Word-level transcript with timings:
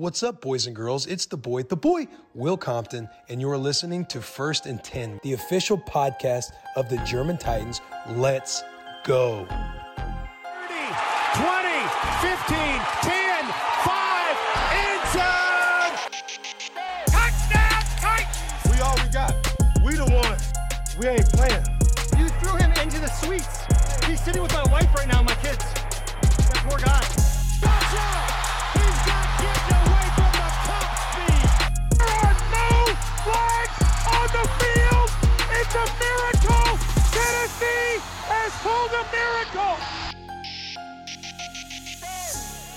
What's 0.00 0.22
up, 0.22 0.40
boys 0.40 0.66
and 0.66 0.74
girls? 0.74 1.06
It's 1.06 1.26
the 1.26 1.36
boy, 1.36 1.64
the 1.64 1.76
boy, 1.76 2.08
Will 2.32 2.56
Compton, 2.56 3.06
and 3.28 3.38
you're 3.38 3.58
listening 3.58 4.06
to 4.06 4.22
First 4.22 4.64
and 4.64 4.82
10, 4.82 5.20
the 5.22 5.34
official 5.34 5.76
podcast 5.76 6.52
of 6.74 6.88
the 6.88 6.96
German 7.04 7.36
Titans. 7.36 7.82
Let's 8.08 8.62
go. 9.04 9.44
30, 9.44 9.58
20, 11.34 11.68
15, 12.22 12.80
10, 13.02 13.44
5, 13.84 14.36
end 14.72 15.04
zone! 15.12 15.92
Touchdown, 17.04 17.82
Titans! 18.00 18.72
We 18.72 18.80
all 18.80 18.96
we 19.04 19.12
got. 19.12 19.34
We 19.84 19.96
the 19.96 20.06
ones. 20.14 20.50
We 20.98 21.08
ain't 21.08 21.28
playing. 21.34 21.62
You 22.16 22.30
threw 22.40 22.56
him 22.56 22.72
into 22.82 22.98
the 23.00 23.08
suites. 23.08 23.66
He's 24.06 24.22
sitting 24.22 24.40
with 24.40 24.54
my 24.54 24.64
wife 24.72 24.94
right 24.94 25.08
now, 25.08 25.22
my 25.22 25.34
kids. 25.34 25.58
That 25.58 26.64
poor 26.66 26.78
guy. 26.78 27.19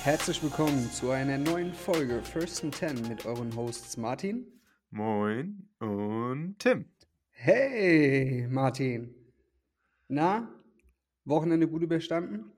Herzlich 0.03 0.43
willkommen 0.43 0.91
zu 0.91 1.11
einer 1.11 1.37
neuen 1.37 1.73
Folge 1.73 2.21
First 2.23 2.61
and 2.61 2.77
Ten 2.77 3.07
mit 3.07 3.25
euren 3.25 3.55
Hosts 3.55 3.95
Martin. 3.95 4.45
Moin 4.89 5.69
und 5.79 6.59
Tim. 6.59 6.83
Hey 7.29 8.45
Martin. 8.49 9.15
Na, 10.09 10.53
Wochenende 11.23 11.69
gut 11.69 11.83
überstanden? 11.83 12.51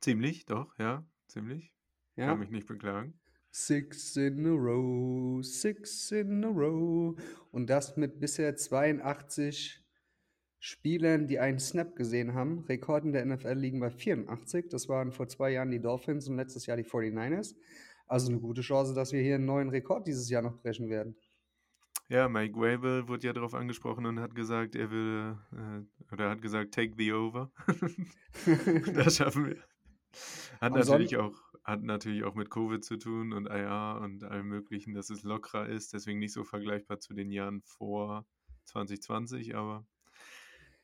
Ziemlich, 0.00 0.46
doch, 0.46 0.78
ja, 0.78 1.04
ziemlich. 1.26 1.74
Ja. 2.16 2.28
Kann 2.28 2.38
mich 2.38 2.50
nicht 2.50 2.66
beklagen. 2.66 3.12
Six 3.50 4.16
in 4.16 4.46
a 4.46 4.52
row, 4.52 5.44
six 5.44 6.12
in 6.12 6.42
a 6.46 6.48
row. 6.48 7.14
Und 7.50 7.68
das 7.68 7.98
mit 7.98 8.20
bisher 8.20 8.56
82 8.56 9.81
Spielern, 10.64 11.26
die 11.26 11.40
einen 11.40 11.58
Snap 11.58 11.96
gesehen 11.96 12.34
haben. 12.34 12.60
Rekorden 12.68 13.12
der 13.12 13.26
NFL 13.26 13.54
liegen 13.54 13.80
bei 13.80 13.90
84. 13.90 14.68
Das 14.70 14.88
waren 14.88 15.10
vor 15.10 15.26
zwei 15.26 15.50
Jahren 15.50 15.72
die 15.72 15.80
Dolphins 15.80 16.28
und 16.28 16.36
letztes 16.36 16.66
Jahr 16.66 16.76
die 16.76 16.84
49ers. 16.84 17.56
Also 18.06 18.30
eine 18.30 18.38
gute 18.38 18.60
Chance, 18.60 18.94
dass 18.94 19.12
wir 19.12 19.20
hier 19.20 19.34
einen 19.34 19.44
neuen 19.44 19.70
Rekord 19.70 20.06
dieses 20.06 20.30
Jahr 20.30 20.40
noch 20.40 20.62
brechen 20.62 20.88
werden. 20.88 21.16
Ja, 22.08 22.28
Mike 22.28 22.54
Wavell 22.54 23.08
wurde 23.08 23.26
ja 23.26 23.32
darauf 23.32 23.54
angesprochen 23.54 24.06
und 24.06 24.20
hat 24.20 24.36
gesagt, 24.36 24.76
er 24.76 24.92
würde, 24.92 25.40
äh, 25.50 26.12
oder 26.14 26.30
hat 26.30 26.40
gesagt, 26.40 26.72
take 26.72 26.94
the 26.96 27.12
over. 27.12 27.50
das 28.94 29.16
schaffen 29.16 29.46
wir. 29.46 29.56
Hat 30.60 30.72
Am 30.72 30.78
natürlich, 30.78 31.16
auch, 31.16 31.34
hat 31.64 31.82
natürlich 31.82 32.22
auch 32.22 32.36
mit 32.36 32.50
Covid 32.50 32.84
zu 32.84 32.98
tun 32.98 33.32
und 33.32 33.46
IR 33.46 33.98
und 34.00 34.22
allem 34.22 34.46
Möglichen, 34.46 34.94
dass 34.94 35.10
es 35.10 35.24
lockerer 35.24 35.68
ist, 35.68 35.92
deswegen 35.92 36.20
nicht 36.20 36.32
so 36.32 36.44
vergleichbar 36.44 37.00
zu 37.00 37.14
den 37.14 37.32
Jahren 37.32 37.62
vor 37.62 38.28
2020, 38.66 39.56
aber 39.56 39.84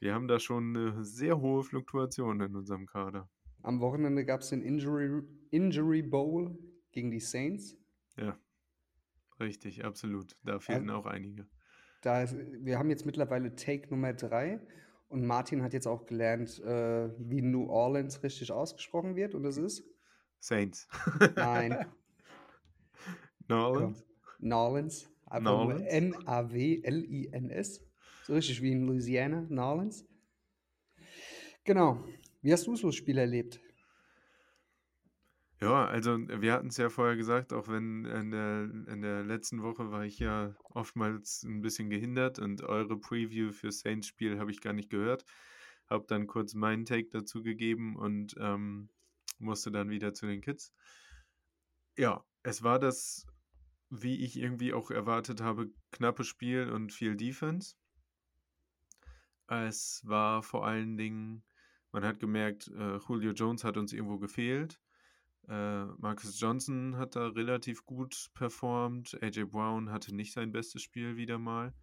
wir 0.00 0.14
haben 0.14 0.28
da 0.28 0.38
schon 0.38 0.76
eine 0.76 1.04
sehr 1.04 1.40
hohe 1.40 1.62
Fluktuation 1.62 2.40
in 2.40 2.54
unserem 2.54 2.86
Kader. 2.86 3.28
Am 3.62 3.80
Wochenende 3.80 4.24
gab 4.24 4.40
es 4.40 4.50
den 4.50 4.62
Injury, 4.62 5.22
Injury 5.50 6.02
Bowl 6.02 6.56
gegen 6.92 7.10
die 7.10 7.20
Saints. 7.20 7.76
Ja, 8.16 8.38
richtig, 9.40 9.84
absolut. 9.84 10.36
Da 10.44 10.60
fehlten 10.60 10.90
auch 10.90 11.06
einige. 11.06 11.46
Da 12.02 12.22
ist, 12.22 12.36
wir 12.36 12.78
haben 12.78 12.90
jetzt 12.90 13.06
mittlerweile 13.06 13.56
Take 13.56 13.90
Nummer 13.90 14.12
drei 14.12 14.60
und 15.08 15.26
Martin 15.26 15.62
hat 15.62 15.72
jetzt 15.72 15.88
auch 15.88 16.06
gelernt, 16.06 16.60
äh, 16.60 17.10
wie 17.18 17.42
New 17.42 17.68
Orleans 17.68 18.22
richtig 18.22 18.52
ausgesprochen 18.52 19.16
wird 19.16 19.34
und 19.34 19.42
das 19.42 19.56
ist 19.56 19.84
Saints. 20.38 20.88
Nein. 21.34 21.86
Nolans, 23.48 25.10
einfach 25.26 25.64
nur 25.64 25.74
Nolans? 25.74 25.86
N-A-W-L-I-N-S, 25.86 27.87
so 28.28 28.34
richtig 28.34 28.60
wie 28.60 28.72
in 28.72 28.86
Louisiana, 28.86 29.46
Nolans. 29.48 30.04
Genau. 31.64 32.04
Wie 32.42 32.52
hast 32.52 32.66
du 32.66 32.76
so 32.76 32.88
das 32.88 32.94
Spiel 32.94 33.16
erlebt? 33.16 33.58
Ja, 35.62 35.86
also 35.86 36.18
wir 36.18 36.52
hatten 36.52 36.68
es 36.68 36.76
ja 36.76 36.90
vorher 36.90 37.16
gesagt, 37.16 37.54
auch 37.54 37.68
wenn 37.68 38.04
in 38.04 38.30
der, 38.30 38.70
in 38.92 39.00
der 39.00 39.24
letzten 39.24 39.62
Woche 39.62 39.90
war 39.90 40.04
ich 40.04 40.18
ja 40.18 40.54
oftmals 40.62 41.42
ein 41.42 41.62
bisschen 41.62 41.88
gehindert 41.88 42.38
und 42.38 42.62
eure 42.62 43.00
Preview 43.00 43.50
für 43.50 43.72
Saints 43.72 44.06
Spiel 44.06 44.38
habe 44.38 44.50
ich 44.50 44.60
gar 44.60 44.74
nicht 44.74 44.90
gehört. 44.90 45.24
Habe 45.88 46.04
dann 46.06 46.26
kurz 46.26 46.52
meinen 46.52 46.84
Take 46.84 47.08
dazu 47.10 47.42
gegeben 47.42 47.96
und 47.96 48.34
ähm, 48.38 48.90
musste 49.38 49.72
dann 49.72 49.88
wieder 49.88 50.12
zu 50.12 50.26
den 50.26 50.42
Kids. 50.42 50.74
Ja, 51.96 52.22
es 52.42 52.62
war 52.62 52.78
das, 52.78 53.26
wie 53.88 54.22
ich 54.22 54.38
irgendwie 54.38 54.74
auch 54.74 54.90
erwartet 54.90 55.40
habe, 55.40 55.70
knappe 55.92 56.24
Spiel 56.24 56.70
und 56.70 56.92
viel 56.92 57.16
Defense. 57.16 57.74
Es 59.48 60.02
war 60.04 60.42
vor 60.42 60.66
allen 60.66 60.96
Dingen, 60.96 61.42
man 61.92 62.04
hat 62.04 62.20
gemerkt, 62.20 62.68
äh, 62.68 62.98
Julio 62.98 63.32
Jones 63.32 63.64
hat 63.64 63.76
uns 63.76 63.92
irgendwo 63.92 64.18
gefehlt. 64.18 64.80
Äh, 65.48 65.86
Marcus 65.96 66.38
Johnson 66.38 66.96
hat 66.96 67.16
da 67.16 67.28
relativ 67.28 67.86
gut 67.86 68.30
performt. 68.34 69.16
AJ 69.22 69.44
Brown 69.44 69.90
hatte 69.90 70.14
nicht 70.14 70.34
sein 70.34 70.52
bestes 70.52 70.82
Spiel 70.82 71.16
wieder 71.16 71.38
mal. 71.38 71.74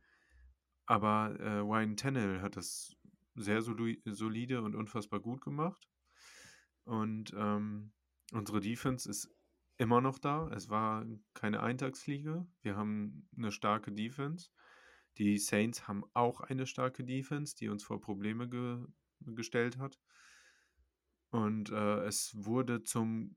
Aber 0.86 1.36
äh, 1.40 1.58
Ryan 1.60 1.98
Tannehill 1.98 2.42
hat 2.42 2.58
das 2.58 2.96
sehr 3.34 3.64
soli 3.64 4.02
solide 4.06 4.62
und 4.62 4.76
unfassbar 4.76 5.20
gut 5.20 5.42
gemacht. 5.42 5.90
Und 6.84 7.34
ähm, 7.36 7.92
unsere 8.32 8.60
Defense 8.60 9.10
ist 9.10 9.30
immer 9.78 10.00
noch 10.00 10.20
da. 10.20 10.50
Es 10.54 10.70
war 10.70 11.06
keine 11.34 11.62
Eintagsfliege. 11.62 12.46
Wir 12.62 12.76
haben 12.78 13.28
eine 13.36 13.52
starke 13.52 13.92
Defense. 13.92 14.52
Die 15.18 15.38
Saints 15.40 15.88
haben 15.88 16.04
auch 16.14 16.42
eine 16.42 16.68
starke 16.68 17.04
Defense, 17.04 17.56
die 17.56 17.70
uns 17.70 17.84
vor 17.84 18.00
Probleme 18.02 18.48
ge 18.50 18.86
gestellt 19.22 19.78
hat. 19.78 20.00
Und 21.30 21.70
äh, 21.72 22.04
es 22.06 22.32
wurde 22.36 22.84
zum 22.84 23.36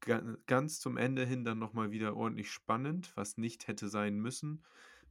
ga- 0.00 0.36
ganz 0.46 0.80
zum 0.80 0.96
Ende 0.98 1.24
hin 1.24 1.44
dann 1.44 1.58
nochmal 1.58 1.90
wieder 1.92 2.14
ordentlich 2.16 2.50
spannend, 2.50 3.12
was 3.16 3.38
nicht 3.38 3.68
hätte 3.68 3.88
sein 3.88 4.18
müssen, 4.20 4.64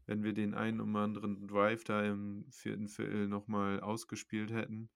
wenn 0.06 0.24
wir 0.24 0.34
den 0.34 0.54
einen 0.54 0.82
oder 0.82 1.00
anderen 1.00 1.48
Drive 1.48 1.84
da 1.84 2.04
im 2.04 2.46
vierten 2.52 2.88
Viertel 2.90 3.28
nochmal 3.28 3.80
ausgespielt 3.80 4.52
hätten 4.52 4.90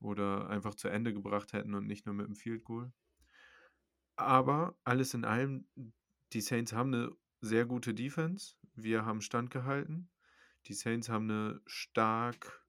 oder 0.00 0.48
einfach 0.50 0.74
zu 0.76 0.88
Ende 0.88 1.14
gebracht 1.14 1.52
hätten 1.54 1.74
und 1.74 1.86
nicht 1.86 2.06
nur 2.06 2.14
mit 2.16 2.26
dem 2.26 2.36
Field 2.36 2.64
Goal. 2.64 2.92
Aber 4.16 4.74
alles 4.84 5.12
in 5.14 5.24
allem, 5.24 5.66
die 6.32 6.40
Saints 6.40 6.72
haben 6.72 6.94
eine 6.94 7.10
sehr 7.40 7.66
gute 7.66 7.94
Defense. 7.94 8.54
Wir 8.74 9.04
haben 9.04 9.20
standgehalten. 9.20 10.10
Die 10.66 10.74
Saints 10.74 11.08
haben 11.08 11.30
eine 11.30 11.60
stark 11.66 12.64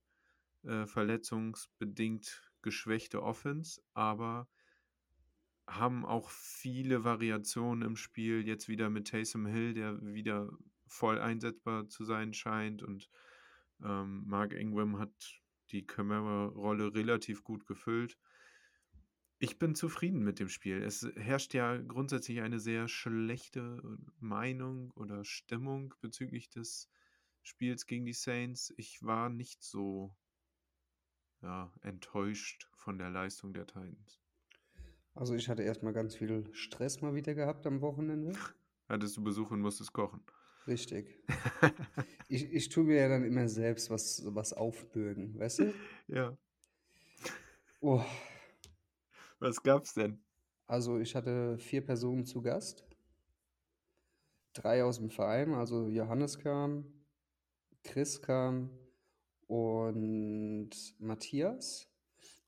äh, 0.64 0.86
verletzungsbedingt 0.86 2.52
geschwächte 2.62 3.22
Offense, 3.22 3.82
aber 3.94 4.50
haben 5.68 6.06
auch 6.06 6.30
viele 6.30 7.04
Variationen 7.04 7.88
im 7.88 7.96
Spiel. 7.96 8.46
Jetzt 8.46 8.68
wieder 8.68 8.90
mit 8.90 9.08
Taysom 9.08 9.46
Hill, 9.46 9.74
der 9.74 10.02
wieder 10.02 10.50
voll 10.88 11.20
einsetzbar 11.20 11.88
zu 11.88 12.04
sein 12.04 12.34
scheint. 12.34 12.84
Und 12.84 13.10
ähm, 13.84 14.24
Mark 14.26 14.54
Ingram 14.54 15.00
hat 15.00 15.42
die 15.72 15.86
Camara-Rolle 15.86 16.94
relativ 16.94 17.44
gut 17.44 17.66
gefüllt. 17.66 18.18
Ich 19.44 19.60
bin 19.60 19.76
zufrieden 19.76 20.24
mit 20.24 20.40
dem 20.40 20.48
Spiel. 20.48 20.82
Es 20.82 21.06
herrscht 21.18 21.54
ja 21.54 21.76
grundsätzlich 21.76 22.40
eine 22.40 22.62
sehr 22.62 22.88
schlechte 22.88 23.84
Meinung 24.22 24.92
oder 24.92 25.26
Stimmung 25.26 25.94
bezüglich 26.00 26.50
des 26.50 26.88
Spiels 27.42 27.86
gegen 27.86 28.06
die 28.06 28.14
Saints. 28.14 28.74
Ich 28.78 29.04
war 29.04 29.28
nicht 29.28 29.62
so 29.62 30.16
ja, 31.42 31.74
enttäuscht 31.82 32.70
von 32.78 32.98
der 32.98 33.10
Leistung 33.10 33.54
der 33.54 33.68
Titans. 33.68 34.22
Also 35.14 35.34
ich 35.34 35.50
hatte 35.50 35.64
erstmal 35.64 35.92
ganz 35.92 36.16
viel 36.16 36.48
Stress 36.54 37.02
mal 37.02 37.14
wieder 37.14 37.36
gehabt 37.36 37.68
am 37.68 37.82
Wochenende. 37.82 38.32
Hattest 38.88 39.18
du 39.18 39.26
Besuch 39.26 39.52
und 39.52 39.60
musstest 39.60 39.92
kochen? 39.92 40.24
Richtig. 40.68 41.22
Ich, 42.30 42.46
ich 42.52 42.70
tue 42.70 42.86
mir 42.86 42.96
ja 42.96 43.10
dann 43.10 43.26
immer 43.26 43.48
selbst 43.48 43.92
was, 43.92 44.24
was 44.26 44.54
aufbürden, 44.54 45.38
weißt 45.38 45.60
du? 45.60 45.74
ja. 46.08 46.36
Oh, 47.80 48.04
Was 49.44 49.62
gab's 49.62 49.94
denn? 49.94 50.24
also 50.68 51.00
ich 51.00 51.16
hatte 51.16 51.58
vier 51.58 51.86
Personen 51.86 52.26
zu 52.26 52.42
Gast. 52.42 52.86
Drei 54.54 54.84
aus 54.84 54.98
dem 55.00 55.10
Verein, 55.10 55.54
also 55.54 55.88
Johannes 55.88 56.40
kam, 56.40 56.86
Chris 57.84 58.22
kam 58.22 58.70
und 59.48 60.70
Matthias. 61.00 61.90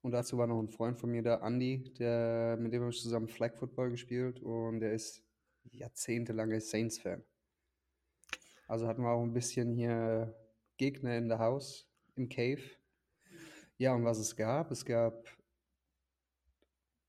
Und 0.02 0.12
dazu 0.12 0.38
war 0.38 0.48
noch 0.48 0.62
ein 0.62 0.70
Freund 0.70 0.98
von 0.98 1.10
mir, 1.10 1.22
der 1.22 1.44
Andi, 1.44 1.94
der, 2.00 2.58
mit 2.60 2.72
dem 2.72 2.82
habe 2.82 2.92
ich 2.92 3.02
zusammen 3.02 3.28
Flag 3.28 3.56
Football 3.56 3.90
gespielt 3.90 4.40
und 4.40 4.80
der 4.80 4.94
ist 4.94 5.24
jahrzehntelanger 5.72 6.62
Saints-Fan. 6.62 7.24
Also 8.68 8.88
hatten 8.88 9.02
wir 9.02 9.10
auch 9.10 9.24
ein 9.24 9.34
bisschen 9.34 9.74
hier 9.74 10.34
Gegner 10.78 11.18
in 11.18 11.28
der 11.28 11.40
Haus, 11.40 11.90
im 12.16 12.30
Cave. 12.30 12.62
Ja, 13.78 13.94
und 13.94 14.06
was 14.06 14.20
es 14.20 14.36
gab, 14.36 14.72
es 14.72 14.86
gab 14.86 15.35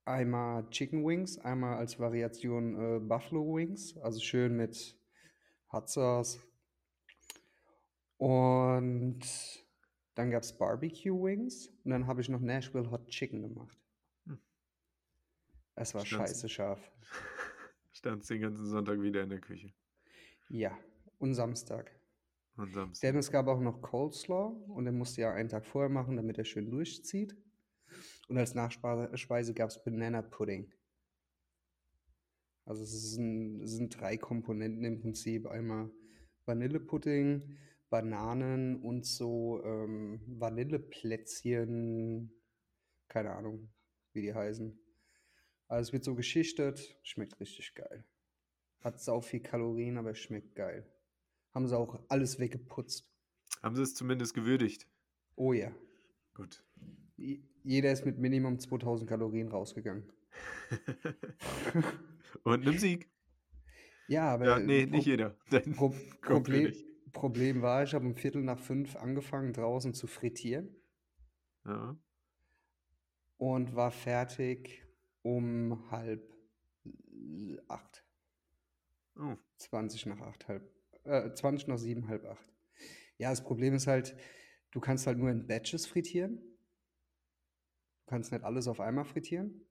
Einmal 0.07 0.71
Chicken 0.71 1.05
Wings, 1.05 1.37
einmal 1.39 1.79
als 1.79 1.99
Variation 1.99 2.77
äh, 2.97 3.01
Buffalo 3.01 3.57
Wings, 3.57 3.97
also 3.99 4.21
schön 4.21 4.57
mit 4.57 4.97
Hot 5.73 5.89
Sauce. 5.91 6.41
Und 8.17 9.19
dann 10.15 10.31
gab 10.31 10.45
es 10.45 10.57
Barbecue 10.57 11.13
Wings 11.23 11.69
und 11.83 11.91
dann 11.91 12.07
habe 12.07 12.21
ich 12.21 12.29
noch 12.29 12.41
Nashville 12.41 12.89
Hot 12.93 13.09
Chicken 13.09 13.43
gemacht. 13.43 13.77
Hm. 14.27 14.39
Es 15.75 15.93
war 15.93 16.07
Stand's- 16.07 16.29
scheiße 16.31 16.49
scharf. 16.49 16.93
Standst 17.93 18.31
den 18.31 18.43
ganzen 18.43 18.67
Sonntag 18.67 19.03
wieder 19.03 19.23
in 19.25 19.31
der 19.31 19.41
Küche. 19.41 19.73
Ja, 20.49 20.79
und 21.19 21.35
Samstag. 21.35 21.91
Und 22.57 22.73
Samstag. 22.73 23.09
Denn 23.09 23.17
es 23.19 23.33
gab 23.33 23.49
auch 23.49 23.61
noch 23.61 23.83
Coleslaw 23.83 24.55
und 24.69 24.85
den 24.85 24.97
musste 24.97 25.23
ja 25.23 25.33
einen 25.33 25.49
Tag 25.49 25.67
vorher 25.67 25.91
machen, 25.91 26.17
damit 26.17 26.39
er 26.39 26.45
schön 26.45 26.71
durchzieht. 26.71 27.37
Und 28.29 28.39
als 28.39 28.55
Nachspeise 28.55 29.55
gab 29.55 29.71
es 29.71 29.83
Banana 29.83 30.23
Pudding. 30.23 30.73
Also 32.65 32.83
es 32.83 33.13
sind, 33.13 33.63
es 33.63 33.73
sind 33.73 34.01
drei 34.01 34.17
Komponenten 34.17 34.85
im 34.85 35.01
Prinzip. 35.01 35.47
Einmal 35.47 35.91
Vanillepudding, 36.45 37.57
Bananen 37.91 38.83
und 38.83 39.07
so 39.07 39.63
ähm, 39.65 40.21
Vanilleplätzchen. 40.27 42.33
Keine 43.09 43.33
Ahnung, 43.33 43.69
wie 44.13 44.23
die 44.23 44.35
heißen. 44.35 44.77
Also 45.69 45.89
es 45.89 45.93
wird 45.93 46.05
so 46.05 46.17
geschichtet, 46.17 46.99
schmeckt 47.03 47.39
richtig 47.39 47.75
geil. 47.75 48.05
Hat 48.81 49.01
sau 49.01 49.21
viel 49.21 49.41
Kalorien, 49.41 49.99
aber 49.99 50.15
schmeckt 50.15 50.57
geil. 50.57 50.91
Haben 51.53 51.69
sie 51.69 51.77
auch 51.77 52.01
alles 52.09 52.39
weggeputzt. 52.39 53.13
Haben 53.63 53.77
sie 53.77 53.83
es 53.83 53.95
zumindest 53.95 54.33
gewürdigt? 54.35 54.89
Oh 55.37 55.53
ja. 55.53 55.73
Gut. 56.35 56.65
Jeder 57.67 57.91
ist 57.91 58.07
mit 58.07 58.17
Minimum 58.19 58.61
2000 58.61 59.09
Kalorien 59.11 59.49
rausgegangen. 59.49 60.05
Und 62.45 62.67
einem 62.67 62.79
Sieg. 62.79 63.11
Ja, 64.09 64.35
aber 64.35 64.47
Ja, 64.47 64.59
nee, 64.61 64.87
Pro- 64.87 64.97
nicht 64.97 65.07
jeder. 65.07 65.31
Pro 65.77 65.93
Problem. 66.23 66.73
Problem 67.13 67.63
war, 67.63 67.83
ich 67.83 67.93
habe 67.95 68.07
um 68.07 68.15
Viertel 68.15 68.43
nach 68.43 68.59
fünf 68.61 68.95
angefangen, 68.95 69.53
draußen 69.53 69.95
zu 69.95 70.07
frittieren 70.07 70.69
Ja. 71.65 71.99
und 73.39 73.75
war 73.75 73.91
fertig 73.91 74.85
um 75.23 75.91
halb 75.91 76.23
acht. 77.69 78.05
Oh. 79.19 79.35
20 79.57 80.07
nach 80.07 80.21
acht, 80.21 80.47
halb, 80.47 80.71
äh, 81.05 81.33
20 81.33 81.67
nach 81.69 81.79
sieben, 81.79 82.07
halb 82.07 82.27
acht. 82.27 82.47
Ja, 83.17 83.31
das 83.31 83.43
Problem 83.43 83.75
ist 83.75 83.87
halt, 83.87 84.15
du 84.71 84.79
kannst 84.81 85.07
halt 85.07 85.17
nur 85.19 85.31
in 85.31 85.47
Batches 85.47 85.87
frittieren. 85.87 86.39
Du 88.07 88.11
kannst 88.11 88.31
nicht 88.31 88.45
alles 88.45 88.69
auf 88.69 88.81
einmal 88.81 89.05
frittieren. 89.05 89.67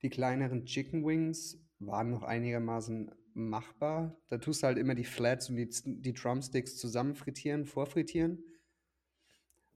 Die 0.00 0.08
kleineren 0.08 0.64
Chicken 0.64 1.04
Wings 1.04 1.62
waren 1.78 2.10
noch 2.10 2.22
einigermaßen 2.22 3.10
machbar. 3.34 4.16
Da 4.28 4.38
tust 4.38 4.62
du 4.62 4.66
halt 4.66 4.78
immer 4.78 4.94
die 4.94 5.04
Flats 5.04 5.50
und 5.50 5.56
die, 5.56 5.68
die 5.84 6.14
Drumsticks 6.14 6.76
zusammen 6.78 7.14
frittieren, 7.14 7.66
vorfrittieren. 7.66 8.42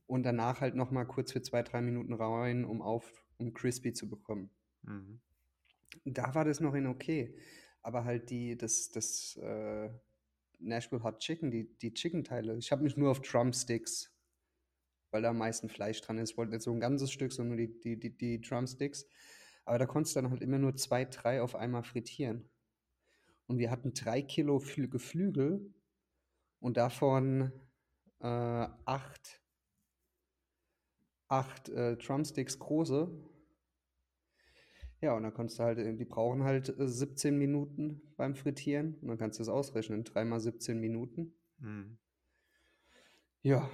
Und 0.06 0.24
danach 0.24 0.62
halt 0.62 0.74
nochmal 0.74 1.06
kurz 1.06 1.32
für 1.32 1.42
zwei, 1.42 1.62
drei 1.62 1.82
Minuten 1.82 2.14
rein, 2.14 2.64
um 2.64 2.80
auf, 2.80 3.24
um 3.36 3.52
crispy 3.52 3.92
zu 3.92 4.08
bekommen. 4.08 4.50
Mhm. 4.82 5.20
Da 6.04 6.34
war 6.34 6.46
das 6.46 6.60
noch 6.60 6.74
in 6.74 6.86
okay. 6.86 7.36
Aber 7.82 8.04
halt 8.04 8.30
die, 8.30 8.56
das, 8.56 8.90
das 8.90 9.36
äh, 9.36 9.90
Nashville 10.58 11.02
Hot 11.02 11.18
Chicken, 11.18 11.50
die, 11.50 11.76
die 11.78 11.92
Chicken-Teile, 11.92 12.56
ich 12.56 12.72
habe 12.72 12.82
mich 12.82 12.96
nur 12.96 13.10
auf 13.10 13.20
Drumsticks, 13.20 14.11
weil 15.12 15.22
da 15.22 15.30
am 15.30 15.38
meisten 15.38 15.68
Fleisch 15.68 16.00
dran 16.00 16.18
ist. 16.18 16.32
Ich 16.32 16.36
wollte 16.36 16.52
nicht 16.52 16.62
so 16.62 16.72
ein 16.72 16.80
ganzes 16.80 17.12
Stück, 17.12 17.32
sondern 17.32 17.56
nur 17.56 17.66
die, 17.66 17.78
die, 17.80 18.00
die, 18.00 18.16
die 18.16 18.40
Drumsticks. 18.40 19.06
Aber 19.64 19.78
da 19.78 19.86
konntest 19.86 20.16
du 20.16 20.22
dann 20.22 20.30
halt 20.30 20.42
immer 20.42 20.58
nur 20.58 20.74
zwei, 20.74 21.04
drei 21.04 21.40
auf 21.42 21.54
einmal 21.54 21.84
frittieren. 21.84 22.50
Und 23.46 23.58
wir 23.58 23.70
hatten 23.70 23.92
drei 23.92 24.22
Kilo 24.22 24.58
Flü 24.58 24.88
Geflügel 24.88 25.72
und 26.58 26.76
davon 26.76 27.52
äh, 28.20 28.26
acht, 28.26 29.40
acht 31.28 31.68
äh, 31.68 31.96
Drumsticks 31.96 32.58
große. 32.58 33.10
Ja, 35.02 35.14
und 35.14 35.24
dann 35.24 35.34
kannst 35.34 35.58
du 35.58 35.64
halt, 35.64 35.78
äh, 35.78 35.94
die 35.94 36.04
brauchen 36.04 36.44
halt 36.44 36.68
äh, 36.78 36.88
17 36.88 37.36
Minuten 37.36 38.00
beim 38.16 38.34
Frittieren. 38.34 38.94
Und 39.02 39.08
dann 39.08 39.18
kannst 39.18 39.38
du 39.38 39.42
es 39.42 39.48
ausrechnen. 39.48 40.04
Dreimal 40.04 40.40
17 40.40 40.78
Minuten. 40.78 41.34
Mhm. 41.58 41.98
Ja. 43.42 43.68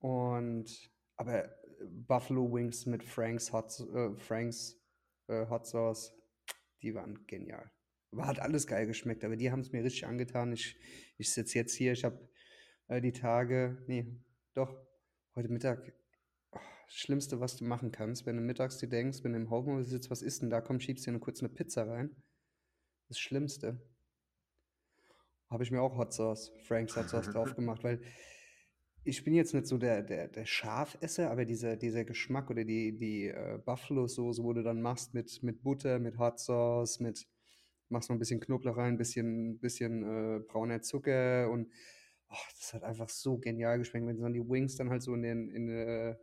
Und, 0.00 0.90
aber 1.16 1.44
äh, 1.44 1.48
Buffalo 2.06 2.52
Wings 2.52 2.86
mit 2.86 3.04
Franks 3.04 3.52
Hot, 3.52 3.78
äh, 3.94 4.16
Franks 4.16 4.76
äh, 5.28 5.46
Hot 5.48 5.66
Sauce, 5.66 6.12
die 6.82 6.94
waren 6.94 7.26
genial. 7.26 7.70
War, 8.10 8.26
hat 8.26 8.40
alles 8.40 8.66
geil 8.66 8.86
geschmeckt, 8.86 9.24
aber 9.24 9.36
die 9.36 9.52
haben 9.52 9.60
es 9.60 9.72
mir 9.72 9.84
richtig 9.84 10.06
angetan. 10.06 10.52
Ich, 10.52 10.76
ich 11.18 11.32
sitze 11.32 11.58
jetzt 11.58 11.74
hier, 11.74 11.92
ich 11.92 12.04
habe 12.04 12.28
äh, 12.88 13.00
die 13.00 13.12
Tage, 13.12 13.82
nee, 13.86 14.06
doch, 14.54 14.74
heute 15.36 15.48
Mittag, 15.48 15.92
oh, 16.50 16.58
das 16.86 16.94
Schlimmste, 16.94 17.40
was 17.40 17.56
du 17.56 17.64
machen 17.64 17.92
kannst, 17.92 18.26
wenn 18.26 18.36
du 18.36 18.42
mittags 18.42 18.78
dir 18.78 18.88
denkst, 18.88 19.22
wenn 19.22 19.34
du 19.34 19.38
im 19.38 19.50
Homeoffice 19.50 19.90
sitzt, 19.90 20.10
was 20.10 20.22
ist 20.22 20.42
denn 20.42 20.50
da, 20.50 20.60
komm, 20.60 20.80
schiebst 20.80 21.06
dir 21.06 21.12
nur 21.12 21.20
kurz 21.20 21.40
eine 21.40 21.50
Pizza 21.50 21.86
rein. 21.86 22.16
Das 23.08 23.18
Schlimmste. 23.18 23.80
Habe 25.50 25.62
ich 25.64 25.70
mir 25.70 25.82
auch 25.82 25.96
Hot 25.96 26.14
Sauce, 26.14 26.52
Franks 26.62 26.96
Hot 26.96 27.10
Sauce 27.10 27.26
drauf 27.32 27.54
gemacht, 27.54 27.84
weil 27.84 28.00
ich 29.04 29.24
bin 29.24 29.34
jetzt 29.34 29.54
nicht 29.54 29.66
so 29.66 29.78
der, 29.78 30.02
der, 30.02 30.28
der 30.28 30.46
Schafesser, 30.46 31.30
aber 31.30 31.44
dieser, 31.44 31.76
dieser 31.76 32.04
Geschmack 32.04 32.50
oder 32.50 32.64
die, 32.64 32.96
die 32.96 33.28
äh, 33.28 33.58
Buffalo-Soße, 33.64 34.42
wo 34.42 34.52
du 34.52 34.62
dann 34.62 34.82
machst 34.82 35.14
mit, 35.14 35.42
mit 35.42 35.62
Butter, 35.62 35.98
mit 35.98 36.18
Hot 36.18 36.38
Sauce, 36.38 37.00
mit, 37.00 37.26
machst 37.88 38.10
noch 38.10 38.16
ein 38.16 38.18
bisschen 38.18 38.40
Knoblauch 38.40 38.76
rein, 38.76 38.94
ein 38.94 38.98
bisschen, 38.98 39.58
bisschen 39.58 40.02
äh, 40.02 40.40
brauner 40.40 40.82
Zucker 40.82 41.50
und 41.50 41.68
oh, 42.28 42.36
das 42.58 42.74
hat 42.74 42.84
einfach 42.84 43.08
so 43.08 43.38
genial 43.38 43.78
geschmeckt, 43.78 44.06
wenn 44.06 44.16
du 44.16 44.22
dann 44.22 44.34
die 44.34 44.48
Wings 44.48 44.76
dann 44.76 44.90
halt 44.90 45.02
so 45.02 45.14
in, 45.14 45.22
den, 45.22 45.48
in, 45.48 45.66
der, 45.66 46.20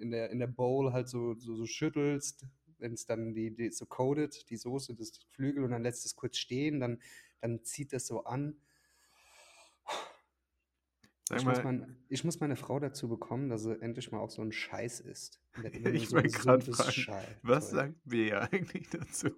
in, 0.00 0.10
der, 0.10 0.30
in 0.30 0.38
der 0.38 0.46
Bowl 0.46 0.92
halt 0.92 1.08
so, 1.08 1.34
so, 1.38 1.54
so 1.56 1.66
schüttelst, 1.66 2.46
wenn 2.78 2.92
es 2.92 3.06
dann 3.06 3.34
die, 3.34 3.54
die 3.54 3.70
so 3.70 3.86
coated, 3.86 4.48
die 4.50 4.56
Soße, 4.56 4.94
das 4.94 5.12
Flügel 5.30 5.64
und 5.64 5.70
dann 5.70 5.82
lässt 5.82 6.04
es 6.04 6.16
kurz 6.16 6.36
stehen, 6.36 6.80
dann, 6.80 7.00
dann 7.40 7.62
zieht 7.64 7.92
das 7.92 8.06
so 8.06 8.24
an. 8.24 8.56
Ich 11.36 11.44
muss, 11.44 11.62
mein, 11.62 11.96
ich 12.08 12.24
muss 12.24 12.40
meine 12.40 12.56
Frau 12.56 12.80
dazu 12.80 13.08
bekommen, 13.08 13.48
dass 13.48 13.62
sie 13.62 13.80
endlich 13.80 14.10
mal 14.10 14.18
auch 14.18 14.30
so 14.30 14.42
einen 14.42 14.52
Scheiß 14.52 15.00
isst. 15.00 15.40
Ich 15.94 16.08
so 16.08 16.16
wollte 16.16 16.28
gerade 16.30 16.66
was 17.42 17.70
sagt 17.70 17.94
Bea 18.04 18.40
eigentlich 18.52 18.88
dazu? 18.88 19.28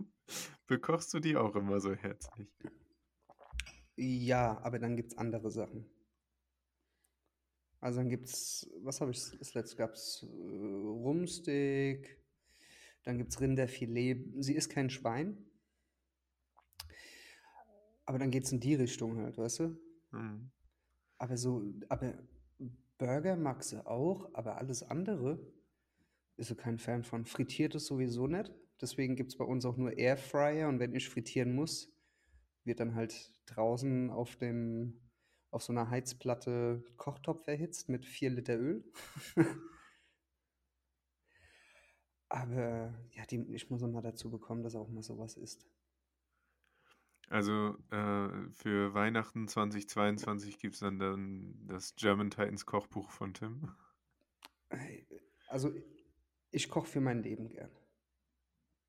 Bekochst 0.67 1.13
du 1.13 1.21
die 1.21 1.37
auch 1.37 1.55
immer 1.55 1.81
so 1.81 1.95
herzlich? 1.95 2.49
Ja, 3.97 4.59
aber 4.63 4.79
dann 4.79 4.97
gibt 4.97 5.13
es 5.13 5.19
andere 5.19 5.51
Sachen. 5.51 5.87
Also 7.81 7.99
dann 7.99 8.09
gibt 8.09 8.27
es, 8.27 8.71
was 8.83 9.01
habe 9.01 9.11
ich 9.11 9.21
das 9.39 9.55
letzte? 9.55 9.77
Gab 9.77 9.93
es 9.93 10.23
äh, 10.23 10.27
Rumsteak, 10.27 12.17
dann 13.03 13.19
gibt 13.19 13.33
es 13.33 13.41
Rinderfilet. 13.41 14.25
Sie 14.39 14.55
isst 14.55 14.71
kein 14.71 14.89
Schwein. 14.89 15.37
Aber 18.07 18.19
dann 18.19 18.31
geht 18.31 18.45
es 18.45 18.53
in 18.53 18.61
die 18.61 18.75
Richtung 18.75 19.19
halt, 19.19 19.37
weißt 19.37 19.59
du? 19.61 19.79
Mhm. 20.13 20.51
Aber 21.19 21.37
so, 21.37 21.63
aber 21.89 22.15
Burger 22.99 23.37
mag 23.37 23.63
sie 23.63 23.85
auch, 23.87 24.33
aber 24.35 24.59
alles 24.59 24.83
andere 24.83 25.39
ist 26.37 26.49
sie 26.49 26.55
kein 26.55 26.79
Fan 26.79 27.05
von. 27.05 27.25
Frittiertes 27.25 27.87
sowieso 27.87 28.27
nicht. 28.27 28.53
Deswegen 28.81 29.17
gibt 29.17 29.33
es 29.33 29.39
bei 29.39 29.45
uns 29.45 29.65
auch 29.65 29.77
nur 29.77 29.97
Airfryer 29.97 30.69
und 30.69 30.81
wenn 30.81 30.95
ich 30.95 31.09
frittieren 31.09 31.55
muss, 31.55 31.93
wird 32.65 32.81
dann 32.81 32.95
halt 32.95 33.33
draußen 33.47 34.11
auf 34.11 34.37
dem, 34.37 35.01
auf 35.51 35.63
so 35.63 35.73
einer 35.73 35.91
Heizplatte 35.91 36.85
Kochtopf 36.97 37.47
erhitzt 37.47 37.89
mit 37.89 38.07
4 38.07 38.31
Liter 38.31 38.59
Öl. 38.59 38.85
Aber 42.29 42.95
ja, 43.11 43.27
die, 43.27 43.43
ich 43.55 43.69
muss 43.69 43.83
noch 43.83 43.91
mal 43.91 44.01
dazu 44.01 44.31
bekommen, 44.31 44.63
dass 44.63 44.75
auch 44.75 44.89
mal 44.89 45.03
sowas 45.03 45.37
ist. 45.37 45.67
Also 47.33 47.79
äh, 47.91 48.29
für 48.53 48.93
Weihnachten 48.93 49.49
2022 49.49 50.59
gibt 50.59 50.75
es 50.75 50.81
dann, 50.81 50.99
dann 50.99 51.55
das 51.67 51.97
German 51.97 52.29
Titans 52.29 52.67
Kochbuch 52.67 53.11
von 53.11 53.33
Tim. 53.33 53.71
Also 55.49 55.73
ich 56.51 56.69
koche 56.69 56.87
für 56.87 57.01
mein 57.01 57.23
Leben 57.23 57.49
gern. 57.49 57.71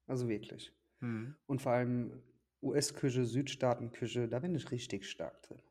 Also 0.08 0.28
wirklich. 0.28 0.74
Mhm. 1.00 1.38
Und 1.46 1.62
vor 1.62 1.72
allem 1.72 2.22
US-Küche, 2.62 3.24
Südstaatenküche, 3.24 4.28
da 4.28 4.40
bin 4.40 4.56
ich 4.56 4.72
richtig 4.72 5.10
stark 5.10 5.42
drin. 5.44 5.62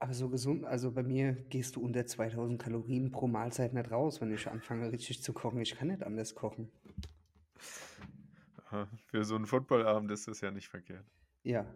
Aber 0.00 0.14
so 0.14 0.28
gesund, 0.28 0.64
also 0.64 0.90
bei 0.90 1.04
mir 1.04 1.34
gehst 1.34 1.76
du 1.76 1.84
unter 1.84 2.04
2000 2.04 2.60
Kalorien 2.60 3.12
pro 3.12 3.28
Mahlzeit 3.28 3.74
nicht 3.74 3.92
raus, 3.92 4.20
wenn 4.20 4.34
ich 4.34 4.48
anfange 4.48 4.90
richtig 4.90 5.22
zu 5.22 5.32
kochen. 5.32 5.60
Ich 5.60 5.76
kann 5.76 5.86
nicht 5.86 6.02
anders 6.02 6.34
kochen. 6.34 6.68
Für 9.06 9.24
so 9.24 9.34
einen 9.36 9.46
Footballabend 9.46 10.10
ist 10.10 10.28
das 10.28 10.40
ja 10.40 10.50
nicht 10.50 10.68
verkehrt. 10.68 11.06
Ja. 11.42 11.66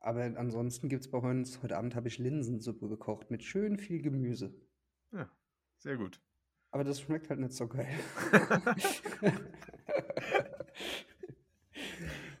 Aber 0.00 0.22
ansonsten 0.22 0.88
gibt 0.88 1.04
es 1.04 1.10
bei 1.10 1.18
uns, 1.18 1.62
heute 1.62 1.76
Abend 1.76 1.94
habe 1.94 2.08
ich 2.08 2.18
Linsensuppe 2.18 2.88
gekocht 2.88 3.30
mit 3.30 3.42
schön 3.42 3.78
viel 3.78 4.02
Gemüse. 4.02 4.54
Ja, 5.12 5.28
sehr 5.78 5.96
gut. 5.96 6.20
Aber 6.70 6.84
das 6.84 7.00
schmeckt 7.00 7.30
halt 7.30 7.40
nicht 7.40 7.54
so 7.54 7.66
geil. 7.66 7.88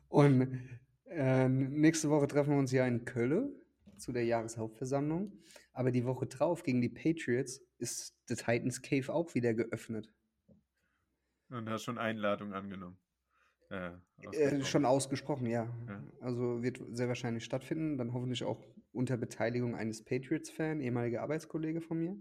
Und 0.08 0.60
äh, 1.06 1.48
nächste 1.48 2.10
Woche 2.10 2.26
treffen 2.26 2.50
wir 2.52 2.58
uns 2.58 2.72
ja 2.72 2.86
in 2.86 3.04
Köln 3.04 3.52
zu 3.96 4.12
der 4.12 4.24
Jahreshauptversammlung. 4.24 5.32
Aber 5.72 5.90
die 5.90 6.04
Woche 6.04 6.26
drauf 6.26 6.62
gegen 6.62 6.80
die 6.80 6.88
Patriots 6.88 7.60
ist 7.78 8.16
der 8.28 8.36
Titans 8.36 8.82
Cave 8.82 9.12
auch 9.12 9.34
wieder 9.34 9.54
geöffnet. 9.54 10.12
Und 11.48 11.68
hast 11.68 11.84
schon 11.84 11.98
Einladung 11.98 12.52
angenommen. 12.52 12.98
Äh, 13.70 13.92
Äh, 14.32 14.64
schon 14.64 14.84
ausgesprochen, 14.84 15.46
ja. 15.46 15.64
Ja. 15.88 16.02
Also 16.20 16.62
wird 16.62 16.80
sehr 16.90 17.08
wahrscheinlich 17.08 17.44
stattfinden. 17.44 17.98
Dann 17.98 18.12
hoffentlich 18.12 18.44
auch 18.44 18.62
unter 18.92 19.16
Beteiligung 19.16 19.74
eines 19.74 20.04
Patriots-Fan, 20.04 20.80
ehemaliger 20.80 21.22
Arbeitskollege 21.22 21.80
von 21.80 21.98
mir. 21.98 22.16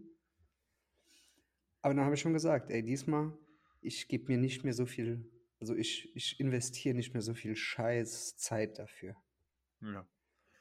Aber 1.81 1.93
dann 1.93 2.03
habe 2.03 2.15
ich 2.15 2.21
schon 2.21 2.33
gesagt, 2.33 2.71
ey, 2.71 2.83
diesmal, 2.83 3.37
ich 3.81 4.07
gebe 4.07 4.31
mir 4.31 4.37
nicht 4.37 4.63
mehr 4.63 4.73
so 4.73 4.85
viel, 4.85 5.31
also 5.59 5.75
ich, 5.75 6.15
ich 6.15 6.39
investiere 6.39 6.95
nicht 6.95 7.13
mehr 7.13 7.21
so 7.21 7.33
viel 7.33 7.55
scheiß 7.55 8.37
Zeit 8.37 8.79
dafür. 8.79 9.15
Ja. 9.81 10.07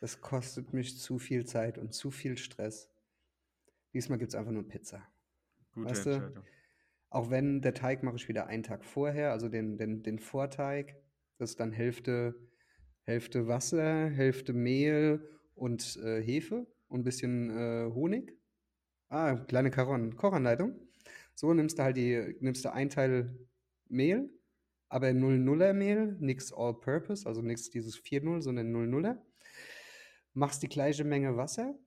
Das 0.00 0.20
kostet 0.20 0.74
mich 0.74 0.98
zu 0.98 1.18
viel 1.18 1.46
Zeit 1.46 1.78
und 1.78 1.94
zu 1.94 2.10
viel 2.10 2.36
Stress. 2.36 2.90
Diesmal 3.94 4.18
gibt 4.18 4.32
es 4.32 4.34
einfach 4.34 4.52
nur 4.52 4.68
Pizza. 4.68 5.02
Gute 5.72 5.88
Weißt 5.88 6.06
du, 6.06 6.10
Entscheidung. 6.10 6.44
Auch 7.14 7.30
wenn 7.30 7.62
der 7.62 7.74
Teig 7.74 8.02
mache 8.02 8.16
ich 8.16 8.28
wieder 8.28 8.48
einen 8.48 8.64
Tag 8.64 8.84
vorher, 8.84 9.30
also 9.30 9.48
den, 9.48 9.78
den, 9.78 10.02
den 10.02 10.18
Vorteig. 10.18 10.96
Das 11.38 11.50
ist 11.50 11.60
dann 11.60 11.70
Hälfte, 11.70 12.34
Hälfte 13.04 13.46
Wasser, 13.46 14.10
Hälfte 14.10 14.52
Mehl 14.52 15.24
und 15.54 15.96
äh, 15.98 16.20
Hefe 16.20 16.66
und 16.88 17.02
ein 17.02 17.04
bisschen 17.04 17.50
äh, 17.50 17.88
Honig. 17.94 18.36
Ah, 19.10 19.36
kleine 19.36 19.70
Kochen 19.70 20.16
Kochanleitung. 20.16 20.74
So 21.36 21.54
nimmst 21.54 21.78
du 21.78 21.84
halt 21.84 21.96
die, 21.96 22.34
nimmst 22.40 22.64
du 22.64 22.72
ein 22.72 22.90
Teil 22.90 23.38
Mehl, 23.86 24.28
aber 24.88 25.06
0,0er 25.06 25.72
Mehl, 25.72 26.16
nichts 26.18 26.52
All-Purpose, 26.52 27.28
also 27.28 27.42
nichts 27.42 27.70
dieses 27.70 27.96
4,0, 27.96 28.42
sondern 28.42 28.74
0,0er. 28.74 29.18
Machst 30.32 30.64
die 30.64 30.68
gleiche 30.68 31.04
Menge 31.04 31.36
Wasser, 31.36 31.78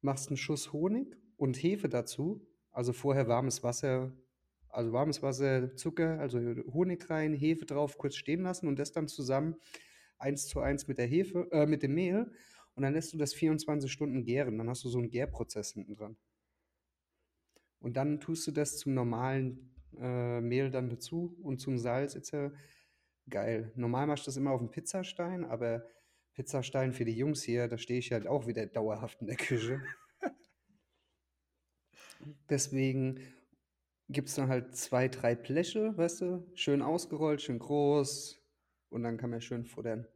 machst 0.00 0.28
einen 0.28 0.38
Schuss 0.38 0.72
Honig 0.72 1.14
und 1.36 1.62
Hefe 1.62 1.90
dazu. 1.90 2.48
Also 2.70 2.94
vorher 2.94 3.28
warmes 3.28 3.62
Wasser, 3.62 4.14
also 4.72 4.92
warmes 4.92 5.22
Wasser, 5.22 5.76
Zucker, 5.76 6.18
also 6.18 6.38
Honig 6.72 7.08
rein, 7.10 7.34
Hefe 7.34 7.66
drauf, 7.66 7.98
kurz 7.98 8.16
stehen 8.16 8.42
lassen 8.42 8.66
und 8.66 8.78
das 8.78 8.92
dann 8.92 9.06
zusammen 9.06 9.56
eins 10.18 10.46
zu 10.46 10.60
eins 10.60 10.88
mit 10.88 10.98
der 10.98 11.06
Hefe, 11.06 11.48
äh, 11.52 11.66
mit 11.66 11.82
dem 11.82 11.94
Mehl. 11.94 12.32
Und 12.74 12.82
dann 12.82 12.94
lässt 12.94 13.12
du 13.12 13.18
das 13.18 13.34
24 13.34 13.92
Stunden 13.92 14.24
gären. 14.24 14.56
Dann 14.56 14.68
hast 14.68 14.82
du 14.84 14.88
so 14.88 14.98
einen 14.98 15.10
Gärprozess 15.10 15.72
hinten 15.72 15.94
dran. 15.94 16.16
Und 17.80 17.96
dann 17.96 18.20
tust 18.20 18.46
du 18.46 18.50
das 18.50 18.78
zum 18.78 18.94
normalen 18.94 19.74
äh, 20.00 20.40
Mehl 20.40 20.70
dann 20.70 20.88
dazu 20.88 21.36
und 21.42 21.60
zum 21.60 21.78
Salz 21.78 22.14
etc. 22.14 22.54
Geil. 23.28 23.72
Normal 23.74 24.06
machst 24.06 24.26
du 24.26 24.28
das 24.28 24.36
immer 24.36 24.52
auf 24.52 24.60
dem 24.60 24.70
Pizzastein, 24.70 25.44
aber 25.44 25.84
Pizzastein 26.32 26.92
für 26.92 27.04
die 27.04 27.12
Jungs 27.12 27.42
hier, 27.42 27.68
da 27.68 27.76
stehe 27.76 27.98
ich 27.98 28.10
halt 28.10 28.26
auch 28.26 28.46
wieder 28.46 28.66
dauerhaft 28.66 29.20
in 29.20 29.26
der 29.26 29.36
Küche. 29.36 29.82
Deswegen 32.48 33.20
gibt 34.12 34.28
es 34.28 34.34
dann 34.34 34.48
halt 34.48 34.74
zwei, 34.76 35.08
drei 35.08 35.34
Bleche, 35.34 35.96
weißt 35.96 36.20
du, 36.22 36.46
schön 36.54 36.82
ausgerollt, 36.82 37.42
schön 37.42 37.58
groß 37.58 38.40
und 38.90 39.02
dann 39.02 39.16
kann 39.16 39.30
man 39.30 39.40
schön 39.40 39.64
futtern. 39.64 40.06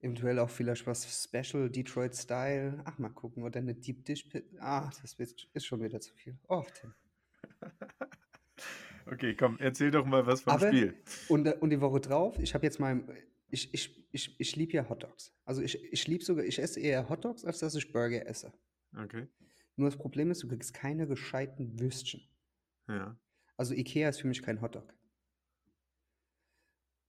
Eventuell 0.00 0.38
auch 0.38 0.50
vielleicht 0.50 0.86
was 0.86 1.24
Special, 1.24 1.70
Detroit 1.70 2.14
Style. 2.14 2.80
Ach, 2.84 2.98
mal 2.98 3.08
gucken, 3.08 3.42
oder 3.42 3.58
eine 3.60 3.74
Deep 3.74 4.04
Dish 4.04 4.24
Pizza. 4.24 4.56
Ah, 4.60 4.90
das 5.02 5.14
ist 5.14 5.64
schon 5.66 5.82
wieder 5.82 6.00
zu 6.00 6.12
viel. 6.14 6.38
Oh, 6.48 6.64
Tim. 6.80 6.94
Okay, 9.08 9.36
komm, 9.36 9.56
erzähl 9.60 9.92
doch 9.92 10.04
mal 10.04 10.26
was 10.26 10.40
vom 10.40 10.52
Aber- 10.54 10.66
Spiel. 10.66 10.94
Und, 11.28 11.46
und 11.62 11.70
die 11.70 11.80
Woche 11.80 12.00
drauf, 12.00 12.38
ich 12.40 12.54
habe 12.54 12.66
jetzt 12.66 12.80
mal, 12.80 13.00
ich, 13.48 13.72
ich, 13.72 14.04
ich, 14.10 14.40
ich 14.40 14.56
liebe 14.56 14.72
ja 14.72 14.88
Hotdogs. 14.88 15.32
Also 15.44 15.62
ich, 15.62 15.80
ich 15.92 16.08
liebe 16.08 16.24
sogar, 16.24 16.44
ich 16.44 16.58
esse 16.58 16.80
eher 16.80 17.08
Hotdogs, 17.08 17.44
als 17.44 17.60
dass 17.60 17.76
ich 17.76 17.92
Burger 17.92 18.26
esse. 18.26 18.52
Okay. 18.96 19.28
Nur 19.76 19.88
das 19.88 19.96
Problem 19.96 20.30
ist, 20.32 20.42
du 20.42 20.48
kriegst 20.48 20.74
keine 20.74 21.06
gescheiten 21.06 21.78
Würstchen. 21.78 22.20
Ja. 22.88 23.18
Also 23.56 23.74
Ikea 23.74 24.08
ist 24.08 24.20
für 24.20 24.28
mich 24.28 24.42
kein 24.42 24.60
Hotdog. 24.60 24.94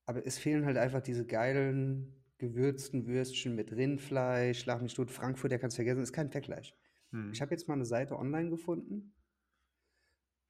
Aber 0.06 0.26
es 0.26 0.38
fehlen 0.38 0.64
halt 0.64 0.78
einfach 0.78 1.02
diese 1.02 1.26
geilen, 1.26 2.14
gewürzten 2.38 3.06
Würstchen 3.06 3.54
mit 3.54 3.72
Rindfleisch, 3.72 4.60
Schlag 4.60 4.80
mich 4.80 4.94
tot, 4.94 5.10
Frankfurt, 5.10 5.52
der 5.52 5.58
kannst 5.58 5.76
vergessen, 5.76 6.02
ist 6.02 6.12
kein 6.12 6.30
Vergleich. 6.30 6.74
Hm. 7.10 7.32
Ich 7.32 7.42
habe 7.42 7.50
jetzt 7.50 7.68
mal 7.68 7.74
eine 7.74 7.84
Seite 7.84 8.16
online 8.16 8.48
gefunden, 8.48 9.14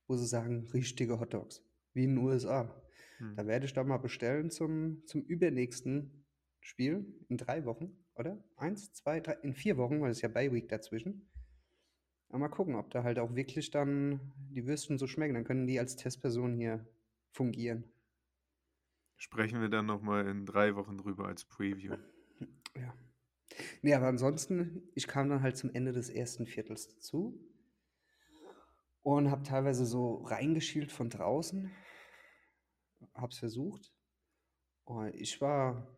wo 0.06 0.16
sie 0.16 0.26
sagen, 0.26 0.68
richtige 0.72 1.18
Hotdogs, 1.18 1.64
wie 1.92 2.04
in 2.04 2.14
den 2.14 2.24
USA. 2.24 2.82
Hm. 3.18 3.34
Da 3.36 3.46
werde 3.46 3.66
ich 3.66 3.72
doch 3.72 3.84
mal 3.84 3.98
bestellen 3.98 4.50
zum, 4.50 5.02
zum 5.06 5.22
übernächsten 5.22 6.24
Spiel 6.60 7.06
in 7.28 7.36
drei 7.36 7.64
Wochen, 7.64 7.96
oder? 8.14 8.42
Eins, 8.56 8.92
zwei, 8.92 9.20
drei, 9.20 9.34
in 9.42 9.54
vier 9.54 9.76
Wochen, 9.76 10.00
weil 10.00 10.10
es 10.10 10.20
ja 10.20 10.28
Bye 10.28 10.52
Week 10.52 10.68
dazwischen. 10.68 11.28
Aber 12.28 12.38
mal 12.38 12.48
gucken, 12.48 12.74
ob 12.74 12.90
da 12.90 13.02
halt 13.02 13.18
auch 13.18 13.34
wirklich 13.34 13.70
dann 13.70 14.32
die 14.50 14.66
Würstchen 14.66 14.98
so 14.98 15.06
schmecken. 15.06 15.34
Dann 15.34 15.44
können 15.44 15.66
die 15.66 15.78
als 15.78 15.96
Testperson 15.96 16.54
hier 16.54 16.86
fungieren. 17.30 17.84
Sprechen 19.16 19.60
wir 19.60 19.68
dann 19.68 19.86
nochmal 19.86 20.28
in 20.28 20.46
drei 20.46 20.76
Wochen 20.76 20.98
drüber 20.98 21.26
als 21.26 21.44
Preview. 21.44 21.96
Ja. 22.76 22.94
Nee, 23.82 23.94
aber 23.94 24.06
ansonsten, 24.06 24.88
ich 24.94 25.06
kam 25.08 25.28
dann 25.28 25.42
halt 25.42 25.56
zum 25.56 25.70
Ende 25.74 25.92
des 25.92 26.10
ersten 26.10 26.46
Viertels 26.46 26.88
dazu 26.88 27.40
und 29.02 29.30
habe 29.30 29.42
teilweise 29.42 29.86
so 29.86 30.22
reingeschielt 30.24 30.92
von 30.92 31.10
draußen. 31.10 31.72
Hab's 33.14 33.38
versucht. 33.38 33.92
Und 34.84 35.14
ich 35.14 35.40
war, 35.40 35.88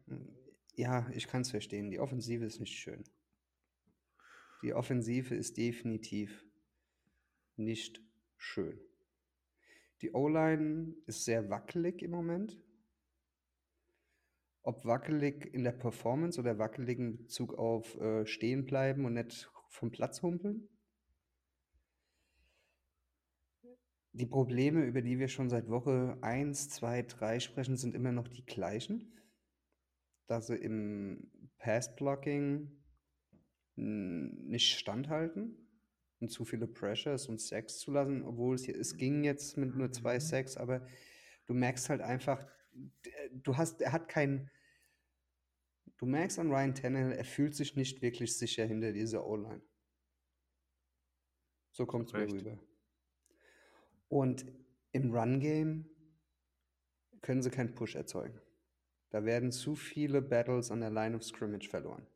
ja, 0.74 1.08
ich 1.10 1.26
kann 1.26 1.42
es 1.42 1.50
verstehen. 1.50 1.90
Die 1.90 2.00
Offensive 2.00 2.44
ist 2.44 2.60
nicht 2.60 2.78
schön. 2.78 3.04
Die 4.62 4.74
Offensive 4.74 5.34
ist 5.34 5.56
definitiv 5.56 6.44
nicht 7.56 8.02
schön. 8.36 8.78
Die 10.02 10.12
O-Line 10.12 10.94
ist 11.06 11.24
sehr 11.24 11.50
wackelig 11.50 12.02
im 12.02 12.10
Moment. 12.10 12.58
Ob 14.62 14.84
wackelig 14.84 15.46
in 15.54 15.64
der 15.64 15.72
Performance 15.72 16.38
oder 16.38 16.58
wackelig 16.58 16.98
in 16.98 17.16
Bezug 17.16 17.54
auf 17.54 17.98
äh, 18.00 18.26
stehen 18.26 18.66
bleiben 18.66 19.04
und 19.04 19.14
nicht 19.14 19.50
vom 19.68 19.90
Platz 19.90 20.22
humpeln. 20.22 20.68
Die 24.12 24.26
Probleme, 24.26 24.84
über 24.84 25.02
die 25.02 25.18
wir 25.18 25.28
schon 25.28 25.48
seit 25.48 25.68
Woche 25.68 26.18
1, 26.20 26.68
2, 26.70 27.02
3 27.02 27.40
sprechen, 27.40 27.76
sind 27.76 27.94
immer 27.94 28.12
noch 28.12 28.28
die 28.28 28.44
gleichen. 28.44 29.16
Dass 30.26 30.48
sie 30.48 30.56
im 30.56 31.30
Pass-Blocking 31.58 32.79
nicht 33.80 34.78
standhalten 34.78 35.56
und 36.20 36.30
zu 36.30 36.44
viele 36.44 36.66
Pressures 36.66 37.28
und 37.28 37.40
Sacks 37.40 37.78
zulassen, 37.78 38.22
obwohl 38.24 38.54
es, 38.54 38.68
es 38.68 38.96
ging 38.96 39.24
jetzt 39.24 39.56
mit 39.56 39.74
nur 39.74 39.90
zwei 39.90 40.20
Sacks, 40.20 40.56
aber 40.56 40.86
du 41.46 41.54
merkst 41.54 41.88
halt 41.88 42.00
einfach, 42.00 42.46
d- 42.72 43.12
du 43.32 43.56
hast, 43.56 43.80
er 43.80 43.92
hat 43.92 44.08
kein, 44.08 44.50
du 45.96 46.06
merkst 46.06 46.38
an 46.38 46.50
Ryan 46.50 46.74
Tannehill, 46.74 47.12
er 47.12 47.24
fühlt 47.24 47.54
sich 47.54 47.74
nicht 47.74 48.02
wirklich 48.02 48.36
sicher 48.36 48.66
hinter 48.66 48.92
dieser 48.92 49.26
O-Line. 49.26 49.62
So 51.72 51.86
kommt 51.86 52.08
es 52.08 52.12
mir 52.12 52.30
rüber. 52.30 52.58
Und 54.08 54.44
im 54.92 55.14
Run-Game 55.14 55.88
können 57.22 57.42
sie 57.42 57.50
keinen 57.50 57.74
Push 57.74 57.94
erzeugen. 57.94 58.40
Da 59.10 59.24
werden 59.24 59.52
zu 59.52 59.74
viele 59.74 60.20
Battles 60.20 60.70
an 60.70 60.80
der 60.80 60.90
Line 60.90 61.16
of 61.16 61.22
Scrimmage 61.24 61.68
verloren. 61.68 62.06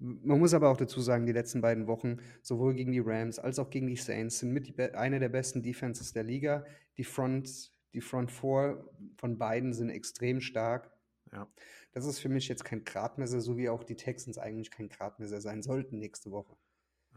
Man 0.00 0.38
muss 0.38 0.54
aber 0.54 0.70
auch 0.70 0.78
dazu 0.78 1.00
sagen, 1.02 1.26
die 1.26 1.32
letzten 1.32 1.60
beiden 1.60 1.86
Wochen, 1.86 2.18
sowohl 2.40 2.74
gegen 2.74 2.90
die 2.90 3.02
Rams 3.04 3.38
als 3.38 3.58
auch 3.58 3.68
gegen 3.68 3.86
die 3.86 3.96
Saints, 3.96 4.38
sind 4.38 4.50
mit 4.50 4.66
die, 4.66 4.80
eine 4.94 5.20
der 5.20 5.28
besten 5.28 5.62
Defenses 5.62 6.14
der 6.14 6.22
Liga. 6.22 6.64
Die 6.96 7.04
Front, 7.04 7.70
die 7.92 8.00
Front 8.00 8.32
Four 8.32 8.90
von 9.18 9.36
beiden 9.36 9.74
sind 9.74 9.90
extrem 9.90 10.40
stark. 10.40 10.90
Ja. 11.32 11.46
Das 11.92 12.06
ist 12.06 12.18
für 12.18 12.30
mich 12.30 12.48
jetzt 12.48 12.64
kein 12.64 12.82
Gradmesser, 12.84 13.42
so 13.42 13.58
wie 13.58 13.68
auch 13.68 13.84
die 13.84 13.96
Texans 13.96 14.38
eigentlich 14.38 14.70
kein 14.70 14.88
Gradmesser 14.88 15.42
sein 15.42 15.62
sollten 15.62 15.98
nächste 15.98 16.30
Woche. 16.30 16.56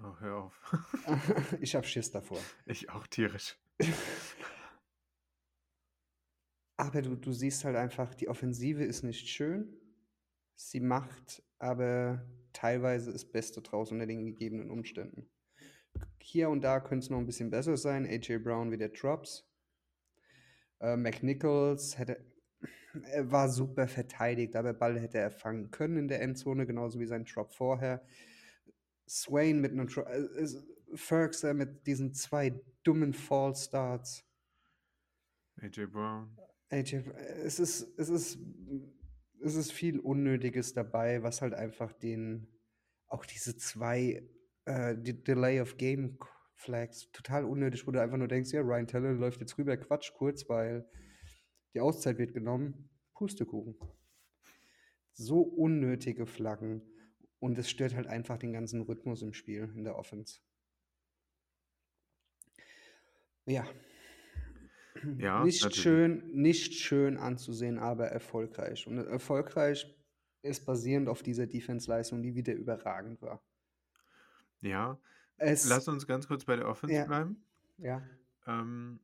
Oh, 0.03 0.19
hör 0.19 0.35
auf. 0.43 0.61
ich 1.61 1.75
habe 1.75 1.87
Schiss 1.87 2.11
davor. 2.11 2.39
ich 2.65 2.89
auch 2.89 3.07
tierisch. 3.07 3.57
Aber 6.75 7.01
du, 7.01 7.15
du 7.15 7.31
siehst 7.31 7.63
halt 7.63 7.77
einfach, 7.77 8.13
die 8.13 8.27
Offensive 8.27 8.83
ist 8.83 9.03
nicht 9.03 9.29
schön. 9.29 9.73
Sie 10.55 10.79
macht 10.79 11.43
aber 11.59 12.25
teilweise 12.53 13.11
das 13.11 13.25
Beste 13.25 13.61
draus 13.61 13.91
unter 13.91 14.05
den 14.05 14.25
gegebenen 14.25 14.69
Umständen. 14.71 15.29
Hier 16.19 16.49
und 16.49 16.61
da 16.61 16.79
könnte 16.79 17.05
es 17.05 17.09
noch 17.09 17.19
ein 17.19 17.25
bisschen 17.25 17.49
besser 17.49 17.77
sein. 17.77 18.05
AJ 18.05 18.39
Brown 18.39 18.71
wieder 18.71 18.89
Drops. 18.89 19.47
Äh, 20.79 20.95
McNichols 20.95 21.97
hätte, 21.97 22.25
er 23.11 23.31
war 23.31 23.49
super 23.49 23.87
verteidigt, 23.87 24.55
aber 24.55 24.73
Ball 24.73 24.99
hätte 24.99 25.17
er 25.17 25.31
fangen 25.31 25.71
können 25.71 25.97
in 25.97 26.07
der 26.07 26.21
Endzone, 26.21 26.65
genauso 26.65 26.99
wie 26.99 27.05
sein 27.05 27.25
Drop 27.25 27.51
vorher. 27.53 28.05
Swain 29.07 29.59
mit 29.59 29.71
einem 29.71 29.87
Drop. 29.87 30.07
äh, 30.07 30.47
Ferguson 30.95 31.57
mit 31.57 31.87
diesen 31.87 32.13
zwei 32.13 32.61
dummen 32.83 33.13
Fallstarts. 33.13 34.25
AJ 35.57 35.87
Brown. 35.87 36.37
AJ, 36.69 37.03
es 37.43 37.59
ist, 37.59 37.87
es 37.97 38.09
ist, 38.09 38.39
es 39.43 39.55
ist 39.55 39.71
viel 39.71 39.99
Unnötiges 39.99 40.73
dabei, 40.73 41.23
was 41.23 41.41
halt 41.41 41.53
einfach 41.53 41.93
den, 41.93 42.47
auch 43.07 43.25
diese 43.25 43.57
zwei 43.57 44.27
äh, 44.65 44.95
die 44.97 45.23
Delay 45.23 45.61
of 45.61 45.77
Game 45.77 46.17
Flags 46.55 47.11
total 47.11 47.43
unnötig, 47.45 47.85
wo 47.85 47.91
du 47.91 48.01
einfach 48.01 48.17
nur 48.17 48.27
denkst, 48.27 48.51
ja, 48.51 48.61
Ryan 48.61 48.87
Teller 48.87 49.13
läuft 49.13 49.41
jetzt 49.41 49.57
rüber, 49.57 49.75
Quatsch 49.75 50.13
kurz, 50.13 50.47
weil 50.47 50.87
die 51.73 51.79
Auszeit 51.79 52.17
wird 52.17 52.33
genommen. 52.33 52.89
Pustekuchen. 53.13 53.77
So 55.13 55.41
unnötige 55.41 56.25
Flaggen. 56.25 56.81
Und 57.39 57.57
es 57.57 57.69
stört 57.69 57.95
halt 57.95 58.07
einfach 58.07 58.37
den 58.37 58.51
ganzen 58.51 58.81
Rhythmus 58.81 59.21
im 59.21 59.33
Spiel, 59.33 59.71
in 59.75 59.85
der 59.85 59.97
Offense. 59.97 60.39
Ja. 63.45 63.65
Ja, 65.17 65.43
nicht 65.43 65.61
natürlich. 65.61 65.81
schön, 65.81 66.31
nicht 66.31 66.73
schön 66.73 67.17
anzusehen, 67.17 67.77
aber 67.79 68.07
erfolgreich. 68.07 68.87
Und 68.87 68.97
erfolgreich 68.97 69.95
ist 70.43 70.65
basierend 70.65 71.07
auf 71.09 71.23
dieser 71.23 71.47
Defense-Leistung, 71.47 72.21
die 72.21 72.35
wieder 72.35 72.53
überragend 72.53 73.21
war. 73.21 73.41
Ja, 74.61 74.99
Es, 75.37 75.67
lass 75.67 75.87
uns 75.87 76.07
ganz 76.07 76.27
kurz 76.27 76.45
bei 76.45 76.55
der 76.55 76.67
Offense 76.67 76.95
Ja. 76.95 77.05
bleiben. 77.05 77.45
ja, 77.77 78.01
Ähm, 78.47 78.99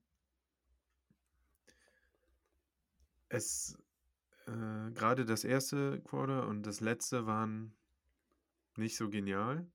es 3.30 3.78
äh, 4.48 4.92
gerade 4.94 5.26
das 5.26 5.44
erste 5.44 6.02
Quarter 6.02 6.48
und 6.48 6.64
das 6.64 6.82
letzte 6.82 7.26
waren 7.26 7.78
nicht 8.78 8.98
so 8.98 9.10
genial. 9.10 9.72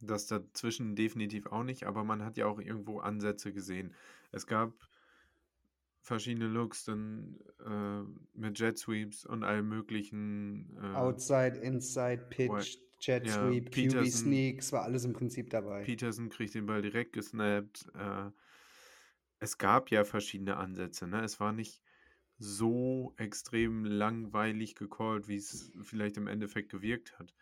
Das 0.00 0.26
dazwischen 0.26 0.94
definitiv 0.94 1.46
auch 1.46 1.64
nicht, 1.64 1.84
aber 1.84 2.04
man 2.04 2.24
hat 2.24 2.36
ja 2.36 2.46
auch 2.46 2.60
irgendwo 2.60 3.00
Ansätze 3.00 3.52
gesehen. 3.52 3.94
Es 4.30 4.46
gab 4.46 4.72
verschiedene 6.00 6.46
Looks 6.46 6.84
dann 6.84 7.38
äh, 7.64 8.38
mit 8.38 8.58
Jet 8.58 8.78
Sweeps 8.78 9.26
und 9.26 9.44
allem 9.44 9.68
möglichen. 9.68 10.76
Äh, 10.82 10.96
Outside, 10.96 11.58
Inside, 11.58 12.26
Pitch, 12.30 12.78
Jet 13.00 13.26
ja, 13.26 13.34
Sweep, 13.34 13.70
QB 13.70 14.06
Sneaks, 14.06 14.72
war 14.72 14.82
alles 14.82 15.04
im 15.04 15.12
Prinzip 15.12 15.50
dabei. 15.50 15.84
Peterson 15.84 16.28
kriegt 16.30 16.54
den 16.54 16.66
Ball 16.66 16.82
direkt 16.82 17.12
gesnappt. 17.12 17.90
Äh, 17.94 18.30
es 19.40 19.58
gab 19.58 19.90
ja 19.90 20.04
verschiedene 20.04 20.56
Ansätze. 20.56 21.06
Ne? 21.06 21.22
Es 21.22 21.38
war 21.40 21.52
nicht 21.52 21.82
so 22.38 23.14
extrem 23.16 23.84
langweilig 23.84 24.74
gecallt, 24.74 25.28
wie 25.28 25.36
es 25.36 25.72
vielleicht 25.82 26.16
im 26.16 26.26
Endeffekt 26.26 26.70
gewirkt 26.70 27.18
hat. 27.18 27.34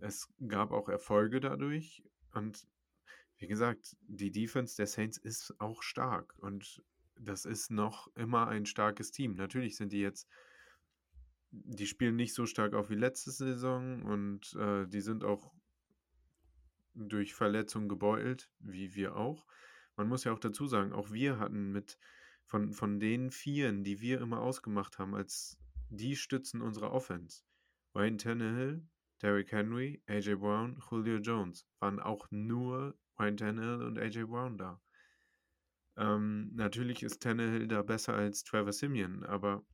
Es 0.00 0.28
gab 0.46 0.72
auch 0.72 0.88
Erfolge 0.88 1.40
dadurch. 1.40 2.02
Und 2.32 2.66
wie 3.38 3.46
gesagt, 3.46 3.96
die 4.02 4.30
Defense 4.30 4.76
der 4.76 4.86
Saints 4.86 5.18
ist 5.18 5.54
auch 5.58 5.82
stark. 5.82 6.34
Und 6.38 6.82
das 7.18 7.44
ist 7.44 7.70
noch 7.70 8.14
immer 8.14 8.48
ein 8.48 8.66
starkes 8.66 9.10
Team. 9.10 9.34
Natürlich 9.34 9.76
sind 9.76 9.92
die 9.92 10.00
jetzt 10.00 10.28
die 11.64 11.86
spielen 11.86 12.16
nicht 12.16 12.34
so 12.34 12.46
stark 12.46 12.74
auf 12.74 12.90
wie 12.90 12.96
letzte 12.96 13.30
Saison 13.30 14.02
und 14.02 14.54
äh, 14.54 14.86
die 14.86 15.00
sind 15.00 15.24
auch 15.24 15.52
durch 16.94 17.34
Verletzungen 17.34 17.88
gebeutelt, 17.88 18.50
wie 18.58 18.94
wir 18.94 19.16
auch. 19.16 19.46
Man 19.96 20.08
muss 20.08 20.24
ja 20.24 20.32
auch 20.32 20.38
dazu 20.38 20.66
sagen, 20.66 20.92
auch 20.92 21.12
wir 21.12 21.38
hatten 21.38 21.72
mit 21.72 21.98
von, 22.44 22.72
von 22.72 23.00
den 23.00 23.30
Vieren, 23.30 23.84
die 23.84 24.00
wir 24.00 24.20
immer 24.20 24.40
ausgemacht 24.40 24.98
haben, 24.98 25.14
als 25.14 25.58
die 25.88 26.16
Stützen 26.16 26.60
unserer 26.60 26.92
Offense, 26.92 27.42
Ryan 27.94 28.18
Tannehill, 28.18 28.86
Derrick 29.22 29.52
Henry, 29.52 30.02
AJ 30.06 30.36
Brown, 30.36 30.82
Julio 30.90 31.16
Jones, 31.16 31.66
waren 31.80 32.00
auch 32.00 32.30
nur 32.30 32.96
Ryan 33.18 33.36
Tannehill 33.36 33.82
und 33.82 33.98
AJ 33.98 34.24
Brown 34.24 34.58
da. 34.58 34.80
Ähm, 35.96 36.50
natürlich 36.54 37.02
ist 37.02 37.22
Tannehill 37.22 37.68
da 37.68 37.82
besser 37.82 38.14
als 38.14 38.44
Trevor 38.44 38.72
Simeon, 38.72 39.24
aber 39.24 39.64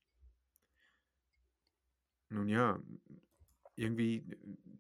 nun 2.29 2.49
ja, 2.49 2.81
irgendwie, 3.77 4.25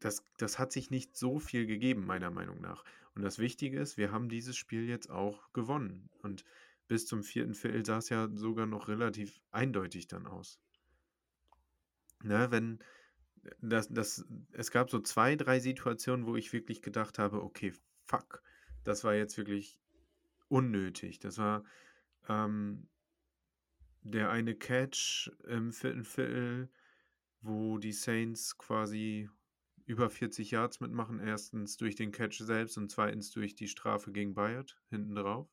das, 0.00 0.24
das 0.38 0.58
hat 0.58 0.72
sich 0.72 0.90
nicht 0.90 1.16
so 1.16 1.38
viel 1.38 1.66
gegeben, 1.66 2.06
meiner 2.06 2.30
Meinung 2.30 2.60
nach. 2.60 2.84
Und 3.14 3.22
das 3.22 3.38
Wichtige 3.38 3.78
ist, 3.80 3.96
wir 3.96 4.12
haben 4.12 4.28
dieses 4.28 4.56
Spiel 4.56 4.88
jetzt 4.88 5.10
auch 5.10 5.52
gewonnen. 5.52 6.08
Und 6.22 6.44
bis 6.88 7.06
zum 7.06 7.22
vierten 7.22 7.54
Viertel 7.54 7.84
sah 7.84 7.98
es 7.98 8.08
ja 8.08 8.28
sogar 8.34 8.66
noch 8.66 8.88
relativ 8.88 9.40
eindeutig 9.50 10.08
dann 10.08 10.26
aus. 10.26 10.60
Ne, 12.22 12.50
wenn 12.50 12.78
das, 13.60 13.88
das, 13.88 14.24
es 14.52 14.70
gab 14.70 14.90
so 14.90 15.00
zwei, 15.00 15.36
drei 15.36 15.60
Situationen, 15.60 16.26
wo 16.26 16.36
ich 16.36 16.52
wirklich 16.52 16.82
gedacht 16.82 17.18
habe, 17.18 17.42
okay, 17.42 17.72
fuck, 18.04 18.42
das 18.84 19.04
war 19.04 19.14
jetzt 19.14 19.36
wirklich 19.36 19.80
unnötig. 20.48 21.18
Das 21.18 21.38
war 21.38 21.64
ähm, 22.28 22.88
der 24.02 24.30
eine 24.30 24.54
Catch 24.54 25.30
im 25.46 25.72
vierten 25.72 26.04
Viertel, 26.04 26.68
wo 27.40 27.78
die 27.78 27.92
Saints 27.92 28.56
quasi 28.58 29.28
über 29.86 30.10
40 30.10 30.50
Yards 30.50 30.80
mitmachen. 30.80 31.18
Erstens 31.20 31.76
durch 31.76 31.96
den 31.96 32.12
Catch 32.12 32.38
selbst 32.38 32.78
und 32.78 32.90
zweitens 32.90 33.30
durch 33.30 33.54
die 33.54 33.68
Strafe 33.68 34.12
gegen 34.12 34.34
Bayard 34.34 34.80
hinten 34.90 35.14
drauf. 35.14 35.48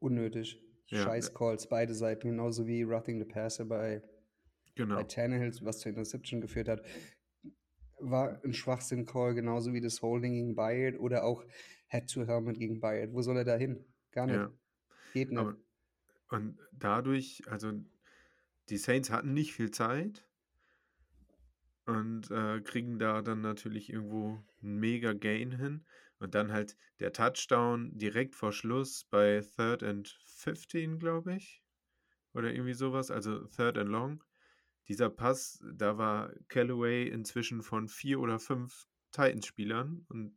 Unnötig. 0.00 0.60
Ja. 0.86 1.02
Scheiß 1.02 1.34
Calls, 1.34 1.68
beide 1.68 1.94
Seiten, 1.94 2.28
genauso 2.28 2.66
wie 2.66 2.82
Roughing 2.82 3.18
the 3.18 3.24
Passer 3.24 3.64
bei, 3.64 4.02
Genau. 4.78 4.94
bei 4.94 5.02
Tannehill, 5.02 5.52
was 5.62 5.80
zur 5.80 5.90
Interception 5.90 6.40
geführt 6.40 6.68
hat. 6.68 6.82
War 7.98 8.40
ein 8.44 8.54
Schwachsinn-Call, 8.54 9.34
genauso 9.34 9.72
wie 9.72 9.80
das 9.80 10.00
Holding 10.02 10.34
gegen 10.34 10.54
Bayard 10.54 11.00
oder 11.00 11.24
auch 11.24 11.44
Head-to-Helmet 11.88 12.60
gegen 12.60 12.78
Bayard. 12.78 13.12
Wo 13.12 13.20
soll 13.20 13.38
er 13.38 13.44
da 13.44 13.56
hin? 13.56 13.84
Gar 14.12 14.26
nicht. 14.26 14.36
Ja. 14.36 14.52
Geht 15.12 15.30
nicht. 15.30 15.40
Aber, 15.40 15.56
und 16.28 16.60
dadurch, 16.70 17.42
also 17.48 17.72
die 18.68 18.76
Saints 18.76 19.10
hatten 19.10 19.34
nicht 19.34 19.52
viel 19.52 19.72
Zeit 19.72 20.24
und 21.86 22.30
äh, 22.30 22.60
kriegen 22.60 23.00
da 23.00 23.20
dann 23.20 23.40
natürlich 23.40 23.92
irgendwo 23.92 24.40
einen 24.62 24.78
mega 24.78 25.12
Gain 25.12 25.50
hin. 25.50 25.84
Und 26.20 26.36
dann 26.36 26.52
halt 26.52 26.76
der 27.00 27.12
Touchdown 27.12 27.98
direkt 27.98 28.36
vor 28.36 28.52
Schluss 28.52 29.04
bei 29.10 29.40
Third 29.56 29.82
and 29.82 30.08
15, 30.24 31.00
glaube 31.00 31.34
ich. 31.34 31.64
Oder 32.32 32.52
irgendwie 32.52 32.74
sowas, 32.74 33.10
also 33.10 33.44
Third 33.46 33.76
and 33.76 33.90
Long. 33.90 34.22
Dieser 34.88 35.10
Pass, 35.10 35.62
da 35.72 35.98
war 35.98 36.32
Callaway 36.48 37.08
inzwischen 37.08 37.62
von 37.62 37.88
vier 37.88 38.20
oder 38.20 38.38
fünf 38.38 38.86
Titans-Spielern 39.12 40.04
und 40.08 40.36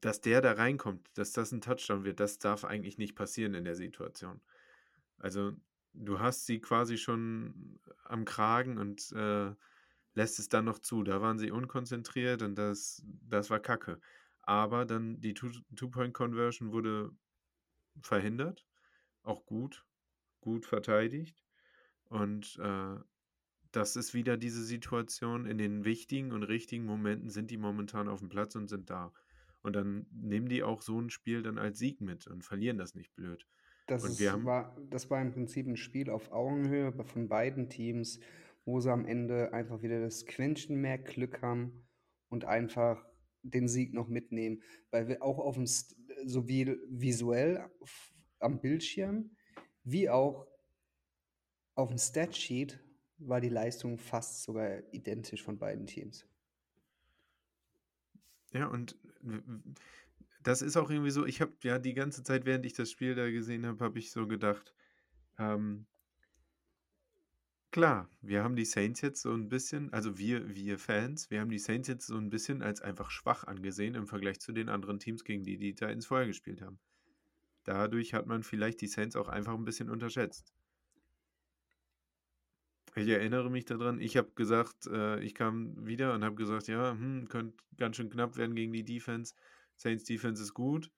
dass 0.00 0.20
der 0.20 0.40
da 0.40 0.52
reinkommt, 0.52 1.08
dass 1.14 1.32
das 1.32 1.52
ein 1.52 1.60
Touchdown 1.60 2.04
wird, 2.04 2.20
das 2.20 2.38
darf 2.38 2.64
eigentlich 2.64 2.98
nicht 2.98 3.14
passieren 3.16 3.54
in 3.54 3.64
der 3.64 3.74
Situation. 3.74 4.40
Also 5.18 5.52
du 5.94 6.20
hast 6.20 6.46
sie 6.46 6.60
quasi 6.60 6.98
schon 6.98 7.80
am 8.04 8.24
Kragen 8.24 8.78
und 8.78 9.12
äh, 9.12 9.54
lässt 10.14 10.38
es 10.38 10.48
dann 10.48 10.66
noch 10.66 10.78
zu. 10.80 11.02
Da 11.04 11.20
waren 11.22 11.38
sie 11.38 11.50
unkonzentriert 11.50 12.42
und 12.42 12.56
das, 12.56 13.02
das 13.22 13.50
war 13.50 13.60
Kacke. 13.60 14.00
Aber 14.42 14.84
dann 14.84 15.20
die 15.20 15.34
Two- 15.34 15.52
Two-Point-Conversion 15.76 16.72
wurde 16.72 17.12
verhindert. 18.02 18.66
Auch 19.22 19.46
gut, 19.46 19.86
gut 20.40 20.66
verteidigt. 20.66 21.43
Und 22.14 22.60
äh, 22.62 22.96
das 23.72 23.96
ist 23.96 24.14
wieder 24.14 24.36
diese 24.36 24.62
Situation, 24.62 25.46
in 25.46 25.58
den 25.58 25.84
wichtigen 25.84 26.30
und 26.30 26.44
richtigen 26.44 26.84
Momenten 26.84 27.28
sind 27.28 27.50
die 27.50 27.56
momentan 27.56 28.08
auf 28.08 28.20
dem 28.20 28.28
Platz 28.28 28.54
und 28.54 28.68
sind 28.68 28.88
da. 28.88 29.12
Und 29.62 29.74
dann 29.74 30.06
nehmen 30.12 30.48
die 30.48 30.62
auch 30.62 30.80
so 30.80 31.00
ein 31.00 31.10
Spiel 31.10 31.42
dann 31.42 31.58
als 31.58 31.80
Sieg 31.80 32.00
mit 32.00 32.28
und 32.28 32.44
verlieren 32.44 32.78
das 32.78 32.94
nicht 32.94 33.12
blöd. 33.16 33.44
Das, 33.88 34.04
ist, 34.04 34.30
haben- 34.30 34.44
war, 34.44 34.76
das 34.90 35.10
war 35.10 35.20
im 35.20 35.32
Prinzip 35.32 35.66
ein 35.66 35.76
Spiel 35.76 36.08
auf 36.08 36.30
Augenhöhe 36.30 36.92
von 37.04 37.28
beiden 37.28 37.68
Teams, 37.68 38.20
wo 38.64 38.78
sie 38.78 38.92
am 38.92 39.06
Ende 39.06 39.52
einfach 39.52 39.82
wieder 39.82 40.00
das 40.00 40.24
Quäntchen 40.24 40.76
mehr 40.80 40.98
Glück 40.98 41.42
haben 41.42 41.84
und 42.28 42.44
einfach 42.44 43.04
den 43.42 43.66
Sieg 43.66 43.92
noch 43.92 44.06
mitnehmen. 44.06 44.62
Weil 44.92 45.08
wir 45.08 45.20
auch 45.20 45.38
auf 45.40 45.56
dem, 45.56 45.66
sowie 45.66 46.76
visuell 46.88 47.68
am 48.38 48.60
Bildschirm, 48.60 49.30
wie 49.82 50.08
auch 50.08 50.46
auf 51.74 51.88
dem 51.88 51.98
Statsheet 51.98 52.78
war 53.18 53.40
die 53.40 53.48
Leistung 53.48 53.98
fast 53.98 54.42
sogar 54.42 54.82
identisch 54.92 55.42
von 55.42 55.58
beiden 55.58 55.86
Teams. 55.86 56.26
Ja, 58.52 58.66
und 58.66 58.96
das 60.42 60.62
ist 60.62 60.76
auch 60.76 60.90
irgendwie 60.90 61.10
so, 61.10 61.26
ich 61.26 61.40
habe 61.40 61.52
ja 61.62 61.78
die 61.78 61.94
ganze 61.94 62.22
Zeit, 62.22 62.44
während 62.44 62.66
ich 62.66 62.74
das 62.74 62.90
Spiel 62.90 63.14
da 63.14 63.30
gesehen 63.30 63.66
habe, 63.66 63.82
habe 63.82 63.98
ich 63.98 64.10
so 64.10 64.26
gedacht, 64.26 64.74
ähm, 65.38 65.86
klar, 67.72 68.08
wir 68.20 68.44
haben 68.44 68.54
die 68.54 68.64
Saints 68.64 69.00
jetzt 69.00 69.22
so 69.22 69.32
ein 69.32 69.48
bisschen, 69.48 69.92
also 69.92 70.18
wir, 70.18 70.54
wir 70.54 70.78
Fans, 70.78 71.30
wir 71.30 71.40
haben 71.40 71.50
die 71.50 71.58
Saints 71.58 71.88
jetzt 71.88 72.06
so 72.06 72.16
ein 72.16 72.30
bisschen 72.30 72.62
als 72.62 72.80
einfach 72.80 73.10
schwach 73.10 73.44
angesehen 73.44 73.96
im 73.96 74.06
Vergleich 74.06 74.38
zu 74.38 74.52
den 74.52 74.68
anderen 74.68 75.00
Teams, 75.00 75.24
gegen 75.24 75.42
die 75.42 75.56
die 75.56 75.74
Titans 75.74 76.06
vorher 76.06 76.28
gespielt 76.28 76.62
haben. 76.62 76.78
Dadurch 77.64 78.14
hat 78.14 78.26
man 78.26 78.42
vielleicht 78.42 78.80
die 78.82 78.86
Saints 78.86 79.16
auch 79.16 79.28
einfach 79.28 79.54
ein 79.54 79.64
bisschen 79.64 79.90
unterschätzt. 79.90 80.52
Ich 82.96 83.08
erinnere 83.08 83.50
mich 83.50 83.64
daran, 83.64 84.00
ich 84.00 84.16
habe 84.16 84.30
gesagt, 84.36 84.86
äh, 84.86 85.20
ich 85.20 85.34
kam 85.34 85.84
wieder 85.84 86.14
und 86.14 86.22
habe 86.22 86.36
gesagt, 86.36 86.68
ja, 86.68 86.92
hm, 86.92 87.28
könnte 87.28 87.56
ganz 87.76 87.96
schön 87.96 88.08
knapp 88.08 88.36
werden 88.36 88.54
gegen 88.54 88.72
die 88.72 88.84
Defense. 88.84 89.34
Saints 89.74 90.04
Defense 90.04 90.40
ist 90.40 90.54
gut. 90.54 90.92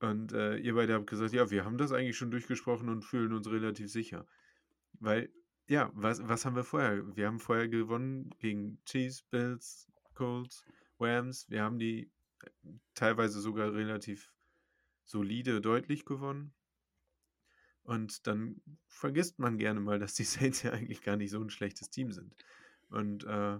Und 0.00 0.32
äh, 0.32 0.56
ihr 0.56 0.74
beide 0.74 0.94
habt 0.94 1.06
gesagt, 1.06 1.34
ja, 1.34 1.50
wir 1.50 1.64
haben 1.64 1.76
das 1.76 1.92
eigentlich 1.92 2.16
schon 2.16 2.30
durchgesprochen 2.30 2.88
und 2.88 3.04
fühlen 3.04 3.34
uns 3.34 3.50
relativ 3.50 3.90
sicher. 3.90 4.26
Weil, 4.94 5.30
ja, 5.66 5.90
was, 5.94 6.26
was 6.26 6.44
haben 6.44 6.56
wir 6.56 6.64
vorher? 6.64 7.14
Wir 7.14 7.26
haben 7.26 7.40
vorher 7.40 7.68
gewonnen 7.68 8.30
gegen 8.38 8.82
Chiefs, 8.86 9.22
Bills, 9.22 9.90
Colts, 10.14 10.64
Rams. 10.98 11.48
Wir 11.50 11.62
haben 11.62 11.78
die 11.78 12.10
äh, 12.42 12.50
teilweise 12.94 13.40
sogar 13.40 13.74
relativ 13.74 14.32
solide, 15.04 15.60
deutlich 15.60 16.04
gewonnen. 16.06 16.54
Und 17.84 18.26
dann 18.26 18.60
vergisst 18.88 19.38
man 19.38 19.58
gerne 19.58 19.80
mal, 19.80 19.98
dass 19.98 20.14
die 20.14 20.24
Saints 20.24 20.62
ja 20.62 20.72
eigentlich 20.72 21.02
gar 21.02 21.16
nicht 21.16 21.30
so 21.30 21.40
ein 21.40 21.50
schlechtes 21.50 21.90
Team 21.90 22.12
sind. 22.12 22.34
Und 22.88 23.24
äh, 23.24 23.58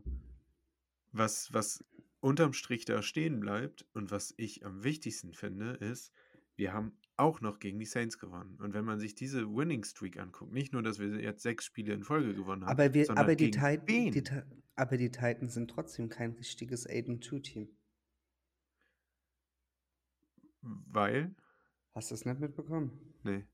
was, 1.13 1.53
was 1.53 1.85
unterm 2.21 2.55
Strich 2.55 2.85
da 2.87 3.03
stehen 3.03 3.39
bleibt 3.39 3.87
und 3.93 4.11
was 4.11 4.35
ich 4.37 4.65
am 4.65 4.83
wichtigsten 4.83 5.35
finde, 5.35 5.73
ist, 5.73 6.13
wir 6.57 6.73
haben 6.73 6.97
auch 7.17 7.41
noch 7.41 7.59
gegen 7.59 7.79
die 7.79 7.87
Saints 7.87 8.19
gewonnen. 8.19 8.57
Und 8.61 8.75
wenn 8.75 8.85
man 8.85 8.99
sich 8.99 9.15
diese 9.15 9.47
Winning 9.55 9.85
Streak 9.85 10.19
anguckt, 10.19 10.53
nicht 10.53 10.73
nur, 10.73 10.83
dass 10.83 10.99
wir 10.99 11.09
jetzt 11.21 11.43
sechs 11.43 11.65
Spiele 11.65 11.93
in 11.93 12.03
Folge 12.03 12.35
gewonnen 12.35 12.65
haben, 12.65 12.71
Aber, 12.71 12.95
wir, 12.95 13.05
sondern 13.07 13.25
aber, 13.25 13.37
die, 13.37 13.51
gegen 13.51 14.13
Titan, 14.13 14.13
die, 14.13 14.25
aber 14.75 14.97
die 14.97 15.11
Titans 15.11 15.55
sind 15.55 15.71
trotzdem 15.71 16.09
kein 16.09 16.33
richtiges 16.33 16.89
8-2-Team. 16.89 17.69
Weil? 20.63 21.35
Hast 21.93 22.11
du 22.11 22.15
es 22.15 22.25
nicht 22.25 22.41
mitbekommen? 22.41 23.15
Nee. 23.23 23.45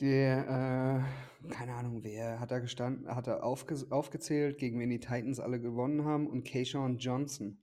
Der, 0.00 1.04
äh, 1.48 1.48
keine 1.54 1.74
Ahnung, 1.74 2.02
wer 2.04 2.38
hat 2.38 2.50
da 2.50 2.58
gestanden, 2.58 3.08
hat 3.14 3.26
da 3.26 3.40
aufge 3.40 3.76
aufgezählt, 3.90 4.58
gegen 4.58 4.78
wen 4.78 4.90
die 4.90 5.00
Titans 5.00 5.40
alle 5.40 5.60
gewonnen 5.60 6.04
haben 6.04 6.26
und 6.26 6.44
Keyshawn 6.44 6.98
Johnson 6.98 7.62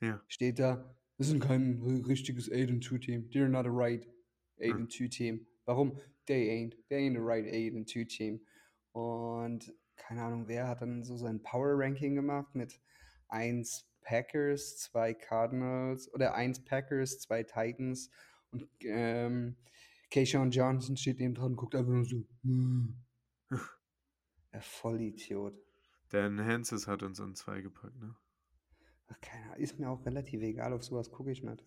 Ja. 0.00 0.22
steht 0.28 0.58
da, 0.60 0.94
wir 1.16 1.26
sind 1.26 1.40
kein 1.40 1.80
ri- 1.82 2.06
richtiges 2.06 2.50
8-2-Team. 2.50 3.30
They're 3.30 3.48
not 3.48 3.66
a 3.66 3.70
right 3.70 4.06
8-2-Team. 4.60 5.46
Warum? 5.64 5.98
They 6.26 6.50
ain't. 6.50 6.76
They 6.88 6.98
ain't 7.08 7.16
a 7.18 7.20
right 7.20 7.46
8-2-Team. 7.46 8.40
Und 8.92 9.74
keine 9.96 10.22
Ahnung, 10.22 10.46
wer 10.48 10.68
hat 10.68 10.82
dann 10.82 11.02
so 11.04 11.16
sein 11.16 11.42
Power-Ranking 11.42 12.14
gemacht 12.14 12.54
mit 12.54 12.80
1 13.28 13.88
Packers, 14.02 14.78
2 14.78 15.14
Cardinals 15.14 16.12
oder 16.12 16.34
1 16.34 16.64
Packers, 16.64 17.20
2 17.20 17.42
Titans 17.44 18.10
und 18.50 18.68
ähm, 18.84 19.56
Keyshawn 20.12 20.50
Johnson 20.50 20.96
steht 20.96 21.18
neben 21.18 21.34
dran 21.34 21.52
und 21.52 21.56
guckt 21.56 21.74
einfach 21.74 21.92
nur 21.92 22.04
so. 22.04 22.24
"Hm." 22.42 22.96
Der 24.52 24.60
Vollidiot. 24.62 25.54
Dan 26.10 26.38
Hanses 26.44 26.86
hat 26.86 27.02
uns 27.02 27.20
an 27.20 27.34
zwei 27.34 27.62
gepackt, 27.62 27.96
ne? 27.98 28.14
Ach, 29.08 29.20
keine 29.20 29.44
Ahnung, 29.46 29.56
ist 29.56 29.78
mir 29.78 29.88
auch 29.88 30.04
relativ 30.04 30.42
egal, 30.42 30.72
auf 30.72 30.84
sowas 30.84 31.10
gucke 31.10 31.32
ich 31.32 31.42
nicht. 31.42 31.64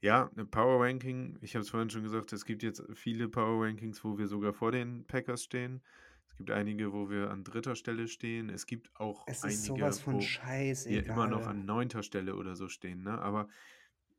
Ja, 0.00 0.28
eine 0.34 0.44
Power 0.44 0.84
Ranking, 0.84 1.38
ich 1.42 1.54
habe 1.54 1.62
es 1.62 1.70
vorhin 1.70 1.90
schon 1.90 2.02
gesagt, 2.02 2.32
es 2.32 2.44
gibt 2.44 2.64
jetzt 2.64 2.82
viele 2.94 3.28
Power 3.28 3.64
Rankings, 3.64 4.02
wo 4.02 4.18
wir 4.18 4.26
sogar 4.26 4.52
vor 4.52 4.72
den 4.72 5.06
Packers 5.06 5.44
stehen. 5.44 5.80
Es 6.28 6.36
gibt 6.36 6.50
einige, 6.50 6.92
wo 6.92 7.08
wir 7.08 7.30
an 7.30 7.44
dritter 7.44 7.76
Stelle 7.76 8.08
stehen. 8.08 8.48
Es 8.48 8.66
gibt 8.66 8.90
auch 8.96 9.24
Es 9.28 9.44
einige, 9.44 9.84
wo 10.06 10.20
scheißegal. 10.20 11.04
wir 11.04 11.12
immer 11.12 11.28
noch 11.28 11.46
an 11.46 11.64
neunter 11.64 12.02
Stelle 12.02 12.34
oder 12.34 12.56
so 12.56 12.68
stehen. 12.68 13.02
Ne? 13.04 13.16
Aber 13.20 13.48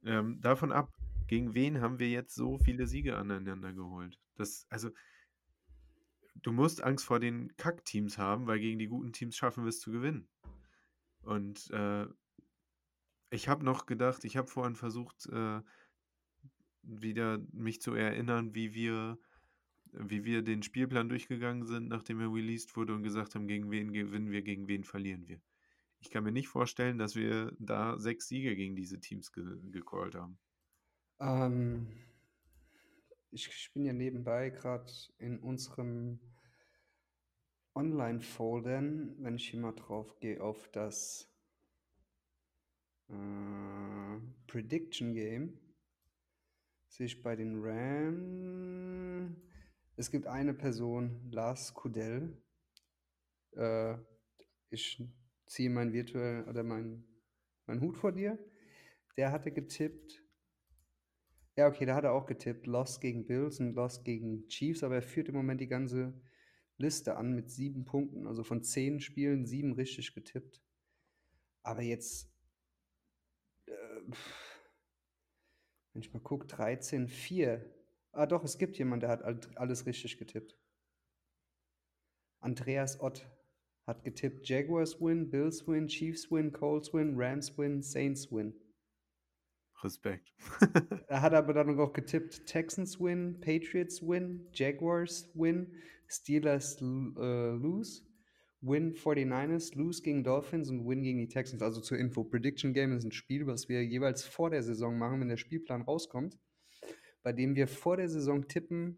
ähm, 0.05 0.39
davon 0.39 0.71
ab, 0.71 0.93
gegen 1.27 1.53
wen 1.53 1.81
haben 1.81 1.99
wir 1.99 2.09
jetzt 2.09 2.35
so 2.35 2.57
viele 2.57 2.87
Siege 2.87 3.17
aneinander 3.17 3.73
geholt? 3.73 4.19
Das, 4.35 4.65
also, 4.69 4.89
du 6.35 6.51
musst 6.51 6.83
Angst 6.83 7.05
vor 7.05 7.19
den 7.19 7.55
Kack-Teams 7.57 8.17
haben, 8.17 8.47
weil 8.47 8.59
gegen 8.59 8.79
die 8.79 8.87
guten 8.87 9.13
Teams 9.13 9.35
schaffen 9.35 9.63
wir 9.63 9.69
es 9.69 9.79
zu 9.79 9.91
gewinnen. 9.91 10.27
Und 11.21 11.69
äh, 11.71 12.07
ich 13.29 13.47
habe 13.47 13.63
noch 13.63 13.85
gedacht, 13.85 14.25
ich 14.25 14.37
habe 14.37 14.47
vorhin 14.47 14.75
versucht, 14.75 15.27
äh, 15.27 15.61
wieder 16.83 17.39
mich 17.51 17.81
zu 17.81 17.93
erinnern, 17.93 18.53
wie 18.53 18.73
wir, 18.73 19.17
wie 19.93 20.25
wir 20.25 20.41
den 20.41 20.63
Spielplan 20.63 21.09
durchgegangen 21.09 21.65
sind, 21.65 21.87
nachdem 21.87 22.19
er 22.19 22.33
released 22.33 22.75
wurde 22.75 22.93
und 22.93 23.03
gesagt 23.03 23.35
haben, 23.35 23.47
gegen 23.47 23.71
wen 23.71 23.93
gewinnen 23.93 24.31
wir, 24.31 24.41
gegen 24.41 24.67
wen 24.67 24.83
verlieren 24.83 25.27
wir. 25.27 25.41
Ich 25.99 26.09
kann 26.09 26.25
mir 26.25 26.33
nicht 26.33 26.49
vorstellen, 26.49 26.97
dass 26.97 27.15
wir 27.15 27.55
da 27.59 27.97
sechs 27.97 28.27
Siege 28.27 28.55
gegen 28.55 28.75
diese 28.75 28.99
Teams 28.99 29.31
ge 29.31 29.45
gecallt 29.71 30.15
haben. 30.15 30.37
Ähm, 31.23 31.87
ich, 33.31 33.47
ich 33.47 33.71
bin 33.73 33.85
ja 33.85 33.93
nebenbei 33.93 34.49
gerade 34.49 34.91
in 35.19 35.39
unserem 35.39 36.19
Online-Foldern, 37.75 39.15
wenn 39.19 39.35
ich 39.35 39.49
hier 39.49 39.61
mal 39.61 39.71
drauf 39.71 40.19
gehe, 40.19 40.43
auf 40.43 40.67
das 40.73 41.33
äh, 43.07 44.19
Prediction 44.47 45.13
Game, 45.13 45.57
sehe 46.89 47.05
ich 47.05 47.23
bei 47.23 47.37
den 47.37 47.61
Ram. 47.63 49.37
Es 49.95 50.11
gibt 50.11 50.27
eine 50.27 50.53
Person, 50.53 51.31
Lars 51.31 51.73
Kudell. 51.73 52.37
Äh, 53.55 53.95
ich 54.69 55.01
ziehe 55.45 55.69
mein 55.69 55.93
virtuell 55.93 56.43
oder 56.49 56.63
mein, 56.63 57.05
mein 57.65 57.79
Hut 57.79 57.95
vor 57.95 58.11
dir. 58.11 58.37
Der 59.15 59.31
hatte 59.31 59.53
getippt. 59.53 60.22
Ja, 61.55 61.67
okay, 61.67 61.85
da 61.85 61.95
hat 61.95 62.03
er 62.03 62.13
auch 62.13 62.25
getippt. 62.25 62.65
Lost 62.65 62.99
gegen 63.01 63.25
Bills 63.27 63.59
und 63.59 63.73
Lost 63.75 64.03
gegen 64.05 64.47
Chiefs, 64.47 64.83
aber 64.83 64.95
er 64.95 65.01
führt 65.03 65.29
im 65.29 65.35
Moment 65.35 65.61
die 65.61 65.67
ganze 65.67 66.13
Liste 66.77 67.15
an 67.15 67.33
mit 67.33 67.49
sieben 67.51 67.85
Punkten. 67.85 68.25
Also 68.27 68.43
von 68.43 68.63
zehn 68.63 68.99
Spielen 68.99 69.45
sieben 69.45 69.73
richtig 69.73 70.15
getippt. 70.15 70.61
Aber 71.61 71.81
jetzt, 71.81 72.29
äh, 73.67 73.71
wenn 75.93 76.01
ich 76.01 76.11
mal 76.13 76.19
gucke, 76.21 76.47
13, 76.47 77.07
4. 77.07 77.63
Ah, 78.11 78.25
doch, 78.25 78.43
es 78.43 78.57
gibt 78.57 78.77
jemanden, 78.77 79.01
der 79.01 79.09
hat 79.09 79.57
alles 79.57 79.85
richtig 79.85 80.17
getippt. 80.17 80.57
Andreas 82.39 82.99
Ott 82.99 83.25
hat 83.85 84.03
getippt: 84.03 84.47
Jaguars 84.47 84.99
win, 84.99 85.29
Bills 85.29 85.67
win, 85.67 85.87
Chiefs 85.87 86.29
win, 86.31 86.51
Colts 86.51 86.93
win, 86.93 87.13
Rams 87.15 87.57
win, 87.57 87.81
Saints 87.81 88.31
win. 88.31 88.53
Respekt. 89.83 90.33
Er 91.07 91.21
hat 91.21 91.33
aber 91.33 91.53
dann 91.53 91.79
auch 91.79 91.93
getippt: 91.93 92.45
Texans 92.45 92.99
win, 92.99 93.39
Patriots 93.39 94.01
win, 94.01 94.47
Jaguars 94.53 95.29
win, 95.33 95.73
Steelers 96.07 96.81
äh, 96.81 96.83
lose, 96.83 98.03
win 98.61 98.93
49ers, 98.93 99.75
lose 99.75 100.01
gegen 100.01 100.23
Dolphins 100.23 100.69
und 100.69 100.87
win 100.87 101.03
gegen 101.03 101.19
die 101.19 101.27
Texans. 101.27 101.61
Also 101.61 101.81
zur 101.81 101.97
Info: 101.97 102.23
Prediction 102.23 102.73
Game 102.73 102.95
ist 102.95 103.03
ein 103.03 103.11
Spiel, 103.11 103.47
was 103.47 103.69
wir 103.69 103.83
jeweils 103.83 104.23
vor 104.23 104.49
der 104.49 104.63
Saison 104.63 104.97
machen, 104.97 105.21
wenn 105.21 105.29
der 105.29 105.37
Spielplan 105.37 105.81
rauskommt, 105.81 106.37
bei 107.21 107.33
dem 107.33 107.55
wir 107.55 107.67
vor 107.67 107.97
der 107.97 108.09
Saison 108.09 108.47
tippen 108.47 108.97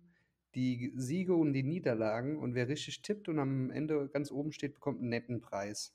die 0.55 0.93
Siege 0.95 1.35
und 1.35 1.53
die 1.53 1.63
Niederlagen 1.63 2.37
und 2.37 2.55
wer 2.55 2.69
richtig 2.69 3.01
tippt 3.01 3.27
und 3.27 3.39
am 3.39 3.69
Ende 3.71 4.09
ganz 4.09 4.31
oben 4.31 4.51
steht, 4.53 4.75
bekommt 4.75 5.01
einen 5.01 5.09
netten 5.09 5.41
Preis. 5.41 5.93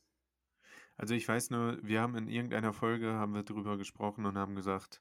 Also 1.00 1.14
ich 1.14 1.26
weiß 1.26 1.48
nur, 1.48 1.78
wir 1.82 2.02
haben 2.02 2.14
in 2.14 2.28
irgendeiner 2.28 2.74
Folge 2.74 3.14
haben 3.14 3.32
wir 3.32 3.42
drüber 3.42 3.78
gesprochen 3.78 4.26
und 4.26 4.36
haben 4.36 4.54
gesagt, 4.54 5.00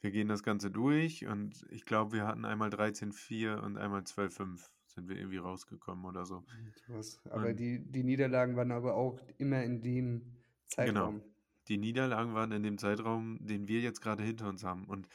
wir 0.00 0.10
gehen 0.10 0.26
das 0.26 0.42
Ganze 0.42 0.70
durch 0.70 1.26
und 1.26 1.66
ich 1.68 1.84
glaube, 1.84 2.12
wir 2.12 2.26
hatten 2.26 2.46
einmal 2.46 2.70
13-4 2.70 3.58
und 3.60 3.76
einmal 3.76 4.00
12-5 4.00 4.70
sind 4.86 5.06
wir 5.06 5.16
irgendwie 5.16 5.36
rausgekommen 5.36 6.06
oder 6.06 6.24
so. 6.24 6.44
Was, 6.86 7.20
aber 7.26 7.48
Und- 7.48 7.60
die, 7.60 7.78
die 7.78 8.04
Niederlagen 8.04 8.56
waren 8.56 8.72
aber 8.72 8.94
auch 8.94 9.20
immer 9.36 9.62
in 9.62 9.82
dem 9.82 10.22
Zeitraum. 10.66 11.20
Die 11.68 11.76
Niederlagen 11.76 12.32
waren 12.32 12.50
in 12.52 12.62
dem 12.62 12.78
Zeitraum, 12.78 13.36
den 13.46 13.68
wir 13.68 13.80
jetzt 13.80 14.00
gerade 14.00 14.22
hinter 14.22 14.48
uns 14.48 14.64
haben. 14.64 14.86
Und 14.86 15.08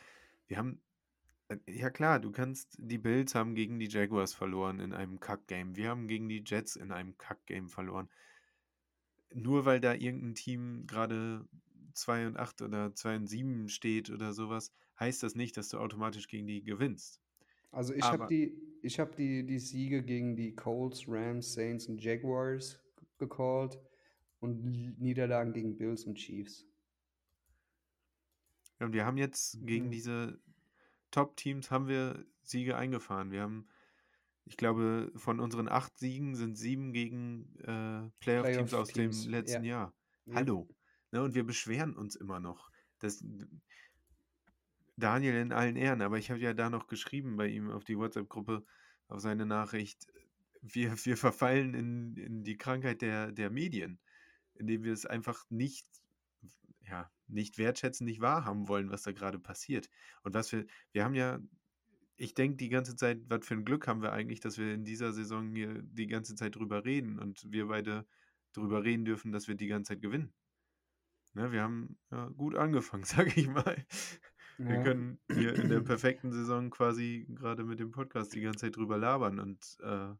wir 0.45 0.57
haben, 0.57 0.79
äh, 1.47 1.57
ja 1.65 1.89
klar, 1.89 2.19
du 2.19 2.31
kannst, 2.31 2.75
die 2.77 2.99
Bills 2.99 3.33
haben 3.33 3.55
gegen 3.55 3.79
die 3.79 3.89
Jaguars 3.89 4.35
verloren 4.35 4.79
in 4.79 4.93
einem 4.93 5.19
Kack-Game. 5.19 5.75
Wir 5.75 5.89
haben 5.89 6.07
gegen 6.07 6.29
die 6.29 6.43
Jets 6.45 6.75
in 6.75 6.91
einem 6.91 7.17
Kack-Game 7.17 7.67
verloren. 7.69 8.09
Nur 9.33 9.65
weil 9.65 9.79
da 9.81 9.93
irgendein 9.93 10.35
Team 10.35 10.85
gerade 10.87 11.47
2 11.93 12.27
und 12.27 12.37
8 12.37 12.61
oder 12.61 12.93
2 12.95 13.15
und 13.17 13.27
7 13.27 13.69
steht 13.69 14.09
oder 14.09 14.33
sowas, 14.33 14.71
heißt 14.99 15.23
das 15.23 15.35
nicht, 15.35 15.57
dass 15.57 15.69
du 15.69 15.77
automatisch 15.79 16.27
gegen 16.27 16.47
die 16.47 16.63
gewinnst. 16.63 17.21
Also 17.71 17.93
ich 17.93 18.11
habe 18.11 18.25
die, 18.27 18.53
ich 18.81 18.99
hab 18.99 19.15
die, 19.15 19.45
die 19.45 19.59
Siege 19.59 20.03
gegen 20.03 20.35
die 20.35 20.55
Colts, 20.55 21.05
Rams, 21.07 21.53
Saints 21.53 21.87
und 21.87 22.01
Jaguars 22.03 22.79
gecallt 23.17 23.79
und 24.39 24.99
Niederlagen 24.99 25.53
gegen 25.53 25.77
Bills 25.77 26.05
und 26.05 26.15
Chiefs. 26.15 26.65
Ja, 28.79 28.85
Und 28.87 28.93
wir 28.93 29.05
haben 29.05 29.17
jetzt 29.17 29.65
gegen 29.65 29.85
Mhm. 29.85 29.91
diese 29.91 30.39
Top-Teams 31.11 31.71
haben 31.71 31.87
wir 31.87 32.25
Siege 32.43 32.77
eingefahren. 32.77 33.31
Wir 33.31 33.41
haben, 33.41 33.67
ich 34.45 34.57
glaube, 34.57 35.11
von 35.15 35.39
unseren 35.39 35.67
acht 35.67 35.97
Siegen 35.97 36.35
sind 36.35 36.57
sieben 36.57 36.93
gegen 36.93 37.55
äh, 37.59 38.09
Playoff-Teams 38.19 38.73
aus 38.73 38.89
dem 38.89 39.11
letzten 39.29 39.63
ja. 39.63 39.71
Jahr. 39.71 39.93
Ja. 40.25 40.35
Hallo. 40.35 40.69
Ne, 41.11 41.21
und 41.21 41.35
wir 41.35 41.45
beschweren 41.45 41.95
uns 41.95 42.15
immer 42.15 42.39
noch. 42.39 42.69
Das, 42.99 43.23
Daniel 44.95 45.35
in 45.35 45.51
allen 45.51 45.75
Ehren, 45.75 46.01
aber 46.01 46.17
ich 46.17 46.29
habe 46.29 46.39
ja 46.39 46.53
da 46.53 46.69
noch 46.69 46.87
geschrieben 46.87 47.35
bei 47.37 47.47
ihm 47.47 47.71
auf 47.71 47.83
die 47.83 47.97
WhatsApp-Gruppe 47.97 48.65
auf 49.07 49.19
seine 49.19 49.45
Nachricht, 49.45 50.07
wir, 50.61 50.93
wir 51.05 51.17
verfallen 51.17 51.73
in, 51.73 52.15
in 52.15 52.43
die 52.43 52.57
Krankheit 52.57 53.01
der, 53.01 53.31
der 53.31 53.49
Medien, 53.49 53.99
indem 54.55 54.83
wir 54.83 54.93
es 54.93 55.05
einfach 55.05 55.45
nicht, 55.49 55.87
ja, 56.81 57.11
nicht 57.27 57.57
wertschätzen, 57.57 58.05
nicht 58.05 58.21
wahrhaben 58.21 58.67
wollen, 58.67 58.89
was 58.89 59.03
da 59.03 59.11
gerade 59.11 59.39
passiert. 59.39 59.89
Und 60.23 60.33
was 60.33 60.51
wir, 60.51 60.65
wir 60.91 61.03
haben 61.03 61.15
ja, 61.15 61.39
ich 62.15 62.33
denke 62.35 62.57
die 62.57 62.69
ganze 62.69 62.95
Zeit, 62.95 63.21
was 63.29 63.45
für 63.45 63.55
ein 63.55 63.65
Glück 63.65 63.87
haben 63.87 64.01
wir 64.01 64.13
eigentlich, 64.13 64.39
dass 64.39 64.57
wir 64.57 64.73
in 64.73 64.85
dieser 64.85 65.13
Saison 65.13 65.49
hier 65.53 65.81
die 65.83 66.07
ganze 66.07 66.35
Zeit 66.35 66.55
drüber 66.55 66.85
reden 66.85 67.19
und 67.19 67.45
wir 67.51 67.67
beide 67.67 68.05
drüber 68.53 68.83
reden 68.83 69.05
dürfen, 69.05 69.31
dass 69.31 69.47
wir 69.47 69.55
die 69.55 69.67
ganze 69.67 69.89
Zeit 69.93 70.01
gewinnen. 70.01 70.33
Ne, 71.33 71.51
wir 71.51 71.63
haben 71.63 71.97
ja, 72.11 72.27
gut 72.29 72.55
angefangen, 72.55 73.03
sage 73.05 73.31
ich 73.35 73.47
mal. 73.47 73.85
Wir 74.65 74.75
Ja. 74.75 74.83
können 74.83 75.19
hier 75.33 75.55
in 75.55 75.69
der 75.69 75.81
perfekten 75.81 76.31
Saison 76.31 76.69
quasi 76.69 77.25
gerade 77.29 77.63
mit 77.63 77.79
dem 77.79 77.91
Podcast 77.91 78.33
die 78.35 78.41
ganze 78.41 78.65
Zeit 78.65 78.75
drüber 78.77 78.97
labern 78.97 79.39
und 79.39 79.77
äh, 79.81 80.13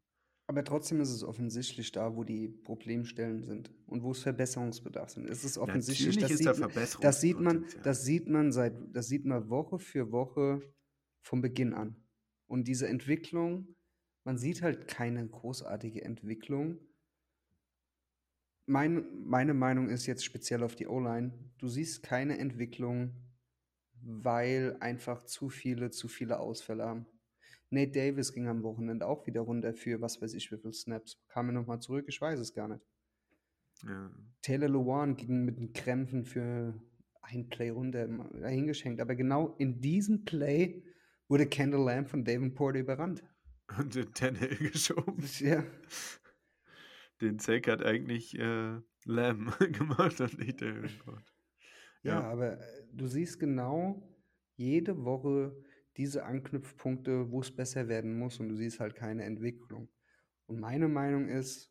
Aber 0.46 0.62
trotzdem 0.64 1.00
ist 1.00 1.10
es 1.10 1.22
offensichtlich 1.24 1.92
da, 1.92 2.16
wo 2.16 2.24
die 2.24 2.48
Problemstellen 2.48 3.42
sind 3.44 3.72
und 3.86 4.02
wo 4.02 4.10
es 4.10 4.22
Verbesserungsbedarf 4.22 5.10
sind. 5.10 5.30
Es 5.30 5.44
ist 5.44 5.56
offensichtlich, 5.56 6.20
natürlich 6.20 6.44
das 6.44 6.58
ist 6.58 6.60
da 6.60 6.86
sieht, 6.86 7.04
das 7.04 7.20
sieht 7.20 7.40
man, 7.40 7.64
das 7.82 8.04
sieht 8.04 8.28
man 8.28 8.52
seit, 8.52 8.74
das 8.92 9.08
sieht 9.08 9.24
man 9.24 9.48
Woche 9.48 9.78
für 9.78 10.12
Woche 10.12 10.60
vom 11.24 11.40
Beginn 11.40 11.74
an. 11.74 11.96
Und 12.46 12.68
diese 12.68 12.86
Entwicklung, 12.86 13.74
man 14.24 14.38
sieht 14.38 14.62
halt 14.62 14.86
keine 14.86 15.26
großartige 15.26 16.04
Entwicklung. 16.04 16.78
Mein, 18.66 19.24
meine 19.24 19.54
Meinung 19.54 19.88
ist 19.88 20.06
jetzt 20.06 20.24
speziell 20.24 20.62
auf 20.62 20.74
die 20.74 20.86
O-Line, 20.86 21.32
du 21.58 21.68
siehst 21.68 22.02
keine 22.02 22.38
Entwicklung, 22.38 23.14
weil 24.00 24.76
einfach 24.80 25.24
zu 25.24 25.48
viele, 25.48 25.90
zu 25.90 26.08
viele 26.08 26.38
Ausfälle 26.38 26.84
haben. 26.84 27.06
Nate 27.70 27.92
Davis 27.92 28.32
ging 28.32 28.46
am 28.46 28.62
Wochenende 28.62 29.06
auch 29.06 29.26
wieder 29.26 29.40
runter 29.40 29.74
für 29.74 30.00
was 30.00 30.20
weiß 30.20 30.34
ich 30.34 30.52
wie 30.52 30.58
viel 30.58 30.72
Snaps. 30.72 31.18
Kam 31.28 31.48
er 31.48 31.52
nochmal 31.52 31.80
zurück? 31.80 32.04
Ich 32.08 32.20
weiß 32.20 32.38
es 32.38 32.52
gar 32.52 32.68
nicht. 32.68 32.84
ja, 33.82 34.10
Taylor 34.42 34.68
Lewan 34.68 35.16
ging 35.16 35.44
mit 35.44 35.58
den 35.58 35.72
Krämpfen 35.72 36.24
für 36.24 36.80
ein 37.22 37.48
Play 37.48 37.70
runter 37.70 38.06
dahingeschenkt. 38.06 39.00
Aber 39.00 39.14
genau 39.14 39.56
in 39.56 39.80
diesem 39.80 40.24
Play 40.24 40.84
wurde 41.28 41.46
Kendall 41.46 41.84
Lamb 41.84 42.08
von 42.08 42.24
Davenport 42.24 42.76
überrannt. 42.76 43.22
und 43.78 43.94
den 43.94 44.12
Tannehill 44.12 44.56
geschoben. 44.72 45.24
Ja, 45.40 45.64
Den 47.20 47.38
Sack 47.38 47.68
hat 47.68 47.82
eigentlich 47.82 48.38
äh, 48.38 48.80
Lamb 49.04 49.58
gemacht 49.72 50.20
und 50.20 50.38
nicht 50.38 50.60
Gott. 51.04 51.34
ja, 52.02 52.20
Ja. 52.20 52.20
aber 52.22 52.58
äh, 52.60 52.86
du 52.92 53.06
siehst 53.06 53.38
genau 53.40 54.02
jede 54.56 55.04
Woche 55.04 55.56
diese 55.96 56.24
Anknüpfpunkte, 56.24 57.30
wo 57.30 57.40
es 57.40 57.54
besser 57.54 57.88
werden 57.88 58.18
muss 58.18 58.40
und 58.40 58.48
du 58.48 58.56
siehst 58.56 58.80
halt 58.80 58.94
keine 58.96 59.24
Entwicklung. 59.24 59.88
Und 60.46 60.60
meine 60.60 60.88
Meinung 60.88 61.28
ist, 61.28 61.70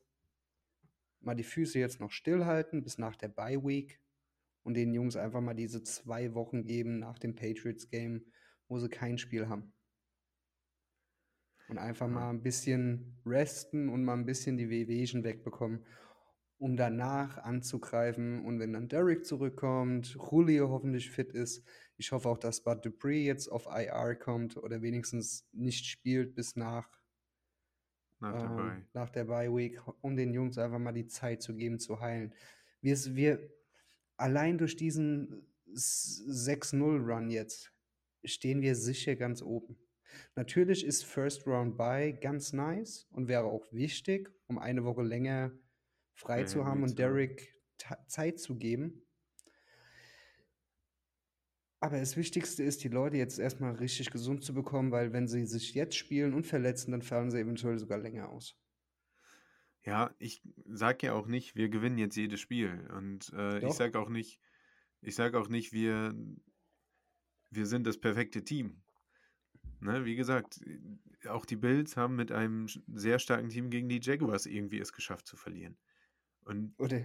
mal 1.19 1.35
die 1.35 1.43
Füße 1.43 1.77
jetzt 1.77 1.99
noch 1.99 2.11
stillhalten 2.11 2.83
bis 2.83 2.97
nach 2.97 3.15
der 3.15 3.27
Bye 3.29 3.63
Week 3.63 3.99
und 4.63 4.73
den 4.75 4.93
Jungs 4.93 5.15
einfach 5.15 5.41
mal 5.41 5.53
diese 5.53 5.83
zwei 5.83 6.33
Wochen 6.33 6.63
geben 6.63 6.99
nach 6.99 7.19
dem 7.19 7.35
Patriots 7.35 7.89
Game, 7.89 8.25
wo 8.73 8.79
sie 8.79 8.89
kein 8.89 9.17
Spiel 9.17 9.47
haben. 9.47 9.71
Und 11.69 11.77
einfach 11.77 12.07
mal 12.07 12.29
ein 12.29 12.43
bisschen 12.43 13.17
resten 13.25 13.87
und 13.89 14.03
mal 14.03 14.13
ein 14.15 14.25
bisschen 14.25 14.57
die 14.57 14.69
Wehwehchen 14.69 15.23
wegbekommen, 15.23 15.85
um 16.57 16.75
danach 16.75 17.37
anzugreifen. 17.37 18.43
Und 18.45 18.59
wenn 18.59 18.73
dann 18.73 18.89
Derrick 18.89 19.25
zurückkommt, 19.25 20.17
Julio 20.29 20.69
hoffentlich 20.69 21.09
fit 21.09 21.31
ist, 21.31 21.65
ich 21.97 22.11
hoffe 22.11 22.27
auch, 22.29 22.37
dass 22.37 22.63
Bud 22.63 22.83
Dupree 22.85 23.23
jetzt 23.23 23.47
auf 23.47 23.65
IR 23.67 24.15
kommt 24.15 24.57
oder 24.57 24.81
wenigstens 24.81 25.47
nicht 25.53 25.85
spielt 25.85 26.35
bis 26.35 26.55
nach 26.55 26.89
Nach 28.19 28.33
ähm, 28.35 28.57
dabei. 28.57 28.85
nach 28.93 29.09
der 29.09 29.25
Bye 29.25 29.55
Week, 29.55 29.79
um 30.01 30.15
den 30.17 30.33
Jungs 30.33 30.57
einfach 30.57 30.79
mal 30.79 30.91
die 30.93 31.07
Zeit 31.07 31.41
zu 31.41 31.55
geben, 31.55 31.79
zu 31.79 31.99
heilen. 32.01 32.33
Wir, 32.81 32.97
wir 33.15 33.49
allein 34.17 34.57
durch 34.57 34.75
diesen 34.75 35.47
s- 35.73 36.23
6-0-Run 36.27 37.29
jetzt 37.29 37.72
stehen 38.25 38.61
wir 38.61 38.75
sicher 38.75 39.15
ganz 39.15 39.41
oben. 39.41 39.77
Natürlich 40.35 40.85
ist 40.85 41.05
First 41.05 41.47
Round 41.47 41.77
Bye 41.77 42.13
ganz 42.13 42.53
nice 42.53 43.07
und 43.11 43.27
wäre 43.27 43.45
auch 43.45 43.71
wichtig, 43.71 44.29
um 44.47 44.59
eine 44.59 44.83
Woche 44.83 45.03
länger 45.03 45.51
frei 46.13 46.41
Ja, 46.41 46.45
zu 46.45 46.65
haben 46.65 46.83
und 46.83 46.97
ta- 47.77 48.05
Zeit 48.07 48.39
zu 48.39 48.55
geben. 48.57 49.05
Aber 51.79 51.99
das 51.99 52.15
Wichtigste 52.17 52.63
ist, 52.63 52.83
die 52.83 52.87
Leute 52.87 53.17
jetzt 53.17 53.37
erstmal 53.37 53.75
richtig 53.75 54.09
gesund 54.09 54.43
zu 54.43 54.53
bekommen, 54.53 54.91
weil 54.91 55.11
wenn 55.13 55.27
sie 55.27 55.45
sich 55.45 55.73
jetzt 55.75 55.95
spielen 55.95 56.33
und 56.33 56.47
verletzen, 56.47 56.91
dann 56.91 57.01
fallen 57.03 57.29
sie 57.29 57.39
eventuell 57.39 57.77
sogar 57.77 57.99
länger 57.99 58.29
aus. 58.29 58.57
Ja, 59.85 60.15
ich 60.17 60.41
sag 60.65 61.03
ja 61.03 61.13
auch 61.13 61.27
nicht, 61.27 61.55
wir 61.55 61.69
gewinnen 61.69 61.97
jetzt 61.97 62.15
jedes 62.15 62.39
Spiel. 62.39 62.89
Und 62.95 63.31
äh, 63.33 63.59
ich 63.59 63.63
Doch. 63.63 63.75
sag 63.75 63.95
auch 63.95 64.09
nicht, 64.09 64.39
ich 65.01 65.15
sag 65.15 65.35
auch 65.35 65.49
nicht, 65.49 65.73
wir, 65.73 66.15
wir 67.55 67.65
sind 67.65 67.85
das 67.87 67.99
perfekte 67.99 68.43
Team. 68.43 68.81
Ne, 69.79 70.05
wie 70.05 70.15
gesagt, 70.15 70.61
auch 71.27 71.45
die 71.45 71.57
Bills 71.57 71.97
haben 71.97 72.15
mit 72.15 72.31
einem 72.31 72.67
sehr 72.93 73.19
starken 73.19 73.49
Team 73.49 73.69
gegen 73.69 73.89
die 73.89 73.99
Jaguars 74.01 74.45
irgendwie 74.45 74.79
es 74.79 74.93
geschafft 74.93 75.27
zu 75.27 75.35
verlieren. 75.35 75.77
Und 76.45 76.73
Oder, 76.77 77.01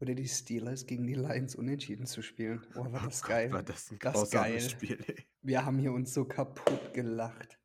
oder 0.00 0.14
die 0.14 0.28
Steelers 0.28 0.86
gegen 0.86 1.06
die 1.06 1.14
Lions 1.14 1.54
unentschieden 1.54 2.06
zu 2.06 2.22
spielen. 2.22 2.62
Oh, 2.74 2.90
war 2.92 3.02
oh 3.02 3.06
das 3.06 3.22
Gott, 3.22 3.30
geil. 3.30 3.52
war 3.52 3.62
das 3.62 3.90
ein 3.90 3.98
Das 3.98 4.30
geil. 4.30 4.60
Spiel, 4.60 4.98
ey. 5.06 5.26
Wir 5.42 5.64
haben 5.64 5.78
hier 5.78 5.92
uns 5.92 6.12
so 6.12 6.24
kaputt 6.24 6.92
gelacht. 6.94 7.58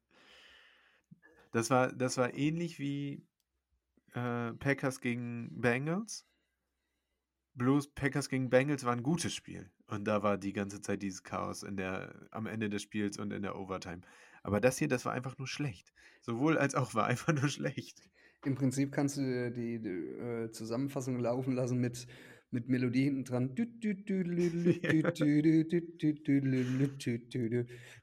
Das 1.51 1.69
war, 1.69 1.91
das 1.91 2.17
war 2.17 2.33
ähnlich 2.33 2.79
wie 2.79 3.25
äh, 4.13 4.53
Packers 4.53 5.01
gegen 5.01 5.49
Bengals. 5.61 6.27
Bloß 7.57 7.93
Packers 7.95 8.29
gegen 8.29 8.51
Bengals 8.51 8.85
war 8.85 8.93
ein 8.93 9.01
gutes 9.01 9.33
Spiel. 9.33 9.71
Und 9.87 10.05
da 10.05 10.21
war 10.21 10.37
die 10.37 10.53
ganze 10.53 10.79
Zeit 10.79 11.01
dieses 11.01 11.23
Chaos 11.23 11.63
in 11.63 11.75
der, 11.75 12.27
am 12.29 12.45
Ende 12.45 12.69
des 12.69 12.83
Spiels 12.83 13.17
und 13.17 13.33
in 13.33 13.41
der 13.41 13.57
Overtime. 13.57 14.01
Aber 14.43 14.61
das 14.61 14.77
hier, 14.77 14.87
das 14.87 15.05
war 15.05 15.13
einfach 15.13 15.37
nur 15.39 15.47
schlecht. 15.47 15.91
Sowohl 16.21 16.57
als 16.57 16.75
auch 16.75 16.93
war 16.93 17.07
einfach 17.07 17.33
nur 17.33 17.49
schlecht. 17.49 18.01
Im 18.45 18.53
Prinzip 18.53 18.91
kannst 18.91 19.17
du 19.17 19.51
die, 19.51 19.79
die 19.79 19.89
äh, 19.89 20.51
Zusammenfassung 20.51 21.19
laufen 21.19 21.53
lassen 21.53 21.79
mit, 21.79 22.05
mit 22.51 22.69
Melodie 22.69 23.05
hinten 23.05 23.23
dran. 23.23 23.55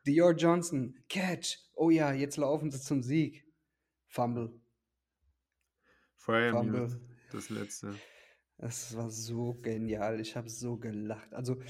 Dior 0.04 0.32
Johnson, 0.32 0.96
Catch. 1.08 1.58
Oh 1.74 1.90
ja, 1.90 2.12
jetzt 2.12 2.38
laufen 2.38 2.72
sie 2.72 2.80
zum 2.80 3.04
Sieg. 3.04 3.46
Fumble. 4.08 4.60
Fumble. 6.16 7.00
Das 7.30 7.50
letzte. 7.50 7.94
Das 8.64 8.96
war 8.96 9.10
so 9.10 9.52
genial. 9.60 10.20
Ich 10.20 10.36
habe 10.36 10.48
so 10.48 10.78
gelacht. 10.78 11.34
Also 11.34 11.60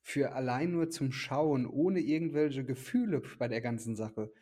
für 0.00 0.32
allein 0.32 0.70
nur 0.70 0.90
zum 0.90 1.10
Schauen, 1.10 1.66
ohne 1.66 1.98
irgendwelche 1.98 2.64
Gefühle 2.64 3.20
bei 3.40 3.48
der 3.48 3.60
ganzen 3.60 3.96
Sache, 3.96 4.32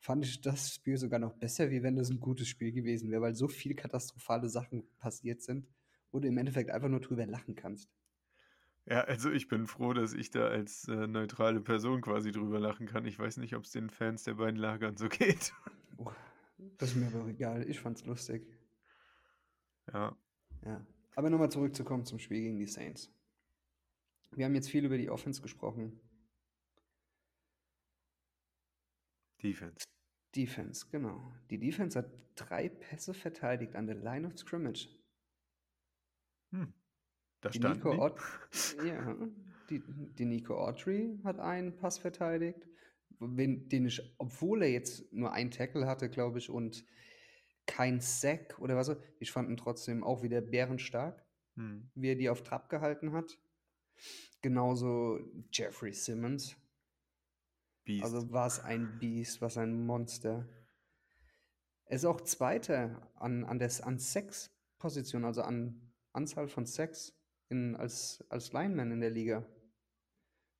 fand 0.00 0.24
ich 0.24 0.40
das 0.40 0.74
Spiel 0.74 0.96
sogar 0.96 1.20
noch 1.20 1.34
besser, 1.34 1.70
wie 1.70 1.84
wenn 1.84 1.94
das 1.94 2.10
ein 2.10 2.18
gutes 2.18 2.48
Spiel 2.48 2.72
gewesen 2.72 3.12
wäre, 3.12 3.22
weil 3.22 3.36
so 3.36 3.46
viel 3.46 3.76
katastrophale 3.76 4.48
Sachen 4.48 4.82
passiert 4.98 5.40
sind, 5.40 5.68
wo 6.10 6.18
du 6.18 6.26
im 6.26 6.36
Endeffekt 6.36 6.68
einfach 6.68 6.88
nur 6.88 6.98
drüber 6.98 7.26
lachen 7.26 7.54
kannst. 7.54 7.88
Ja, 8.86 9.02
also 9.02 9.30
ich 9.30 9.46
bin 9.46 9.68
froh, 9.68 9.92
dass 9.92 10.14
ich 10.14 10.32
da 10.32 10.48
als 10.48 10.88
äh, 10.88 11.06
neutrale 11.06 11.60
Person 11.60 12.00
quasi 12.00 12.32
drüber 12.32 12.58
lachen 12.58 12.88
kann. 12.88 13.06
Ich 13.06 13.20
weiß 13.20 13.36
nicht, 13.36 13.54
ob 13.54 13.62
es 13.62 13.70
den 13.70 13.88
Fans 13.88 14.24
der 14.24 14.34
beiden 14.34 14.58
Lagern 14.58 14.96
so 14.96 15.08
geht. 15.08 15.52
Oh, 15.96 16.10
das 16.78 16.88
ist 16.88 16.96
mir 16.96 17.06
aber 17.06 17.28
egal. 17.28 17.70
Ich 17.70 17.78
fand's 17.78 18.04
lustig. 18.04 18.42
Ja, 19.92 20.16
Ja. 20.64 20.84
Aber 21.14 21.30
nochmal 21.30 21.50
zurückzukommen 21.50 22.04
zum 22.04 22.18
Spiel 22.18 22.40
gegen 22.40 22.58
die 22.58 22.66
Saints. 22.66 23.12
Wir 24.30 24.46
haben 24.46 24.54
jetzt 24.54 24.70
viel 24.70 24.84
über 24.84 24.96
die 24.96 25.10
Offense 25.10 25.42
gesprochen. 25.42 26.00
Defense. 29.42 29.84
Defense, 30.34 30.86
genau. 30.90 31.34
Die 31.50 31.58
Defense 31.58 31.98
hat 31.98 32.10
drei 32.36 32.68
Pässe 32.68 33.12
verteidigt 33.12 33.76
an 33.76 33.86
der 33.86 33.96
Line 33.96 34.26
of 34.26 34.38
Scrimmage. 34.38 34.88
Hm. 36.52 36.72
Da 37.40 37.50
Die 37.50 37.58
standen 37.58 37.78
Nico, 37.78 37.92
die. 37.92 37.98
Aut 37.98 38.20
ja, 38.86 39.16
die, 39.68 39.82
die 40.18 40.24
Nico 40.24 40.56
Autry 40.56 41.18
hat 41.24 41.40
einen 41.40 41.76
Pass 41.76 41.98
verteidigt, 41.98 42.66
den 43.20 43.86
ich, 43.86 44.14
obwohl 44.18 44.62
er 44.62 44.70
jetzt 44.70 45.12
nur 45.12 45.32
einen 45.32 45.50
Tackle 45.50 45.86
hatte, 45.86 46.08
glaube 46.08 46.38
ich, 46.38 46.48
und 46.48 46.84
kein 47.72 48.00
Sack 48.00 48.58
oder 48.58 48.76
was, 48.76 48.94
ich 49.18 49.32
fand 49.32 49.48
ihn 49.48 49.56
trotzdem 49.56 50.04
auch 50.04 50.22
wieder 50.22 50.40
bärenstark, 50.42 51.24
Hm. 51.56 51.90
wie 51.94 52.08
er 52.10 52.16
die 52.16 52.28
auf 52.30 52.42
Trab 52.42 52.68
gehalten 52.68 53.12
hat. 53.12 53.38
Genauso 54.42 55.18
Jeffrey 55.50 55.92
Simmons. 55.92 56.56
Beast. 57.84 58.04
Also 58.04 58.30
was 58.32 58.60
ein 58.60 58.98
Biest, 58.98 59.40
was 59.40 59.56
ein 59.58 59.86
Monster. 59.86 60.46
Er 61.86 61.96
ist 61.96 62.04
auch 62.04 62.20
Zweiter 62.20 63.10
an, 63.16 63.44
an, 63.44 63.58
des, 63.58 63.80
an 63.80 63.98
Sex-Position, 63.98 65.24
also 65.24 65.42
an 65.42 65.92
Anzahl 66.12 66.48
von 66.48 66.64
Sex 66.66 67.14
in, 67.48 67.74
als, 67.76 68.24
als 68.28 68.52
Lineman 68.52 68.92
in 68.92 69.00
der 69.00 69.10
Liga. 69.10 69.46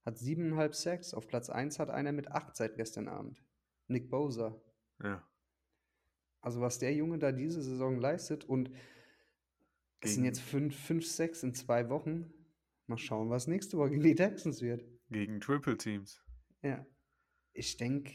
Hat 0.05 0.19
siebeneinhalb 0.19 0.75
Sex. 0.75 1.15
Auf 1.15 1.27
Platz 1.27 1.49
1 1.49 1.79
hat 1.79 1.91
einer 1.91 2.13
mit 2.13 2.31
acht 2.33 2.57
seit 2.57 2.77
gestern 2.77 3.09
Abend. 3.09 3.43
Nick 3.87 4.11
Bosa. 4.11 4.61
ja. 5.03 5.27
Also 6.43 6.61
was 6.61 6.79
der 6.79 6.93
Junge 6.93 7.19
da 7.19 7.33
diese 7.33 7.63
Saison 7.63 7.97
leistet 7.97 8.45
und 8.45 8.71
es 10.01 10.15
sind 10.15 10.25
jetzt 10.25 10.41
5, 10.41 10.77
5, 10.77 11.07
6 11.07 11.43
in 11.45 11.55
zwei 11.55 11.89
Wochen. 11.89 12.35
Mal 12.89 12.99
schauen, 12.99 13.31
was 13.31 13.47
nächste 13.47 13.79
Woche 13.79 13.91
gegen 13.91 14.03
die 14.03 14.15
Texans 14.17 14.61
wird. 14.61 14.85
Gegen 15.11 15.41
Triple 15.41 15.77
Teams. 15.77 16.21
Ja. 16.63 16.85
Ich 17.53 17.77
denke, 17.77 18.13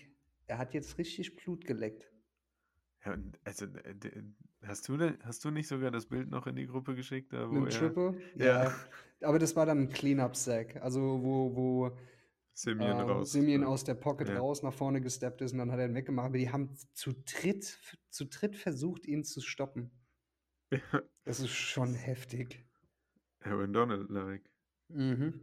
er 0.48 0.58
hat 0.58 0.74
jetzt 0.74 0.98
richtig 0.98 1.38
Blut 1.38 1.64
geleckt. 1.66 2.12
Ja, 3.06 3.18
also, 3.46 3.66
äh, 3.66 3.96
hast 4.64 4.90
du, 4.90 4.98
denn, 4.98 5.18
hast 5.24 5.46
du 5.46 5.52
nicht 5.52 5.68
sogar 5.68 5.92
das 5.92 6.08
Bild 6.08 6.30
noch 6.30 6.46
in 6.48 6.58
die 6.58 6.68
Gruppe 6.68 6.96
geschickt? 6.96 7.32
Da, 7.32 7.50
wo 7.50 7.54
Mit 7.54 7.74
er 7.74 7.80
Triple? 7.80 8.22
Ja. 8.36 8.64
Ja. 8.66 8.76
Aber 9.22 9.40
das 9.40 9.56
war 9.56 9.66
dann 9.66 9.84
ein 9.84 9.90
Cleanup-Sack. 9.90 10.82
Also 10.82 11.02
wo, 11.24 11.56
wo 11.56 11.98
Simeon 12.58 12.98
äh, 12.98 13.02
raus. 13.02 13.32
Simeon 13.34 13.64
aus 13.64 13.84
der 13.84 13.94
Pocket 13.94 14.30
Ja. 14.30 14.40
raus 14.40 14.64
nach 14.64 14.74
vorne 14.74 15.00
gesteppt 15.00 15.42
ist 15.42 15.52
und 15.52 15.60
dann 15.60 15.72
hat 15.72 15.78
er 15.80 15.86
ihn 15.86 15.94
weggemacht. 15.94 16.26
Aber 16.26 16.40
die 16.40 16.52
haben 16.52 16.76
zu 16.94 17.14
dritt, 17.14 17.78
zu 18.10 18.26
dritt 18.26 18.56
versucht, 18.56 19.06
ihn 19.06 19.24
zu 19.24 19.42
stoppen. 19.42 19.92
Das 21.24 21.40
ist 21.40 21.52
schon 21.52 21.94
heftig. 21.94 22.66
Aaron 23.42 23.74
Donald 23.74 24.10
like. 24.10 24.50
Mhm. 24.88 25.40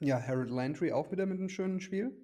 Ja, 0.00 0.20
Harold 0.20 0.50
Landry 0.50 0.92
auch 0.92 1.10
wieder 1.10 1.24
mit 1.24 1.38
einem 1.38 1.48
schönen 1.48 1.80
Spiel. 1.80 2.14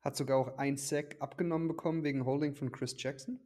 Hat 0.00 0.16
sogar 0.16 0.38
auch 0.38 0.56
ein 0.56 0.78
Sack 0.78 1.16
abgenommen 1.20 1.68
bekommen 1.68 2.04
wegen 2.04 2.24
Holding 2.24 2.54
von 2.54 2.72
Chris 2.72 2.94
Jackson. 2.96 3.38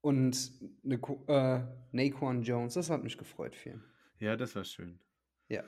Und 0.00 0.50
eine, 0.82 0.94
äh, 1.28 1.62
Naquan 1.92 2.42
Jones, 2.42 2.72
das 2.72 2.88
hat 2.88 3.04
mich 3.04 3.18
gefreut 3.18 3.54
ihn. 3.54 3.84
Ja, 4.20 4.36
das 4.36 4.54
war 4.54 4.64
schön. 4.64 5.00
Ja. 5.48 5.64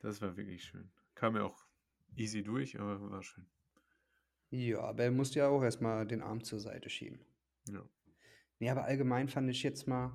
Das 0.00 0.20
war 0.20 0.36
wirklich 0.36 0.62
schön. 0.64 0.90
Kam 1.14 1.34
ja 1.34 1.44
auch 1.44 1.66
easy 2.14 2.42
durch, 2.42 2.78
aber 2.78 3.10
war 3.10 3.22
schön. 3.22 3.46
Ja, 4.50 4.80
aber 4.80 5.04
er 5.04 5.10
musste 5.10 5.40
ja 5.40 5.48
auch 5.48 5.62
erstmal 5.62 6.06
den 6.06 6.22
Arm 6.22 6.44
zur 6.44 6.60
Seite 6.60 6.90
schieben. 6.90 7.24
Ja. 7.68 7.88
Nee, 8.58 8.70
aber 8.70 8.84
allgemein 8.84 9.28
fand 9.28 9.50
ich 9.50 9.62
jetzt 9.62 9.88
mal 9.88 10.12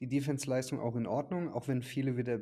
die 0.00 0.08
Defense-Leistung 0.08 0.80
auch 0.80 0.96
in 0.96 1.06
Ordnung, 1.06 1.52
auch 1.52 1.68
wenn 1.68 1.82
viele 1.82 2.16
wieder 2.16 2.40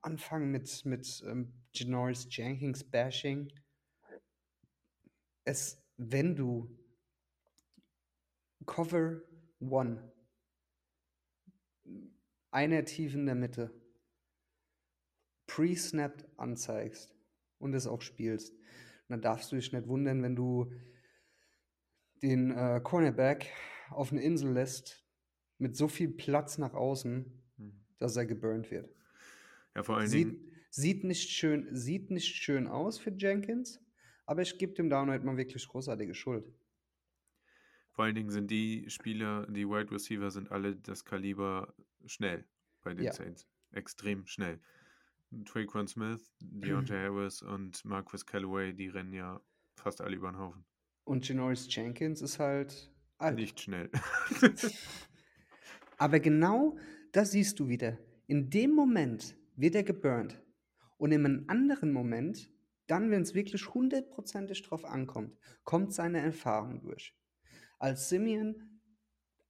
anfangen 0.00 0.50
mit, 0.50 0.84
mit 0.86 1.22
ähm, 1.26 1.52
Janoris 1.74 2.26
Jenkins 2.30 2.84
Bashing. 2.84 3.52
Es, 5.44 5.82
wenn 5.96 6.34
du 6.34 6.74
Cover 8.64 9.20
One, 9.60 10.12
einer 12.50 12.84
tief 12.84 13.14
in 13.14 13.26
der 13.26 13.34
Mitte, 13.34 13.85
pre-snapped 15.46 16.26
anzeigst 16.38 17.14
und 17.58 17.74
es 17.74 17.86
auch 17.86 18.02
spielst, 18.02 18.54
dann 19.08 19.22
darfst 19.22 19.52
du 19.52 19.56
dich 19.56 19.72
nicht 19.72 19.88
wundern, 19.88 20.22
wenn 20.22 20.36
du 20.36 20.72
den 22.22 22.50
äh, 22.50 22.80
Cornerback 22.82 23.52
auf 23.90 24.10
eine 24.12 24.22
Insel 24.22 24.52
lässt 24.52 25.04
mit 25.58 25.76
so 25.76 25.88
viel 25.88 26.08
Platz 26.10 26.58
nach 26.58 26.74
außen, 26.74 27.42
Mhm. 27.58 27.86
dass 27.98 28.16
er 28.16 28.26
geburnt 28.26 28.70
wird. 28.70 28.90
Ja, 29.74 29.82
vor 29.82 29.96
allen 29.98 30.08
Sieht, 30.08 30.26
Dingen, 30.28 30.52
sieht, 30.70 31.04
nicht 31.04 31.30
schön, 31.30 31.74
sieht 31.74 32.10
nicht 32.10 32.34
schön 32.34 32.66
aus 32.66 32.98
für 32.98 33.10
Jenkins, 33.16 33.80
aber 34.26 34.42
ich 34.42 34.58
gebe 34.58 34.74
dem 34.74 34.90
Downright 34.90 35.24
mal 35.24 35.36
wirklich 35.36 35.66
großartige 35.68 36.14
Schuld. 36.14 36.52
vor 37.90 38.04
allen 38.04 38.14
Dingen 38.14 38.30
sind 38.30 38.50
die 38.50 38.88
Spieler, 38.90 39.46
die 39.48 39.66
Wide 39.68 39.90
Receiver 39.90 40.30
sind 40.30 40.50
alle 40.52 40.76
das 40.76 41.04
Kaliber 41.04 41.74
schnell 42.04 42.44
bei 42.82 42.94
den 42.94 43.04
Ja. 43.04 43.12
Saints. 43.12 43.48
Extrem 43.72 44.26
schnell. 44.26 44.60
Traquan 45.44 45.86
Smith, 45.86 46.32
Deontay 46.40 46.96
Harris 47.04 47.42
und 47.42 47.84
Marcus 47.84 48.24
Callaway, 48.24 48.72
die 48.72 48.88
rennen 48.88 49.12
ja 49.12 49.40
fast 49.74 50.00
alle 50.00 50.16
über 50.16 50.30
den 50.30 50.38
Haufen. 50.38 50.64
Und 51.04 51.28
Janoris 51.28 51.72
Jenkins 51.74 52.20
ist 52.22 52.38
halt 52.38 52.90
alt. 53.18 53.36
Nicht 53.36 53.60
schnell. 53.60 53.90
Aber 55.98 56.20
genau 56.20 56.76
das 57.12 57.30
siehst 57.30 57.58
du 57.58 57.68
wieder. 57.68 57.98
In 58.26 58.50
dem 58.50 58.72
Moment 58.72 59.36
wird 59.56 59.74
er 59.74 59.84
geburnt. 59.84 60.40
Und 60.98 61.12
in 61.12 61.24
einem 61.24 61.44
anderen 61.48 61.92
Moment, 61.92 62.50
dann, 62.86 63.10
wenn 63.10 63.22
es 63.22 63.34
wirklich 63.34 63.72
hundertprozentig 63.74 64.62
drauf 64.62 64.84
ankommt, 64.84 65.36
kommt 65.64 65.92
seine 65.92 66.20
Erfahrung 66.20 66.80
durch. 66.80 67.14
Als 67.78 68.08
Simeon 68.08 68.80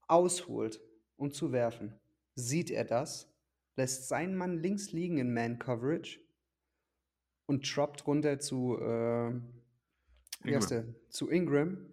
ausholt, 0.08 0.80
um 1.16 1.30
zu 1.30 1.52
werfen, 1.52 1.98
sieht 2.34 2.70
er 2.70 2.84
das, 2.84 3.32
lässt 3.76 4.08
seinen 4.08 4.36
Mann 4.36 4.58
links 4.58 4.92
liegen 4.92 5.18
in 5.18 5.32
Man-Coverage 5.32 6.20
und 7.46 7.76
droppt 7.76 8.06
runter 8.06 8.38
zu, 8.38 8.76
äh, 8.78 9.40
wie 10.42 10.54
heißt 10.56 10.70
der? 10.70 10.84
zu 11.10 11.30
Ingram 11.30 11.86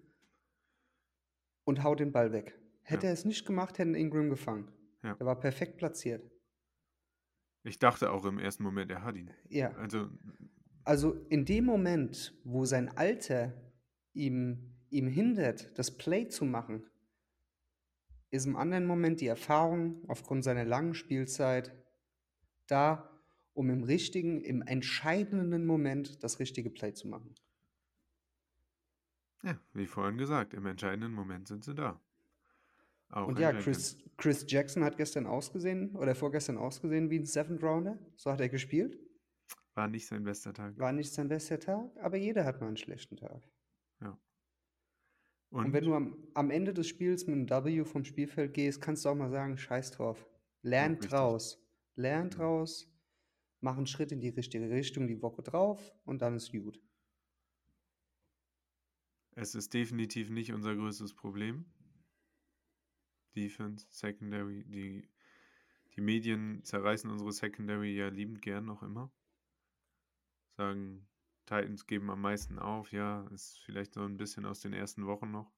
und 1.65 1.83
haut 1.83 1.99
den 1.99 2.11
Ball 2.11 2.31
weg. 2.31 2.59
Hätte 2.81 3.03
Ja. 3.05 3.09
er 3.09 3.13
es 3.13 3.25
nicht 3.25 3.45
gemacht, 3.45 3.77
hätte 3.77 3.97
Ingram 3.97 4.29
gefangen. 4.29 4.71
Ja. 5.03 5.15
Er 5.19 5.25
war 5.25 5.39
perfekt 5.39 5.77
platziert. 5.77 6.29
Ich 7.63 7.79
dachte 7.79 8.11
auch 8.11 8.25
im 8.25 8.39
ersten 8.39 8.63
Moment, 8.63 8.91
er 8.91 9.03
hat 9.03 9.15
ihn. 9.15 9.31
Ja. 9.49 9.71
Also, 9.75 10.09
Also 10.85 11.13
in 11.29 11.45
dem 11.45 11.63
Moment, 11.63 12.37
wo 12.43 12.65
sein 12.65 12.89
Alter 12.97 13.53
ihm, 14.13 14.75
ihm 14.89 15.07
hindert, 15.07 15.77
das 15.79 15.97
Play 15.97 16.27
zu 16.27 16.43
machen, 16.43 16.83
ist 18.33 18.47
im 18.47 18.55
anderen 18.55 18.87
Moment 18.87 19.21
die 19.21 19.27
Erfahrung 19.27 20.03
aufgrund 20.07 20.43
seiner 20.43 20.65
langen 20.65 20.95
Spielzeit 20.95 21.71
da, 22.65 23.07
um 23.53 23.69
im 23.69 23.83
richtigen, 23.83 24.41
im 24.41 24.63
entscheidenden 24.63 25.67
Moment 25.67 26.23
das 26.23 26.39
richtige 26.39 26.71
Play 26.71 26.93
zu 26.93 27.07
machen. 27.07 27.35
ja, 29.43 29.59
wie 29.73 29.85
vorhin 29.85 30.17
gesagt, 30.17 30.55
im 30.55 30.65
entscheidenden 30.65 31.13
Moment 31.13 31.47
sind 31.47 31.63
sie 31.63 31.75
da. 31.75 32.01
Auch 33.09 33.27
Und 33.27 33.37
ja. 33.37 33.53
Chris, 33.53 33.99
Chris 34.17 34.45
Jackson 34.47 34.83
hat 34.83 34.97
gestern 34.97 35.27
ausgesehen 35.27 35.95
oder 35.95 36.15
vorgestern 36.15 36.57
ausgesehen 36.57 37.11
wie 37.11 37.19
ein 37.19 37.25
Seventh 37.25 37.61
Rounder. 37.61 37.99
So 38.15 38.31
hat 38.31 38.41
er 38.41 38.49
gespielt. 38.49 38.97
War 39.75 39.87
nicht 39.87 40.07
sein 40.07 40.23
bester 40.23 40.55
Tag. 40.55 40.79
War 40.79 40.91
nicht 40.91 41.13
sein 41.13 41.27
bester 41.27 41.59
Tag, 41.59 41.91
aber 42.01 42.17
jeder 42.17 42.45
hat 42.45 42.61
mal 42.61 42.67
einen 42.67 42.77
schlechten 42.77 43.15
Tag. 43.15 43.43
Und, 45.53 45.65
Und 45.65 45.73
wenn 45.73 45.83
du 45.83 45.93
am, 45.93 46.17
am 46.33 46.49
Ende 46.49 46.73
des 46.73 46.87
Spiels 46.87 47.27
mit 47.27 47.51
einem 47.51 47.65
W 47.65 47.85
vom 47.85 48.03
Spielfeld 48.03 48.55
gehst, 48.55 48.81
kannst 48.81 49.05
du 49.05 49.09
auch 49.09 49.15
mal 49.15 49.29
sagen, 49.29 49.55
scheiß 49.55 49.91
drauf. 49.91 50.27
Lern 50.63 50.93
richtig. 50.93 51.11
draus. 51.11 51.63
Lern 51.95 52.31
Ja. 52.31 52.37
draus. 52.37 52.91
Mach 53.61 53.77
einen 53.77 53.85
Schritt 53.85 54.11
in 54.11 54.19
die 54.19 54.29
richtige 54.29 54.67
Richtung 54.71 55.07
die 55.07 55.21
Woche 55.21 55.43
drauf 55.43 55.93
und 56.05 56.23
dann 56.23 56.35
ist 56.35 56.51
gut. 56.51 56.81
es 59.35 59.53
ist 59.53 59.75
definitiv 59.75 60.31
nicht 60.31 60.53
unser 60.53 60.75
größtes 60.75 61.13
Problem. 61.13 61.65
Defense, 63.35 63.85
Secondary, 63.91 64.63
die, 64.65 65.07
die 65.95 66.01
Medien 66.01 66.63
zerreißen 66.63 67.11
unsere 67.11 67.31
Secondary 67.31 67.95
ja 67.95 68.07
liebend 68.07 68.41
gern 68.41 68.65
noch 68.65 68.81
immer. 68.81 69.11
Sagen, 70.57 71.07
Titans 71.45 71.85
geben 71.87 72.09
am 72.09 72.21
meisten 72.21 72.59
auf, 72.59 72.91
ja, 72.91 73.27
ist 73.33 73.59
vielleicht 73.65 73.93
so 73.93 74.01
ein 74.01 74.17
bisschen 74.17 74.45
aus 74.45 74.61
den 74.61 74.73
ersten 74.73 75.05
Wochen 75.05 75.31
noch. 75.31 75.51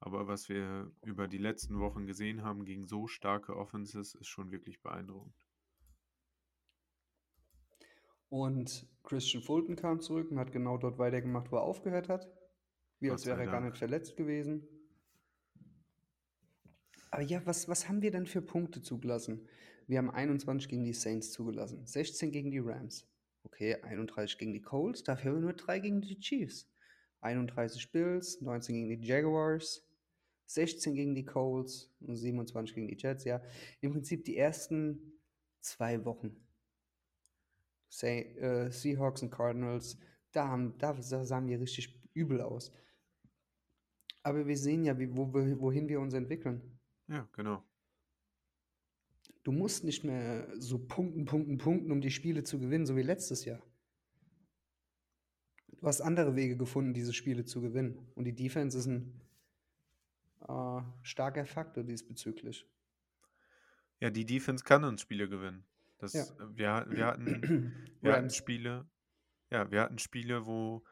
Aber 0.00 0.28
was 0.28 0.48
wir 0.48 0.92
über 1.02 1.26
die 1.26 1.38
letzten 1.38 1.80
Wochen 1.80 2.06
gesehen 2.06 2.42
haben 2.42 2.64
gegen 2.64 2.86
so 2.86 3.08
starke 3.08 3.56
Offenses, 3.56 4.14
ist 4.14 4.28
schon 4.28 4.52
wirklich 4.52 4.80
beeindruckend. 4.80 5.34
Und 8.28 8.86
Christian 9.02 9.42
Fulton 9.42 9.74
kam 9.74 10.00
zurück 10.00 10.30
und 10.30 10.38
hat 10.38 10.52
genau 10.52 10.76
dort 10.76 10.98
weitergemacht, 10.98 11.50
wo 11.50 11.56
er 11.56 11.62
aufgehört 11.62 12.08
hat. 12.08 12.30
Wie 13.00 13.10
als 13.10 13.26
wäre 13.26 13.40
er 13.40 13.46
gar 13.46 13.60
nicht 13.60 13.78
verletzt 13.78 14.16
gewesen. 14.16 14.66
Aber 17.10 17.22
ja, 17.22 17.44
was, 17.46 17.68
was 17.68 17.88
haben 17.88 18.02
wir 18.02 18.10
denn 18.10 18.26
für 18.26 18.42
Punkte 18.42 18.82
zugelassen? 18.82 19.48
Wir 19.86 19.98
haben 19.98 20.10
21 20.10 20.68
gegen 20.68 20.84
die 20.84 20.92
Saints 20.92 21.32
zugelassen, 21.32 21.86
16 21.86 22.30
gegen 22.30 22.50
die 22.50 22.58
Rams. 22.58 23.08
Okay, 23.50 23.76
31 23.82 24.38
gegen 24.38 24.52
die 24.52 24.60
Colts, 24.62 25.02
dafür 25.02 25.30
haben 25.30 25.38
wir 25.38 25.42
nur 25.42 25.52
3 25.54 25.78
gegen 25.80 26.00
die 26.00 26.18
Chiefs. 26.18 26.68
31 27.20 27.90
Bills, 27.90 28.40
19 28.40 28.74
gegen 28.74 29.00
die 29.00 29.06
Jaguars, 29.08 29.84
16 30.46 30.94
gegen 30.94 31.14
die 31.14 31.24
Colts 31.24 31.90
und 32.00 32.16
27 32.16 32.74
gegen 32.74 32.88
die 32.88 32.96
Jets. 32.96 33.24
Ja, 33.24 33.42
im 33.80 33.92
Prinzip 33.92 34.24
die 34.24 34.36
ersten 34.36 35.18
zwei 35.60 36.04
Wochen. 36.04 36.36
Sa 37.88 38.06
äh, 38.06 38.70
Seahawks 38.70 39.22
und 39.22 39.30
Cardinals, 39.30 39.98
da, 40.32 40.48
haben, 40.48 40.76
da 40.78 41.00
sa- 41.02 41.24
sahen 41.24 41.48
wir 41.48 41.58
richtig 41.60 41.98
übel 42.14 42.40
aus. 42.42 42.72
Aber 44.22 44.46
wir 44.46 44.56
sehen 44.56 44.84
ja, 44.84 44.98
wie, 44.98 45.14
wo, 45.16 45.32
wohin 45.32 45.88
wir 45.88 46.00
uns 46.00 46.12
entwickeln. 46.14 46.78
Ja, 47.08 47.26
genau. 47.32 47.64
Du 49.44 49.52
musst 49.52 49.84
nicht 49.84 50.04
mehr 50.04 50.46
so 50.58 50.78
punkten, 50.78 51.24
punkten, 51.24 51.58
punkten, 51.58 51.90
um 51.92 52.00
die 52.00 52.10
Spiele 52.10 52.42
zu 52.44 52.58
gewinnen, 52.58 52.86
so 52.86 52.96
wie 52.96 53.02
letztes 53.02 53.44
Jahr. 53.44 53.62
Du 55.80 55.86
hast 55.86 56.00
andere 56.00 56.34
Wege 56.36 56.56
gefunden, 56.56 56.92
diese 56.92 57.12
Spiele 57.14 57.44
zu 57.44 57.60
gewinnen. 57.60 57.98
Und 58.14 58.24
die 58.24 58.34
Defense 58.34 58.76
ist 58.76 58.86
ein 58.86 59.20
äh, 60.48 60.80
starker 61.02 61.46
Faktor 61.46 61.84
diesbezüglich. 61.84 62.66
Ja, 64.00 64.10
die 64.10 64.26
Defense 64.26 64.64
kann 64.64 64.84
uns 64.84 65.00
Spiele 65.00 65.28
gewinnen. 65.28 65.64
Das, 65.98 66.12
Ja. 66.12 66.24
wir, 66.54 66.86
wir 66.90 67.06
hatten 67.06 67.72
Wir 68.00 68.12
hatten. 68.12 68.30
Spiele, 68.30 68.86
ja, 69.50 69.70
wir 69.70 69.80
hatten 69.80 69.98
Spiele, 69.98 70.46
wo, 70.46 70.84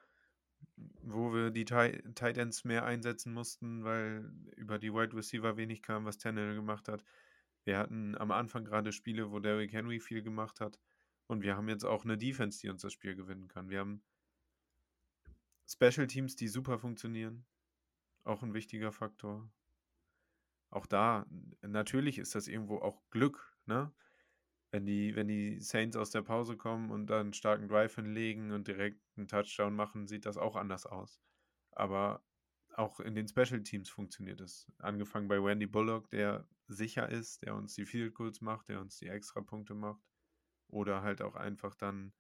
wo 1.03 1.33
wir 1.35 1.51
die 1.51 1.65
Ti- 1.65 2.03
Tight 2.15 2.39
Ends 2.39 2.65
mehr 2.65 2.85
einsetzen 2.85 3.33
mussten, 3.33 3.85
weil 3.85 4.31
über 4.57 4.79
die 4.79 4.93
Wide 4.93 5.17
Receiver 5.17 5.57
wenig 5.57 5.83
kam, 5.83 6.05
was 6.05 6.19
Tannehill 6.19 6.55
gemacht 6.55 6.89
hat. 6.89 7.05
Wir 7.67 7.79
hatten 7.79 8.17
am 8.17 8.31
Anfang 8.31 8.65
gerade 8.65 8.93
Spiele, 8.93 9.33
wo 9.33 9.41
Derrick 9.41 9.73
Henry 9.73 9.99
viel 9.99 10.23
gemacht 10.23 10.61
hat. 10.61 10.79
Und 11.27 11.43
wir 11.43 11.57
haben 11.57 11.69
jetzt 11.69 11.85
auch 11.85 12.05
eine 12.05 12.17
Defense, 12.17 12.61
die 12.61 12.69
uns 12.69 12.83
das 12.83 12.93
Spiel 12.93 13.17
gewinnen 13.17 13.49
kann. 13.49 13.69
Wir 13.69 13.81
haben 13.81 14.05
Special 15.69 16.07
Teams, 16.07 16.37
die 16.37 16.47
super 16.47 16.79
funktionieren. 16.79 17.45
Auch 18.23 18.45
ein 18.45 18.55
wichtiger 18.55 18.93
Faktor. 18.93 19.51
Auch 20.71 20.87
da, 20.87 21.27
natürlich 21.63 22.19
ist 22.19 22.37
das 22.37 22.47
irgendwo 22.47 22.79
auch 22.79 23.03
Glück, 23.11 23.57
ne? 23.67 23.93
Wenn 24.71 24.85
die, 24.85 25.17
wenn 25.17 25.29
die 25.29 25.61
Saints 25.61 25.97
aus 25.97 26.11
der 26.11 26.23
Pause 26.23 26.57
kommen 26.57 26.91
und 26.91 27.07
dann 27.09 27.21
einen 27.21 27.33
starken 27.33 27.69
Drive 27.69 27.95
hinlegen 27.97 28.53
und 28.53 28.69
direkt 28.69 29.01
einen 29.17 29.27
Touchdown 29.29 29.75
machen, 29.75 30.07
sieht 30.07 30.27
das 30.27 30.37
auch 30.37 30.55
anders 30.55 30.87
aus. 30.87 31.21
Aber 31.71 32.25
auch 32.79 33.01
in 33.01 33.15
den 33.15 33.29
Special 33.29 33.63
Teams 33.63 33.89
funktioniert 33.89 34.41
es. 34.41 34.71
Angefangen 34.79 35.29
bei 35.29 35.39
Randy 35.39 35.67
Bullock, 35.67 36.11
der 36.11 36.47
sicher 36.69 37.09
ist, 37.09 37.43
der 37.43 37.55
uns 37.55 37.75
die 37.75 37.87
Field 37.87 38.15
Goals 38.15 38.41
macht, 38.41 38.69
der 38.69 38.81
uns 38.81 38.99
die 38.99 39.09
Extrapunkte 39.09 39.75
macht. 39.75 40.03
Oder 40.69 41.03
halt 41.03 41.23
auch 41.23 41.37
einfach 41.37 41.75
dann 41.75 42.13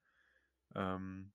ähm, 0.75 1.33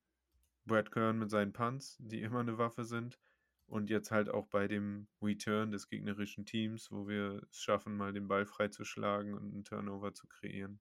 Brad 0.65 0.91
Kern 0.91 1.19
mit 1.19 1.29
seinen 1.29 1.53
Punts, 1.53 1.97
die 1.99 2.21
immer 2.21 2.39
eine 2.39 2.57
Waffe 2.57 2.83
sind. 2.83 3.19
Und 3.67 3.89
jetzt 3.89 4.11
halt 4.11 4.29
auch 4.29 4.47
bei 4.47 4.67
dem 4.67 5.07
Return 5.21 5.71
des 5.71 5.87
gegnerischen 5.87 6.45
Teams, 6.45 6.91
wo 6.91 7.07
wir 7.07 7.47
es 7.49 7.61
schaffen, 7.61 7.95
mal 7.95 8.11
den 8.11 8.27
Ball 8.27 8.45
freizuschlagen 8.45 9.33
und 9.33 9.53
einen 9.53 9.63
Turnover 9.63 10.13
zu 10.13 10.27
kreieren. 10.27 10.79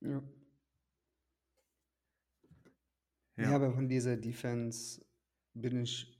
Ja. 0.00 0.22
Ja, 3.36 3.54
aber 3.54 3.72
von 3.72 3.88
dieser 3.88 4.16
Defense 4.16 5.04
bin 5.54 5.82
ich 5.82 6.19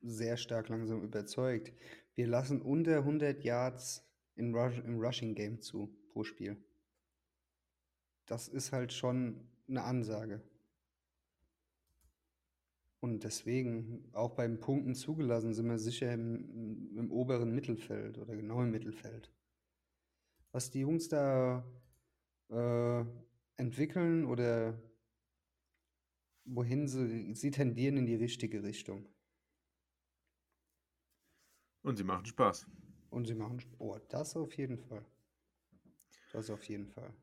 sehr 0.00 0.36
stark 0.36 0.68
langsam 0.68 1.02
überzeugt. 1.02 1.72
Wir 2.14 2.26
lassen 2.26 2.60
unter 2.62 2.98
100 2.98 3.44
Yards 3.44 4.04
in 4.34 4.54
Rush, 4.54 4.78
im 4.78 4.98
Rushing 4.98 5.34
Game 5.34 5.60
zu 5.60 5.94
pro 6.12 6.24
Spiel. 6.24 6.56
Das 8.26 8.48
ist 8.48 8.72
halt 8.72 8.92
schon 8.92 9.48
eine 9.68 9.82
Ansage. 9.82 10.42
Und 13.00 13.22
deswegen, 13.22 14.08
auch 14.12 14.34
beim 14.34 14.58
Punkten 14.58 14.94
zugelassen, 14.94 15.54
sind 15.54 15.68
wir 15.68 15.78
sicher 15.78 16.12
im, 16.12 16.96
im 16.96 17.12
oberen 17.12 17.54
Mittelfeld 17.54 18.18
oder 18.18 18.34
genau 18.34 18.62
im 18.62 18.70
Mittelfeld. 18.70 19.32
Was 20.50 20.70
die 20.70 20.80
Jungs 20.80 21.08
da 21.08 21.64
äh, 22.50 23.04
entwickeln 23.56 24.24
oder 24.24 24.80
wohin 26.44 26.88
sie, 26.88 27.34
sie 27.34 27.50
tendieren 27.50 27.98
in 27.98 28.06
die 28.06 28.14
richtige 28.14 28.62
Richtung. 28.62 29.06
Und 31.88 31.96
sie 31.96 32.04
machen 32.04 32.26
Spaß. 32.26 32.66
Und 33.08 33.26
sie 33.26 33.34
machen, 33.34 33.62
oh, 33.78 33.96
das 34.10 34.36
auf 34.36 34.54
jeden 34.58 34.76
Fall. 34.76 35.06
Das 36.34 36.50
auf 36.50 36.62
jeden 36.64 36.86
Fall. 36.86 37.14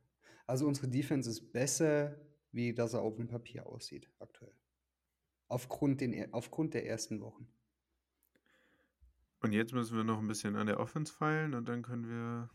Also 0.47 0.65
unsere 0.65 0.87
Defense 0.87 1.29
ist 1.29 1.53
besser, 1.53 2.19
wie 2.51 2.73
das 2.73 2.95
er 2.95 3.01
auf 3.01 3.15
dem 3.15 3.27
Papier 3.27 3.67
aussieht 3.67 4.09
aktuell. 4.17 4.55
Aufgrund, 5.49 6.01
den, 6.01 6.33
aufgrund 6.33 6.73
der 6.73 6.87
ersten 6.87 7.21
Wochen. 7.21 7.47
Und 9.41 9.51
jetzt 9.51 9.71
müssen 9.71 9.95
wir 9.95 10.03
noch 10.03 10.17
ein 10.17 10.27
bisschen 10.27 10.55
an 10.55 10.65
der 10.65 10.79
Offense 10.79 11.13
feilen 11.13 11.53
und 11.53 11.69
dann 11.69 11.83
können 11.83 12.09
wir. 12.09 12.49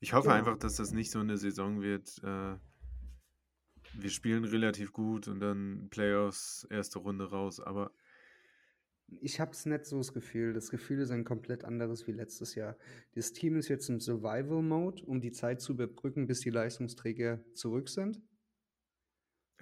Ich 0.00 0.12
hoffe 0.12 0.28
Genau. 0.28 0.34
einfach, 0.40 0.58
dass 0.58 0.76
das 0.76 0.92
nicht 0.92 1.10
so 1.10 1.20
eine 1.20 1.38
Saison 1.38 1.80
wird. 1.80 2.22
Äh, 2.22 2.58
wir 3.94 4.10
spielen 4.10 4.44
relativ 4.44 4.92
gut 4.92 5.26
und 5.26 5.40
dann 5.40 5.88
Playoffs, 5.88 6.64
erste 6.68 6.98
Runde 6.98 7.30
raus, 7.30 7.60
aber 7.60 7.92
Ich 9.20 9.40
habe 9.40 9.50
es 9.52 9.66
nicht 9.66 9.84
so 9.84 9.98
das 9.98 10.12
Gefühl. 10.12 10.52
Das 10.54 10.70
Gefühl 10.70 11.00
ist 11.00 11.10
ein 11.10 11.24
komplett 11.24 11.64
anderes 11.64 12.06
wie 12.06 12.12
letztes 12.12 12.54
Jahr. 12.54 12.76
Das 13.14 13.32
Team 13.32 13.56
ist 13.56 13.68
jetzt 13.68 13.88
im 13.90 14.00
Survival-Mode, 14.00 15.04
um 15.04 15.20
die 15.20 15.32
Zeit 15.32 15.60
zu 15.60 15.72
überbrücken, 15.72 16.26
bis 16.26 16.40
die 16.40 16.50
Leistungsträger 16.50 17.44
zurück 17.52 17.88
sind. 17.88 18.22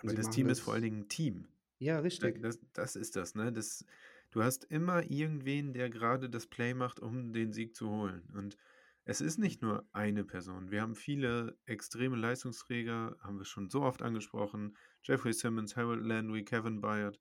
Aber 0.00 0.14
das 0.14 0.30
Team 0.30 0.48
ist 0.48 0.60
vor 0.60 0.74
das- 0.74 0.76
allen 0.76 0.82
Dingen 0.84 1.00
ein 1.02 1.08
Team. 1.08 1.48
Ja, 1.78 1.98
richtig. 2.00 2.42
Das, 2.42 2.58
das 2.74 2.94
ist 2.96 3.16
das, 3.16 3.34
ne? 3.34 3.52
Das, 3.52 3.84
du 4.30 4.42
hast 4.42 4.64
immer 4.64 5.10
irgendwen, 5.10 5.72
der 5.72 5.88
gerade 5.90 6.28
das 6.28 6.46
Play 6.46 6.74
macht, 6.74 7.00
um 7.00 7.32
den 7.32 7.52
Sieg 7.52 7.74
zu 7.74 7.88
holen. 7.90 8.22
Und 8.34 8.56
es 9.04 9.20
ist 9.20 9.38
nicht 9.38 9.62
nur 9.62 9.88
eine 9.92 10.24
Person. 10.24 10.70
Wir 10.70 10.82
haben 10.82 10.94
viele 10.94 11.58
extreme 11.64 12.16
Leistungsträger, 12.16 13.16
haben 13.20 13.38
wir 13.38 13.46
schon 13.46 13.70
so 13.70 13.82
oft 13.82 14.02
angesprochen. 14.02 14.76
Jeffrey 15.02 15.32
Simmons, 15.32 15.74
Harold 15.74 16.04
Landry, 16.04 16.44
Kevin 16.44 16.80
Byard. 16.80 17.18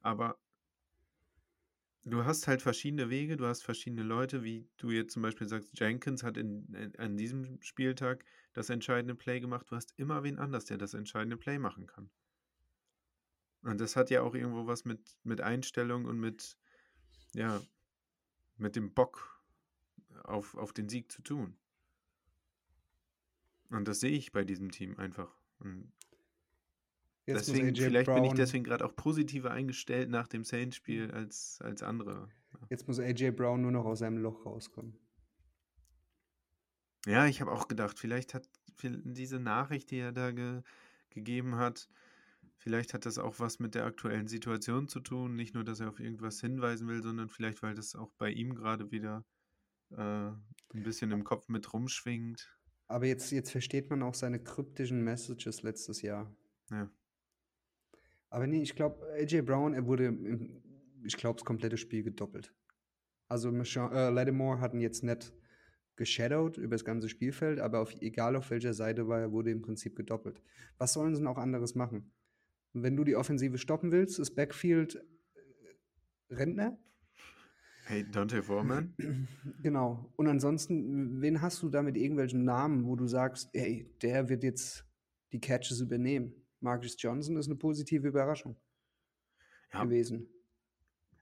Aber 0.00 0.38
du 2.04 2.24
hast 2.24 2.46
halt 2.46 2.62
verschiedene 2.62 3.10
Wege, 3.10 3.36
du 3.36 3.46
hast 3.46 3.62
verschiedene 3.62 4.02
Leute, 4.02 4.42
wie 4.42 4.68
du 4.76 4.90
jetzt 4.90 5.12
zum 5.12 5.22
Beispiel 5.22 5.48
sagst, 5.48 5.78
Jenkins 5.78 6.22
hat 6.22 6.36
in, 6.36 6.72
in, 6.74 6.96
an 6.96 7.16
diesem 7.16 7.60
Spieltag 7.62 8.24
das 8.52 8.70
entscheidende 8.70 9.14
Play 9.14 9.40
gemacht. 9.40 9.66
Du 9.70 9.76
hast 9.76 9.94
immer 9.96 10.22
wen 10.22 10.38
anders, 10.38 10.66
der 10.66 10.78
das 10.78 10.94
entscheidende 10.94 11.36
Play 11.36 11.58
machen 11.58 11.86
kann. 11.86 12.10
Und 13.62 13.80
das 13.80 13.96
hat 13.96 14.10
ja 14.10 14.22
auch 14.22 14.34
irgendwo 14.34 14.66
was 14.66 14.84
mit, 14.84 15.16
mit 15.24 15.40
Einstellung 15.40 16.04
und 16.04 16.20
mit, 16.20 16.58
ja, 17.32 17.60
mit 18.56 18.76
dem 18.76 18.92
Bock 18.92 19.42
auf, 20.22 20.54
auf 20.56 20.72
den 20.72 20.88
Sieg 20.88 21.10
zu 21.10 21.22
tun. 21.22 21.56
Und 23.70 23.88
das 23.88 24.00
sehe 24.00 24.12
ich 24.12 24.32
bei 24.32 24.44
diesem 24.44 24.70
Team 24.70 24.98
einfach. 24.98 25.34
Und 25.58 25.90
Jetzt 27.26 27.48
deswegen, 27.48 27.74
vielleicht 27.74 28.06
bin 28.06 28.24
ich 28.24 28.30
Brown- 28.30 28.36
deswegen 28.36 28.64
gerade 28.64 28.84
auch 28.84 28.94
positiver 28.94 29.50
eingestellt 29.50 30.10
nach 30.10 30.28
dem 30.28 30.44
Saints-Spiel 30.44 31.10
als, 31.10 31.58
als 31.62 31.82
andere. 31.82 32.28
Jetzt 32.68 32.86
muss 32.86 32.98
AJ 32.98 33.30
Brown 33.30 33.62
nur 33.62 33.72
noch 33.72 33.86
aus 33.86 34.00
seinem 34.00 34.18
Loch 34.18 34.44
rauskommen. 34.44 34.98
Ja, 37.06 37.26
ich 37.26 37.40
habe 37.40 37.52
auch 37.52 37.68
gedacht, 37.68 37.98
vielleicht 37.98 38.34
hat 38.34 38.48
diese 38.82 39.38
Nachricht, 39.38 39.90
die 39.90 39.98
er 39.98 40.12
da 40.12 40.32
ge, 40.32 40.62
gegeben 41.10 41.56
hat, 41.56 41.88
vielleicht 42.56 42.94
hat 42.94 43.06
das 43.06 43.18
auch 43.18 43.40
was 43.40 43.58
mit 43.58 43.74
der 43.74 43.84
aktuellen 43.84 44.26
Situation 44.26 44.88
zu 44.88 45.00
tun. 45.00 45.34
Nicht 45.36 45.54
nur, 45.54 45.64
dass 45.64 45.80
er 45.80 45.88
auf 45.88 46.00
irgendwas 46.00 46.40
hinweisen 46.40 46.88
will, 46.88 47.02
sondern 47.02 47.28
vielleicht, 47.28 47.62
weil 47.62 47.74
das 47.74 47.94
auch 47.94 48.10
bei 48.18 48.30
ihm 48.30 48.54
gerade 48.54 48.90
wieder 48.90 49.24
äh, 49.90 49.96
ein 49.96 50.42
bisschen 50.82 51.10
im 51.10 51.24
Kopf 51.24 51.48
mit 51.48 51.72
rumschwingt. 51.72 52.50
Aber 52.86 53.06
jetzt, 53.06 53.32
jetzt 53.32 53.50
versteht 53.50 53.90
man 53.90 54.02
auch 54.02 54.14
seine 54.14 54.42
kryptischen 54.42 55.02
Messages 55.02 55.62
letztes 55.62 56.02
Jahr. 56.02 56.34
Ja. 56.70 56.90
Aber 58.34 58.48
nee, 58.48 58.62
ich 58.62 58.74
glaube, 58.74 59.00
AJ 59.12 59.42
Brown, 59.42 59.74
er 59.74 59.86
wurde, 59.86 60.06
im, 60.06 60.60
ich 61.04 61.16
glaube, 61.16 61.38
das 61.38 61.44
komplette 61.44 61.76
Spiel 61.76 62.02
gedoppelt. 62.02 62.52
Also 63.28 63.50
äh, 63.50 64.10
Lattimore 64.10 64.58
hat 64.58 64.74
ihn 64.74 64.80
jetzt 64.80 65.04
nicht 65.04 65.32
geshadowed 65.94 66.58
über 66.58 66.74
das 66.74 66.84
ganze 66.84 67.08
Spielfeld, 67.08 67.60
aber 67.60 67.78
auf, 67.78 67.94
egal 68.00 68.34
auf 68.34 68.50
welcher 68.50 68.74
Seite 68.74 69.06
war, 69.06 69.20
er 69.20 69.30
wurde 69.30 69.52
im 69.52 69.62
Prinzip 69.62 69.94
gedoppelt. 69.94 70.42
Was 70.78 70.94
sollen 70.94 71.14
sie 71.14 71.20
denn 71.20 71.28
auch 71.28 71.38
anderes 71.38 71.76
machen? 71.76 72.10
Wenn 72.72 72.96
du 72.96 73.04
die 73.04 73.14
Offensive 73.14 73.56
stoppen 73.56 73.92
willst, 73.92 74.18
ist 74.18 74.34
Backfield 74.34 74.96
äh, 75.36 76.34
Rentner? 76.34 76.76
Hey, 77.84 78.04
Dante 78.10 78.42
Foreman? 78.42 78.96
Genau. 79.62 80.12
Und 80.16 80.26
ansonsten, 80.26 81.22
wen 81.22 81.40
hast 81.40 81.62
du 81.62 81.68
da 81.68 81.82
mit 81.82 81.96
irgendwelchen 81.96 82.42
Namen, 82.42 82.84
wo 82.84 82.96
du 82.96 83.06
sagst, 83.06 83.50
ey, 83.52 83.94
der 84.02 84.28
wird 84.28 84.42
jetzt 84.42 84.84
die 85.30 85.38
Catches 85.38 85.80
übernehmen? 85.80 86.43
Marcus 86.64 86.96
Johnson 86.98 87.36
ist 87.36 87.46
eine 87.46 87.56
positive 87.56 88.08
Überraschung 88.08 88.56
Ja, 89.72 89.84
gewesen. 89.84 90.28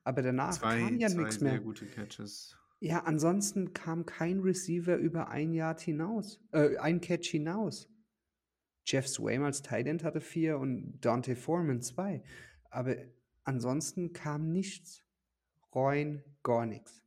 Aber 0.05 0.23
danach 0.23 0.53
zwei, 0.53 0.79
kam 0.81 0.99
ja 0.99 1.09
nichts 1.09 1.41
sehr 1.41 1.53
mehr. 1.53 1.61
gute 1.61 1.85
Catches. 1.87 2.57
Ja, 2.81 3.05
ansonsten 3.05 3.73
kam 3.73 4.07
kein 4.07 4.41
Receiver 4.41 4.97
über 4.97 5.29
ein 5.29 5.53
Yard 5.53 5.81
hinaus, 5.81 6.41
äh, 6.53 6.77
ein 6.79 7.01
Catch 7.01 7.29
hinaus. 7.29 7.89
Jeff 8.87 9.07
Swaim 9.07 9.45
als 9.45 9.63
Tight 9.63 9.87
End 9.87 10.03
hatte 10.03 10.21
vier 10.21 10.59
und 10.59 11.01
Dante 11.01 11.37
Foreman 11.37 11.83
zwei. 11.83 12.25
Aber 12.71 12.97
ansonsten 13.45 14.13
kam 14.13 14.51
nichts. 14.53 15.05
Rein 15.73 16.25
gar 16.43 16.67
nichts. 16.67 17.03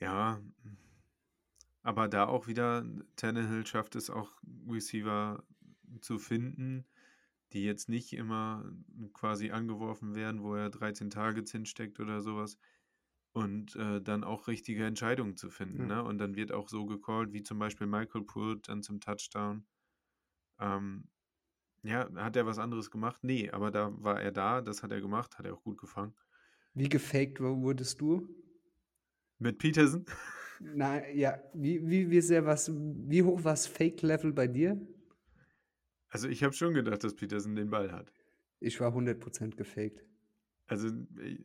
Ja, 0.00 0.40
aber 1.82 2.08
da 2.08 2.26
auch 2.26 2.46
wieder, 2.46 2.84
Tannehill 3.16 3.66
schafft 3.66 3.96
es 3.96 4.10
auch, 4.10 4.32
Receiver 4.68 5.44
zu 6.00 6.18
finden, 6.18 6.86
die 7.52 7.64
jetzt 7.64 7.88
nicht 7.88 8.12
immer 8.12 8.72
quasi 9.12 9.50
angeworfen 9.50 10.14
werden, 10.14 10.42
wo 10.42 10.54
er 10.54 10.70
13 10.70 11.10
Targets 11.10 11.52
hinsteckt 11.52 12.00
oder 12.00 12.20
sowas. 12.20 12.58
Und 13.32 13.76
äh, 13.76 14.02
dann 14.02 14.24
auch 14.24 14.48
richtige 14.48 14.84
Entscheidungen 14.84 15.36
zu 15.36 15.50
finden. 15.50 15.86
Ja. 15.88 15.96
Ne? 15.96 16.04
Und 16.04 16.18
dann 16.18 16.34
wird 16.36 16.52
auch 16.52 16.68
so 16.68 16.86
gecallt, 16.86 17.32
wie 17.32 17.42
zum 17.42 17.58
Beispiel 17.58 17.86
Michael 17.86 18.24
Pruitt 18.24 18.68
dann 18.68 18.82
zum 18.82 19.00
Touchdown. 19.00 19.66
Ähm, 20.58 21.08
ja, 21.82 22.08
hat 22.16 22.36
er 22.36 22.46
was 22.46 22.58
anderes 22.58 22.90
gemacht? 22.90 23.24
Nee, 23.24 23.50
aber 23.50 23.70
da 23.70 23.90
war 24.02 24.20
er 24.20 24.32
da, 24.32 24.60
das 24.60 24.82
hat 24.82 24.92
er 24.92 25.00
gemacht, 25.00 25.38
hat 25.38 25.46
er 25.46 25.54
auch 25.54 25.62
gut 25.62 25.78
gefangen. 25.78 26.14
Wie 26.74 26.88
gefaked 26.88 27.40
wu- 27.40 27.62
wurdest 27.62 28.00
du? 28.00 28.28
Mit 29.38 29.58
Peterson? 29.58 30.04
Nein, 30.60 31.04
ja, 31.16 31.42
wie, 31.54 31.86
wie, 31.88 32.10
wie 32.10 32.20
sehr 32.20 32.44
was, 32.44 32.70
wie 32.72 33.22
hoch 33.22 33.42
war 33.44 33.52
das 33.54 33.66
Fake-Level 33.66 34.32
bei 34.32 34.46
dir? 34.46 34.78
Also 36.10 36.28
ich 36.28 36.42
habe 36.44 36.52
schon 36.52 36.74
gedacht, 36.74 37.02
dass 37.02 37.14
Peterson 37.14 37.54
den 37.54 37.70
Ball 37.70 37.90
hat. 37.92 38.12
Ich 38.60 38.78
war 38.80 38.94
100% 38.94 39.56
gefaked. 39.56 40.04
Also 40.66 40.88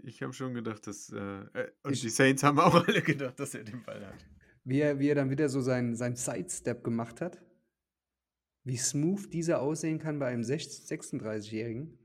ich, 0.03 0.21
habe 0.21 0.33
schon 0.33 0.53
gedacht, 0.53 0.85
dass 0.85 1.09
äh, 1.11 1.17
äh, 1.17 1.71
und 1.83 1.93
Ich- 1.93 2.01
die 2.01 2.09
Saints 2.09 2.43
haben 2.43 2.59
auch 2.59 2.75
alle 2.87 3.01
gedacht, 3.01 3.39
dass 3.39 3.55
er 3.55 3.63
den 3.63 3.83
Ball 3.83 4.05
hat. 4.05 4.25
Wie 4.65 4.79
er, 4.79 4.99
wie 4.99 5.07
er 5.07 5.15
dann 5.15 5.29
wieder 5.29 5.47
so 5.47 5.61
seinen, 5.61 5.95
seinen 5.95 6.15
Sidestep 6.15 6.83
gemacht 6.83 7.21
hat. 7.21 7.41
Wie 8.63 8.77
smooth 8.77 9.31
dieser 9.31 9.61
aussehen 9.61 9.99
kann 9.99 10.19
bei 10.19 10.27
einem 10.27 10.43
6 10.43 10.87
36-Jährigen. 10.91 11.97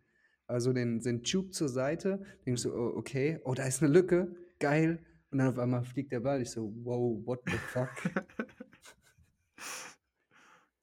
Also 0.46 0.72
den, 0.72 1.00
den 1.00 1.22
Tube 1.22 1.52
zur 1.52 1.68
Seite, 1.68 2.22
denkst 2.46 2.62
du, 2.64 2.74
oh, 2.74 2.92
okay, 2.96 3.40
oh, 3.44 3.54
da 3.54 3.64
ist 3.64 3.82
eine 3.82 3.92
Lücke, 3.92 4.34
geil. 4.58 5.04
Und 5.30 5.38
dann 5.38 5.48
auf 5.48 5.58
einmal 5.58 5.84
fliegt 5.84 6.12
der 6.12 6.20
Ball. 6.20 6.42
Ich 6.42 6.50
so, 6.50 6.72
wow, 6.82 7.24
what 7.24 7.40
the 7.46 7.56
fuck? 7.56 7.90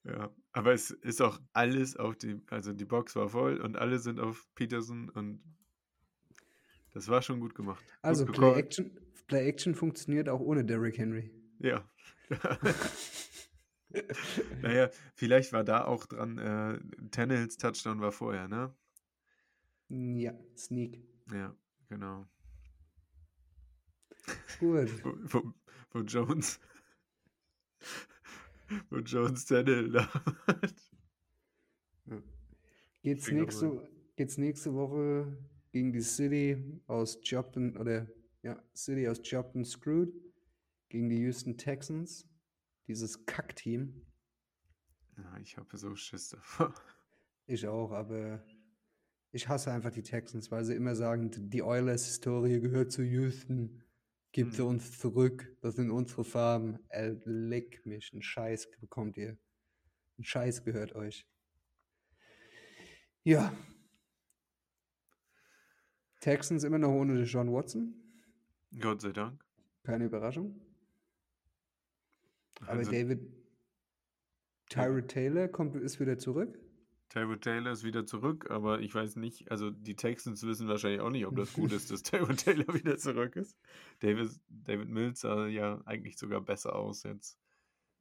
Ja, 0.08 0.30
aber 0.52 0.72
es 0.72 0.90
ist 0.90 1.20
auch 1.20 1.38
alles 1.52 1.96
auf 1.96 2.16
die, 2.16 2.40
also 2.48 2.72
die 2.72 2.86
Box 2.86 3.14
war 3.14 3.28
voll 3.28 3.60
und 3.60 3.76
alle 3.76 3.98
sind 3.98 4.20
auf 4.20 4.48
Peterson 4.54 5.10
und 5.10 5.42
das 6.92 7.08
war 7.08 7.20
schon 7.20 7.40
gut 7.40 7.54
gemacht. 7.54 7.84
Gut 7.84 7.98
Also 8.02 8.24
gecallt. 8.24 8.52
Play 8.52 8.60
Action, 8.60 9.00
Play 9.26 9.48
Action 9.48 9.74
funktioniert 9.74 10.28
auch 10.28 10.40
ohne 10.40 10.64
Derrick 10.64 10.96
Henry. 10.96 11.30
Ja. 11.58 11.84
naja, 14.62 14.88
vielleicht 15.14 15.52
war 15.52 15.64
da 15.64 15.84
auch 15.84 16.06
dran, 16.06 16.38
äh, 16.38 16.78
Tannehills 17.10 17.58
Touchdown 17.58 18.00
war 18.00 18.12
vorher, 18.12 18.48
ne? 18.48 18.74
Ja, 19.88 20.32
Sneak. 20.56 21.02
Ja, 21.32 21.54
genau. 21.88 22.26
Gut. 24.60 25.04
Wo, 25.04 25.52
wo 25.92 26.00
Jones, 26.00 26.60
wo 28.90 28.98
Jones 28.98 29.46
da 29.46 29.64
hat. 30.46 30.74
Geht's 33.02 33.30
nächste, 33.30 33.88
geht's 34.16 34.38
nächste 34.38 34.74
Woche 34.74 35.36
gegen 35.72 35.92
die 35.92 36.00
City 36.00 36.80
aus 36.86 37.18
Jobton 37.22 37.76
oder 37.76 38.06
ja, 38.42 38.62
City 38.74 39.08
aus 39.08 39.20
Jobton 39.22 39.64
Screwed 39.64 40.12
gegen 40.88 41.08
die 41.08 41.18
Houston 41.18 41.56
Texans. 41.56 42.26
Dieses 42.86 43.26
Kackteam. 43.26 44.06
Ja, 45.16 45.36
ich 45.42 45.56
habe 45.56 45.76
so 45.76 45.94
Schiss 45.94 46.30
davor. 46.30 46.72
Ich 47.46 47.66
auch, 47.66 47.92
aber 47.92 48.44
ich 49.30 49.48
hasse 49.48 49.72
einfach 49.72 49.90
die 49.90 50.02
Texans, 50.02 50.50
weil 50.50 50.64
sie 50.64 50.74
immer 50.74 50.94
sagen, 50.94 51.30
die 51.50 51.62
Oilers-Historie 51.62 52.60
gehört 52.60 52.92
zu 52.92 53.02
Houston. 53.02 53.82
Gibt 54.32 54.54
sie 54.54 54.62
Mhm. 54.62 54.68
uns 54.68 54.98
zurück, 54.98 55.56
das 55.62 55.76
sind 55.76 55.90
unsere 55.90 56.24
Farben. 56.24 56.78
Äh, 56.90 57.16
leck 57.24 57.84
mich, 57.86 58.12
ein 58.12 58.22
Scheiß 58.22 58.70
bekommt 58.80 59.16
ihr. 59.16 59.38
Ein 60.18 60.24
Scheiß 60.24 60.64
gehört 60.64 60.94
euch. 60.94 61.26
Ja. 63.24 63.52
Texans 66.20 66.64
immer 66.64 66.78
noch 66.78 66.90
ohne 66.92 67.22
John 67.22 67.52
Watson. 67.52 67.94
Gott 68.80 69.00
sei 69.00 69.12
Dank. 69.12 69.42
Keine 69.84 70.04
Überraschung. 70.06 70.60
Aber 72.60 72.70
Also, 72.72 72.90
David 72.90 73.20
Tyrod 74.68 75.08
Taylor 75.08 75.48
kommt, 75.48 75.76
ist 75.76 76.00
wieder 76.00 76.18
zurück. 76.18 76.58
Tyrod 77.08 77.40
Taylor 77.40 77.72
ist 77.72 77.84
wieder 77.84 78.04
zurück, 78.04 78.50
aber 78.50 78.80
ich 78.80 78.94
weiß 78.94 79.16
nicht, 79.16 79.50
also 79.50 79.70
die 79.70 79.96
Texans 79.96 80.42
wissen 80.42 80.68
wahrscheinlich 80.68 81.00
auch 81.00 81.10
nicht, 81.10 81.26
ob 81.26 81.36
das 81.36 81.54
gut 81.54 81.72
ist, 81.72 81.90
dass 81.90 82.02
Tyrod 82.04 82.36
Taylor 82.36 82.74
wieder 82.74 82.98
zurück 82.98 83.36
ist. 83.36 83.56
David, 84.00 84.30
David 84.48 84.88
Mills 84.88 85.20
sah 85.20 85.46
ja 85.46 85.80
eigentlich 85.86 86.18
sogar 86.18 86.40
besser 86.40 86.76
aus 86.76 87.04
jetzt. 87.04 87.38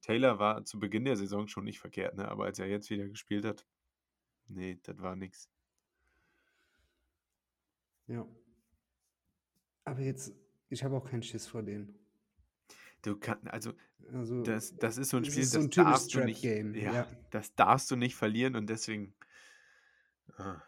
Taylor 0.02 0.40
war 0.40 0.66
zu 0.66 0.80
Beginn 0.80 1.06
der 1.06 1.16
Saison 1.16 1.48
schon 1.48 1.64
nicht 1.64 1.80
verkehrt, 1.80 2.16
ne? 2.16 2.28
aber 2.28 2.46
als 2.46 2.60
er 2.60 2.68
jetzt 2.68 2.90
wieder 2.90 3.08
gespielt 3.08 3.46
hat, 3.46 3.66
nee, 4.48 4.78
das 4.84 5.02
war 5.02 5.16
nix. 5.16 5.50
Ja. 8.08 8.26
Aber 9.86 10.02
jetzt, 10.02 10.34
ich 10.70 10.84
habe 10.84 10.96
auch 10.98 11.06
keinen 11.06 11.24
Schiss 11.24 11.48
vor 11.48 11.64
denen. 11.64 11.98
Du 13.08 13.16
kannst, 13.18 13.48
also 13.48 13.74
Also, 14.12 14.44
das, 14.44 14.76
das 14.76 14.98
ist 14.98 15.10
so 15.12 15.18
ein 15.18 15.24
Spiel, 15.26 15.44
ist 15.44 15.52
so 15.52 15.60
das 15.60 15.66
ein 15.68 15.72
typisches 15.72 16.08
darfst 16.10 16.14
du 16.14 16.20
nicht, 16.20 16.42
Trap-Game, 16.42 16.76
ja, 16.76 16.94
ja. 16.94 17.08
das 17.30 17.56
darfst 17.56 17.90
du 17.90 17.96
nicht 17.96 18.16
verlieren 18.16 18.56
und 18.58 18.70
deswegen, 18.70 19.14
ah, 20.38 20.62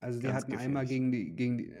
also 0.00 0.20
die 0.20 0.32
hatten 0.32 0.52
einmal 0.54 0.84
gefährlich. 0.84 0.88
gegen 0.88 1.12
die, 1.12 1.36
gegen 1.36 1.58
die, 1.58 1.72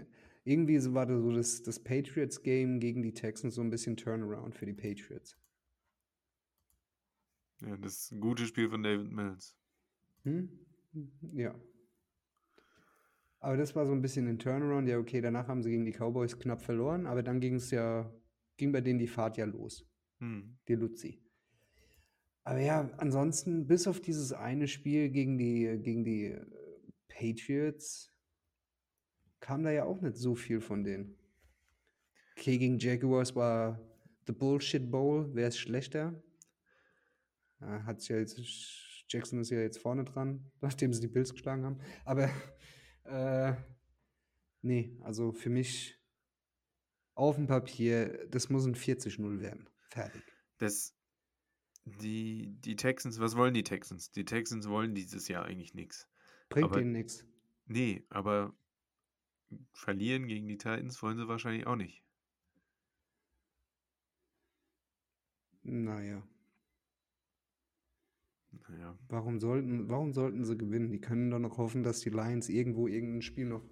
irgendwie 0.44 0.78
so 0.78 0.94
war 0.94 1.06
das 1.06 1.20
so 1.20 1.32
das, 1.32 1.62
das 1.62 1.82
Patriots-Game 1.82 2.78
gegen 2.78 3.02
die 3.02 3.14
Texans 3.14 3.56
so 3.56 3.62
ein 3.62 3.70
bisschen 3.70 3.96
Turnaround 3.96 4.54
für 4.54 4.66
die 4.66 4.74
Patriots. 4.74 5.36
ja, 7.62 7.76
das 7.76 7.94
ist 7.94 8.12
ein 8.12 8.20
gutes 8.20 8.48
Spiel 8.48 8.70
von 8.70 8.82
David 8.82 9.10
Mills. 9.10 9.56
Hm? 10.22 10.48
Ja. 11.32 11.54
Aber 13.40 13.56
das 13.56 13.74
war 13.76 13.86
so 13.86 13.92
ein 13.92 14.02
bisschen 14.02 14.28
ein 14.28 14.38
Turnaround. 14.38 14.88
Ja, 14.88 14.98
okay, 14.98 15.20
danach 15.20 15.48
haben 15.48 15.62
sie 15.62 15.70
gegen 15.70 15.84
die 15.84 15.92
Cowboys 15.92 16.38
knapp 16.38 16.62
verloren, 16.62 17.06
aber 17.06 17.22
dann 17.22 17.40
ging 17.40 17.56
es 17.56 17.70
ja, 17.70 18.10
ging 18.56 18.72
bei 18.72 18.80
denen 18.80 18.98
die 18.98 19.06
Fahrt 19.06 19.36
ja 19.36 19.44
los. 19.44 19.86
Hm. 20.20 20.58
die 20.68 20.74
Luzi. 20.74 21.20
Aber 22.44 22.60
ja, 22.60 22.90
ansonsten, 22.98 23.66
bis 23.66 23.86
auf 23.86 24.00
dieses 24.00 24.32
eine 24.32 24.68
Spiel 24.68 25.10
gegen 25.10 25.38
die, 25.38 25.78
gegen 25.82 26.04
die 26.04 26.26
äh, 26.26 26.46
Patriots, 27.08 28.12
kam 29.40 29.62
da 29.62 29.70
ja 29.70 29.84
auch 29.84 30.00
nicht 30.00 30.16
so 30.16 30.34
viel 30.34 30.60
von 30.60 30.84
denen. 30.84 31.18
Okay, 32.36 32.58
gegen 32.58 32.78
Jaguars 32.78 33.34
war 33.34 33.80
The 34.26 34.32
Bullshit 34.32 34.90
Bowl, 34.90 35.30
wer 35.34 35.48
ist 35.48 35.58
schlechter? 35.58 36.22
Hat's 37.60 38.08
ja 38.08 38.18
jetzt, 38.18 38.38
Jackson 39.08 39.40
ist 39.40 39.50
ja 39.50 39.60
jetzt 39.60 39.78
vorne 39.78 40.04
dran, 40.04 40.50
nachdem 40.60 40.92
sie 40.92 41.00
die 41.00 41.08
Bills 41.08 41.32
geschlagen 41.32 41.64
haben. 41.64 41.80
Aber 42.04 42.30
äh, 43.04 43.54
nee, 44.62 44.96
also 45.02 45.32
für 45.32 45.50
mich 45.50 45.98
auf 47.14 47.36
dem 47.36 47.46
Papier, 47.46 48.26
das 48.28 48.48
muss 48.48 48.66
ein 48.66 48.74
40-0 48.74 49.40
werden. 49.40 49.68
Fertig. 49.90 50.22
Das, 50.58 50.94
die, 51.84 52.54
die 52.60 52.76
Texans, 52.76 53.20
was 53.20 53.36
wollen 53.36 53.54
die 53.54 53.62
Texans? 53.64 54.10
Die 54.10 54.24
Texans 54.24 54.68
wollen 54.68 54.94
dieses 54.94 55.28
Jahr 55.28 55.44
eigentlich 55.44 55.74
nichts. 55.74 56.08
Bringt 56.48 56.66
Aber- 56.70 56.78
denen 56.78 56.92
nichts. 56.92 57.24
Nee, 57.66 58.04
aber 58.10 58.54
verlieren 59.72 60.26
gegen 60.26 60.48
die 60.48 60.58
Titans 60.58 61.02
wollen 61.02 61.16
sie 61.16 61.28
wahrscheinlich 61.28 61.66
auch 61.66 61.76
nicht. 61.76 62.02
Naja, 65.62 66.22
Naja, 68.68 68.98
warum 69.08 69.40
sollten, 69.40 69.88
warum 69.88 70.12
sollten 70.12 70.44
sie 70.44 70.56
gewinnen? 70.58 70.90
Die 70.90 71.00
können 71.00 71.30
doch 71.30 71.38
noch 71.38 71.56
hoffen, 71.58 71.82
dass 71.82 72.00
die 72.00 72.10
Lions 72.10 72.48
irgendwo 72.48 72.86
irgendein 72.86 73.22
Spiel 73.22 73.46
noch 73.46 73.64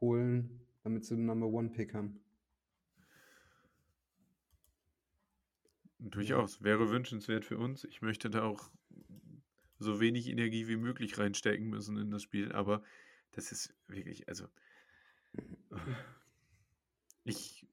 holen, 0.00 0.66
damit 0.82 1.04
sie 1.04 1.16
den 1.16 1.26
Number 1.26 1.46
One 1.46 1.68
Pick 1.70 1.94
haben. 1.94 2.20
Durchaus. 5.98 6.62
Wäre 6.62 6.90
wünschenswert 6.90 7.44
für 7.44 7.58
uns. 7.58 7.84
Ich 7.84 8.02
möchte 8.02 8.30
da 8.30 8.42
auch 8.42 8.70
so 9.78 10.00
wenig 10.00 10.28
Energie 10.28 10.66
wie 10.68 10.76
möglich 10.76 11.18
reinstecken 11.18 11.68
müssen 11.68 11.96
in 11.98 12.10
das 12.10 12.22
Spiel, 12.22 12.52
aber 12.52 12.82
das 13.32 13.52
ist 13.52 13.74
wirklich, 13.86 14.28
also 14.28 14.48
ich, 17.24 17.66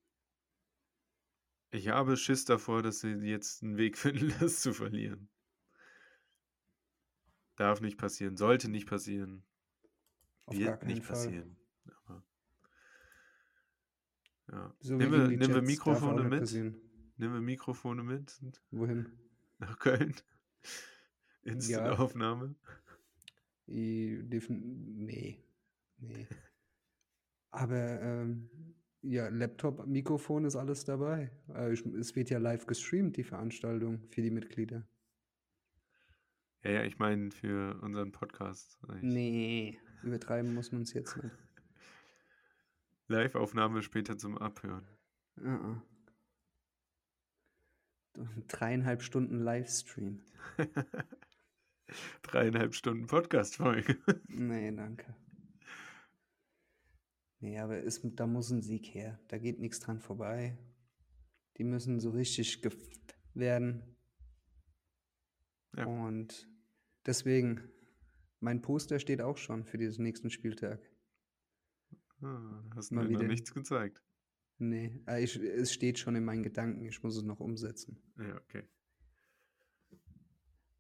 ich 1.71 1.87
habe 1.89 2.17
Schiss 2.17 2.45
davor, 2.45 2.83
dass 2.83 2.99
sie 2.99 3.13
jetzt 3.13 3.63
einen 3.63 3.77
Weg 3.77 3.97
finden, 3.97 4.33
das 4.39 4.61
zu 4.61 4.73
verlieren. 4.73 5.29
Darf 7.55 7.79
nicht 7.79 7.97
passieren, 7.97 8.35
sollte 8.35 8.69
nicht 8.69 8.87
passieren. 8.87 9.43
Auf 10.45 10.57
Wird 10.57 10.83
nicht 10.83 11.03
Fall. 11.03 11.15
passieren. 11.15 11.57
Aber, 12.05 12.23
ja. 14.51 14.75
So 14.79 14.95
Nehmen 14.95 15.11
wir, 15.11 15.27
nehmen 15.29 15.53
wir 15.53 15.61
Mikrofone 15.61 16.23
mit. 16.25 16.41
passieren. 16.41 16.84
Nehmen 17.17 17.33
wir 17.35 17.41
Mikrofone 17.41 18.03
mit 18.03 18.37
und 18.41 18.61
Wohin? 18.71 19.07
nach 19.59 19.79
Köln. 19.79 20.15
Instant-Aufnahme. 21.43 22.55
I, 23.67 24.19
defin- 24.23 24.95
nee. 24.95 25.43
Nee. 25.97 26.27
Aber 27.51 28.01
ähm, 28.01 28.49
ja, 29.01 29.29
Laptop, 29.29 29.85
Mikrofon 29.87 30.45
ist 30.45 30.55
alles 30.55 30.83
dabei. 30.83 31.31
Äh, 31.53 31.71
es 31.71 32.15
wird 32.15 32.29
ja 32.29 32.37
live 32.39 32.65
gestreamt, 32.65 33.15
die 33.17 33.23
Veranstaltung 33.23 34.07
für 34.09 34.21
die 34.21 34.31
Mitglieder. 34.31 34.85
Ja, 36.63 36.71
ja, 36.71 36.83
ich 36.83 36.97
meine 36.97 37.31
für 37.31 37.79
unseren 37.81 38.11
Podcast. 38.11 38.79
sag 38.81 38.97
ich. 38.97 39.03
Nee, 39.03 39.79
übertreiben 40.03 40.53
muss 40.53 40.71
man 40.71 40.81
es 40.81 40.93
jetzt 40.93 41.15
nicht. 41.17 41.35
Live-Aufnahme 43.07 43.83
später 43.83 44.17
zum 44.17 44.37
Abhören. 44.37 44.87
Uh 45.37 45.75
Dreieinhalb 48.47 49.01
Stunden 49.01 49.39
Livestream. 49.39 50.21
Dreieinhalb 52.23 52.73
Stunden 52.73 53.07
Podcast-Folge. 53.07 53.97
Nee, 54.27 54.71
danke. 54.71 55.15
Nee, 57.39 57.59
aber 57.59 57.83
es, 57.83 58.01
da 58.03 58.25
muss 58.25 58.49
ein 58.49 58.61
Sieg 58.61 58.87
her. 58.93 59.19
Da 59.27 59.37
geht 59.37 59.59
nichts 59.59 59.79
dran 59.79 59.99
vorbei. 59.99 60.57
Die 61.57 61.63
müssen 61.63 61.99
so 61.99 62.09
richtig 62.09 62.61
gef 62.61 62.75
werden. 63.33 63.95
Ja. 65.75 65.85
Und 65.85 66.47
Deswegen, 67.05 67.61
mein 68.39 68.61
Poster 68.61 68.99
steht 68.99 69.21
auch 69.21 69.37
schon 69.37 69.63
für 69.63 69.77
diesen 69.77 70.03
nächsten 70.03 70.29
Spieltag. 70.31 70.79
Ah, 72.21 72.63
hast 72.75 72.89
du 72.91 72.95
Mal 72.95 73.05
mir 73.05 73.11
noch 73.11 73.19
wieder. 73.19 73.27
nichts 73.27 73.53
gezeigt. 73.53 74.01
Nee, 74.57 75.01
äh, 75.07 75.23
ich, 75.23 75.35
es 75.35 75.73
steht 75.73 75.99
schon 75.99 76.15
in 76.15 76.23
meinen 76.23 76.43
Gedanken. 76.43 76.85
Ich 76.85 77.03
muss 77.03 77.17
es 77.17 77.23
noch 77.23 77.39
umsetzen. 77.39 78.01
Ja, 78.17 78.35
okay. 78.37 78.63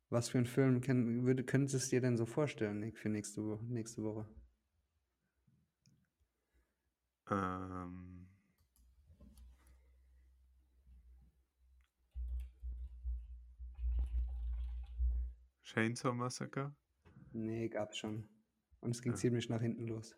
Was 0.09 0.29
für 0.29 0.37
einen 0.37 0.47
Film 0.47 0.81
kann, 0.81 1.25
würde, 1.25 1.43
könntest 1.43 1.73
du 1.73 1.77
es 1.77 1.89
dir 1.89 1.99
denn 1.99 2.15
so 2.17 2.25
vorstellen, 2.25 2.79
Nick, 2.79 2.97
für 2.97 3.09
nächste, 3.09 3.41
Wo 3.43 3.55
nächste 3.63 4.03
Woche? 4.03 4.27
Ähm, 7.29 8.27
Chainsaw 15.63 16.13
Massacre? 16.13 16.73
Nee, 17.33 17.67
gab's 17.67 17.97
schon. 17.97 18.29
Und 18.79 18.91
es 18.91 19.01
ging 19.01 19.13
Ja. 19.13 19.17
ziemlich 19.17 19.49
nach 19.49 19.61
hinten 19.61 19.87
los. 19.87 20.15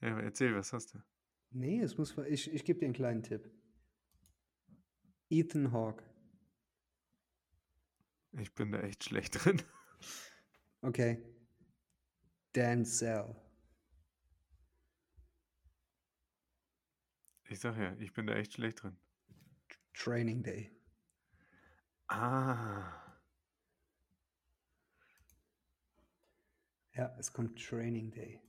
Ja, 0.00 0.20
erzähl, 0.20 0.54
was 0.54 0.72
hast 0.72 0.94
du? 0.94 0.98
Nee, 1.50 1.80
es 1.80 1.96
muss. 1.98 2.16
Ich, 2.28 2.52
ich 2.52 2.64
gebe 2.64 2.78
dir 2.78 2.86
einen 2.86 2.94
kleinen 2.94 3.22
Tipp. 3.22 3.50
Ethan 5.30 5.72
Hawke. 5.72 6.04
Ich 8.32 8.54
bin 8.54 8.70
da 8.72 8.80
echt 8.80 9.04
schlecht 9.04 9.44
drin. 9.44 9.62
Okay. 10.82 11.22
Denzel. 12.54 13.34
Ich 17.48 17.60
sag 17.60 17.76
ja, 17.76 17.94
ich 17.98 18.12
bin 18.12 18.26
da 18.26 18.34
echt 18.34 18.52
schlecht 18.54 18.82
drin. 18.82 18.96
Training 19.94 20.42
Day. 20.42 20.70
Ah, 22.08 23.08
Ja, 26.98 27.14
es 27.16 27.32
kommt 27.32 27.64
Training 27.64 28.10
Day. 28.10 28.40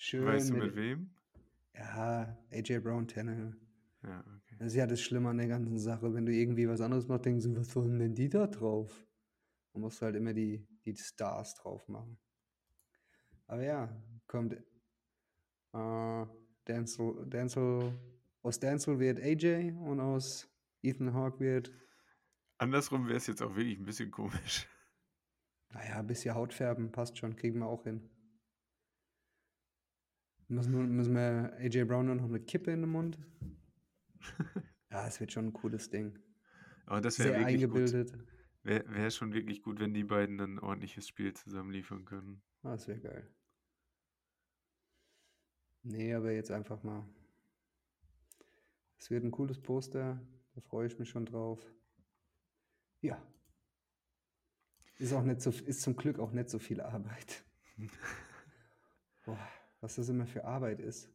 Schön 0.00 0.24
weißt 0.24 0.50
du 0.50 0.54
mit, 0.54 0.62
mit 0.62 0.76
wem? 0.76 1.10
Ja, 1.74 2.38
AJ 2.52 2.78
Brown 2.78 3.06
Tannehill. 3.06 3.56
Ja, 4.04 4.20
okay. 4.20 4.56
Das 4.58 4.68
ist 4.68 4.74
ja 4.76 4.86
das 4.86 5.02
Schlimme 5.02 5.28
an 5.28 5.38
der 5.38 5.48
ganzen 5.48 5.76
Sache. 5.78 6.14
Wenn 6.14 6.24
du 6.24 6.32
irgendwie 6.32 6.68
was 6.68 6.80
anderes 6.80 7.08
machst, 7.08 7.26
denkst 7.26 7.44
du, 7.44 7.56
was 7.56 7.72
sollen 7.72 7.98
denn 7.98 8.14
die 8.14 8.28
da 8.28 8.46
drauf? 8.46 9.06
Man 9.74 9.82
muss 9.82 10.00
halt 10.00 10.16
immer 10.16 10.32
die, 10.32 10.64
die 10.84 10.96
Stars 10.96 11.54
drauf 11.56 11.86
machen. 11.88 12.16
Aber 13.48 13.62
ja, 13.62 13.88
kommt 14.28 14.54
äh, 15.72 16.26
Denzel, 16.66 17.26
Denzel, 17.26 17.92
aus 18.42 18.60
Denzel 18.60 18.98
wird 19.00 19.20
AJ 19.20 19.72
und 19.72 20.00
aus 20.00 20.48
Ethan 20.80 21.12
Hawke 21.12 21.40
wird, 21.40 21.72
Andersrum 22.58 23.06
wäre 23.06 23.18
es 23.18 23.26
jetzt 23.28 23.40
auch 23.40 23.54
wirklich 23.54 23.78
ein 23.78 23.84
bisschen 23.84 24.10
komisch. 24.10 24.66
naja, 25.72 26.00
ein 26.00 26.06
bisschen 26.06 26.34
Hautfärben, 26.34 26.90
passt 26.90 27.16
schon, 27.16 27.36
kriegen 27.36 27.60
wir 27.60 27.66
auch 27.66 27.84
hin. 27.84 28.10
Müssen, 30.48 30.72
wir- 30.72 30.82
müssen 30.86 31.14
wir 31.14 31.52
AJ 31.58 31.84
Brown 31.84 32.06
nur 32.06 32.14
noch 32.14 32.24
eine 32.24 32.40
Kippe 32.40 32.70
in 32.72 32.80
den 32.82 32.90
Mund? 32.90 33.18
Ja, 34.90 35.06
es 35.06 35.20
wird 35.20 35.30
schon 35.30 35.48
ein 35.48 35.52
cooles 35.52 35.90
Ding. 35.90 36.18
Aber 36.86 37.02
das 37.02 37.18
wäre 37.18 37.38
wirklich 37.38 37.60
gut. 37.68 37.76
eingebildet. 37.76 38.18
Wäre 38.62 38.90
wär 38.94 39.10
schon 39.10 39.34
wirklich 39.34 39.62
gut, 39.62 39.78
wenn 39.80 39.92
die 39.92 40.02
beiden 40.04 40.38
dann 40.38 40.54
ein 40.54 40.58
ordentliches 40.60 41.06
Spiel 41.06 41.34
zusammen 41.34 41.70
liefern 41.72 42.06
können. 42.06 42.40
Ah, 42.62 42.70
das 42.72 42.88
wäre 42.88 42.98
geil. 42.98 43.30
Nee, 45.82 46.14
aber 46.14 46.32
jetzt 46.32 46.50
einfach 46.50 46.82
mal. 46.82 47.06
Es 48.96 49.10
wird 49.10 49.24
ein 49.24 49.30
cooles 49.30 49.60
Poster, 49.60 50.26
da 50.54 50.60
freue 50.62 50.86
ich 50.86 50.98
mich 50.98 51.10
schon 51.10 51.26
drauf. 51.26 51.60
Ja. 53.02 53.22
Ist 54.96 55.12
auch 55.12 55.22
nicht 55.22 55.42
so, 55.42 55.50
ist 55.50 55.82
zum 55.82 55.96
Glück 55.96 56.18
auch 56.18 56.32
nicht 56.32 56.48
so 56.48 56.58
viel 56.58 56.80
Arbeit. 56.80 57.44
Boah, 59.26 59.48
was 59.80 59.96
das 59.96 60.08
immer 60.08 60.26
für 60.26 60.44
Arbeit 60.44 60.80
ist. 60.80 61.10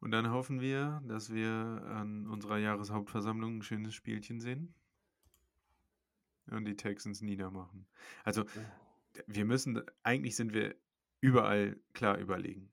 Und 0.00 0.10
dann 0.10 0.30
hoffen 0.30 0.60
wir, 0.60 1.02
dass 1.06 1.32
wir 1.32 1.50
an 1.50 2.26
unserer 2.26 2.58
Jahreshauptversammlung 2.58 3.58
ein 3.58 3.62
schönes 3.62 3.94
Spielchen 3.94 4.40
sehen. 4.40 4.74
Und 6.48 6.64
die 6.64 6.76
Texans 6.76 7.22
niedermachen. 7.22 7.86
Also, 8.22 8.44
wir 9.26 9.44
müssen, 9.44 9.82
eigentlich 10.04 10.36
sind 10.36 10.52
wir 10.54 10.76
überall 11.20 11.76
klar 11.92 12.18
überlegen. 12.18 12.70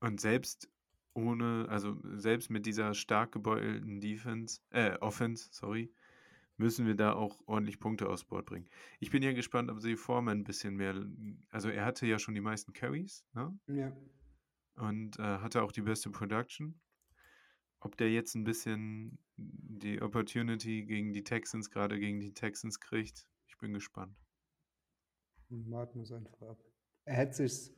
Und 0.00 0.20
selbst 0.20 0.68
ohne, 1.12 1.66
also 1.68 1.96
selbst 2.16 2.50
mit 2.50 2.66
dieser 2.66 2.92
stark 2.94 3.32
gebeutelten 3.32 4.00
Defense, 4.00 4.60
äh, 4.70 4.98
Offense, 4.98 5.48
sorry, 5.52 5.92
müssen 6.56 6.86
wir 6.86 6.94
da 6.94 7.14
auch 7.14 7.40
ordentlich 7.46 7.80
Punkte 7.80 8.08
aufs 8.08 8.24
Board 8.24 8.46
bringen. 8.46 8.68
Ich 9.00 9.10
bin 9.10 9.22
ja 9.22 9.32
gespannt, 9.32 9.70
ob 9.70 9.80
sie 9.80 9.96
Foreman 9.96 10.38
ein 10.38 10.44
bisschen 10.44 10.76
mehr, 10.76 10.94
also 11.50 11.68
er 11.68 11.84
hatte 11.84 12.06
ja 12.06 12.18
schon 12.18 12.34
die 12.34 12.40
meisten 12.40 12.72
Carries, 12.72 13.24
ne? 13.32 13.58
Ja. 13.66 13.96
und 14.76 15.18
äh, 15.18 15.22
hatte 15.22 15.62
auch 15.62 15.72
die 15.72 15.82
beste 15.82 16.10
Production. 16.10 16.80
Ob 17.80 17.96
der 17.96 18.10
jetzt 18.10 18.34
ein 18.34 18.44
bisschen 18.44 19.18
die 19.36 20.00
Opportunity 20.00 20.84
gegen 20.84 21.12
die 21.12 21.24
Texans, 21.24 21.70
gerade 21.70 21.98
gegen 21.98 22.20
die 22.20 22.32
Texans 22.32 22.80
kriegt, 22.80 23.26
ich 23.46 23.58
bin 23.58 23.72
gespannt. 23.72 24.16
Warten 25.50 25.98
wir 25.98 26.02
es 26.04 26.12
einfach 26.12 26.40
ab. 26.42 26.58
Er 27.04 27.14
hätte 27.16 27.34
sich's. 27.34 27.72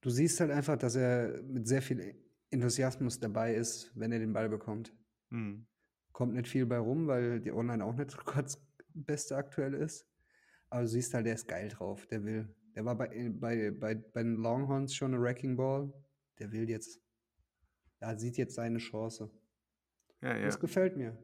Du 0.00 0.08
siehst 0.08 0.40
halt 0.40 0.50
einfach, 0.50 0.76
dass 0.78 0.94
er 0.94 1.42
mit 1.42 1.66
sehr 1.66 1.82
viel 1.82 2.14
Enthusiasmus 2.50 3.18
dabei 3.18 3.54
ist, 3.54 3.92
wenn 3.94 4.12
er 4.12 4.18
den 4.18 4.32
Ball 4.32 4.48
bekommt. 4.48 4.94
Hm. 5.30 5.66
Kommt 6.12 6.34
nicht 6.34 6.48
viel 6.48 6.66
bei 6.66 6.78
rum, 6.78 7.06
weil 7.06 7.40
die 7.40 7.52
Online 7.52 7.84
auch 7.84 7.94
nicht 7.94 8.16
Gotts 8.24 8.60
beste 8.94 9.36
aktuell 9.36 9.74
ist. 9.74 10.06
Aber 10.68 10.82
du 10.82 10.88
siehst 10.88 11.14
halt, 11.14 11.26
der 11.26 11.34
ist 11.34 11.48
geil 11.48 11.68
drauf. 11.68 12.06
Der 12.06 12.24
will. 12.24 12.54
Der 12.74 12.84
war 12.84 12.96
bei, 12.96 13.30
bei, 13.32 13.70
bei, 13.70 13.94
bei 13.94 14.22
den 14.22 14.36
Longhorns 14.36 14.94
schon 14.94 15.14
eine 15.14 15.22
Wrecking 15.22 15.56
Ball. 15.56 15.92
Der 16.38 16.52
will 16.52 16.68
jetzt. 16.68 17.00
Er 17.98 18.18
sieht 18.18 18.36
jetzt 18.36 18.54
seine 18.54 18.78
Chance. 18.78 19.30
Ja, 20.22 20.36
ja. 20.36 20.46
Das 20.46 20.60
gefällt 20.60 20.96
mir. 20.96 21.16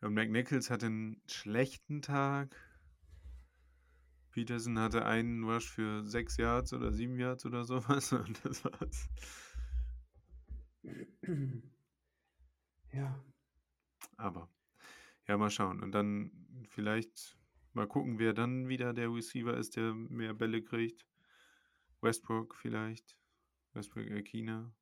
Und 0.00 0.14
McNichols 0.14 0.70
hatte 0.70 0.86
einen 0.86 1.22
schlechten 1.26 2.02
Tag. 2.02 2.56
Peterson 4.32 4.78
hatte 4.78 5.04
einen 5.04 5.44
Rush 5.44 5.70
für 5.70 6.04
sechs 6.04 6.36
Yards 6.38 6.72
oder 6.72 6.90
sieben 6.92 7.18
Yards 7.18 7.46
oder 7.46 7.64
sowas. 7.64 8.12
Und 8.12 8.44
das 8.44 8.64
war's. 8.64 9.08
Ja. 12.92 13.24
Aber 14.16 14.48
ja, 15.26 15.36
mal 15.36 15.50
schauen. 15.50 15.82
Und 15.82 15.92
dann 15.92 16.30
vielleicht 16.68 17.36
mal 17.72 17.86
gucken, 17.86 18.18
wer 18.18 18.32
dann 18.32 18.68
wieder 18.68 18.92
der 18.92 19.12
Receiver 19.12 19.56
ist, 19.56 19.76
der 19.76 19.94
mehr 19.94 20.34
Bälle 20.34 20.62
kriegt. 20.62 21.06
Westbrook 22.00 22.54
vielleicht. 22.56 23.16
Westbrook 23.72 24.10
Akina. 24.10 24.72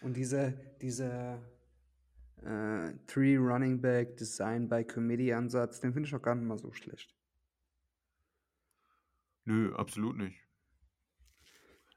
Und 0.00 0.16
dieser, 0.16 0.50
dieser 0.50 1.40
äh, 2.42 2.92
Three 3.06 3.36
Running 3.36 3.80
Back 3.80 4.16
Design 4.16 4.68
by 4.68 4.84
Committee 4.84 5.32
Ansatz, 5.32 5.80
den 5.80 5.92
finde 5.92 6.08
ich 6.08 6.14
auch 6.14 6.22
gar 6.22 6.34
nicht 6.34 6.46
mal 6.46 6.58
so 6.58 6.72
schlecht. 6.72 7.14
Nö, 9.46 9.74
absolut 9.74 10.16
nicht. 10.16 10.43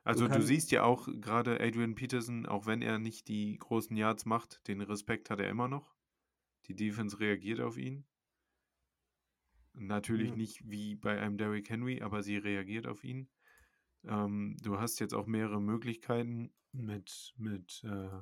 Also 0.07 0.29
du, 0.29 0.41
siehst 0.41 0.71
ja 0.71 0.83
auch 0.83 1.09
gerade 1.19 1.59
Adrian 1.59 1.93
Peterson, 1.93 2.45
auch 2.45 2.65
wenn 2.65 2.81
er 2.81 2.97
nicht 2.97 3.27
die 3.27 3.57
großen 3.57 3.97
Yards 3.97 4.25
macht, 4.25 4.65
den 4.69 4.79
Respekt 4.79 5.29
hat 5.29 5.41
er 5.41 5.49
immer 5.49 5.67
noch. 5.67 5.93
Die 6.67 6.75
Defense 6.75 7.19
reagiert 7.19 7.59
auf 7.59 7.77
ihn. 7.77 8.05
Natürlich 9.73 10.29
Ja. 10.29 10.35
nicht 10.37 10.69
wie 10.69 10.95
bei 10.95 11.19
einem 11.19 11.37
Derrick 11.37 11.69
Henry, 11.69 12.01
aber 12.01 12.23
sie 12.23 12.37
reagiert 12.37 12.87
auf 12.87 13.03
ihn. 13.03 13.27
Ähm, 14.05 14.55
du 14.61 14.79
hast 14.79 14.99
jetzt 14.99 15.13
auch 15.13 15.27
mehrere 15.27 15.61
Möglichkeiten 15.61 16.53
mit, 16.71 17.33
mit 17.37 17.83
äh, 17.83 18.21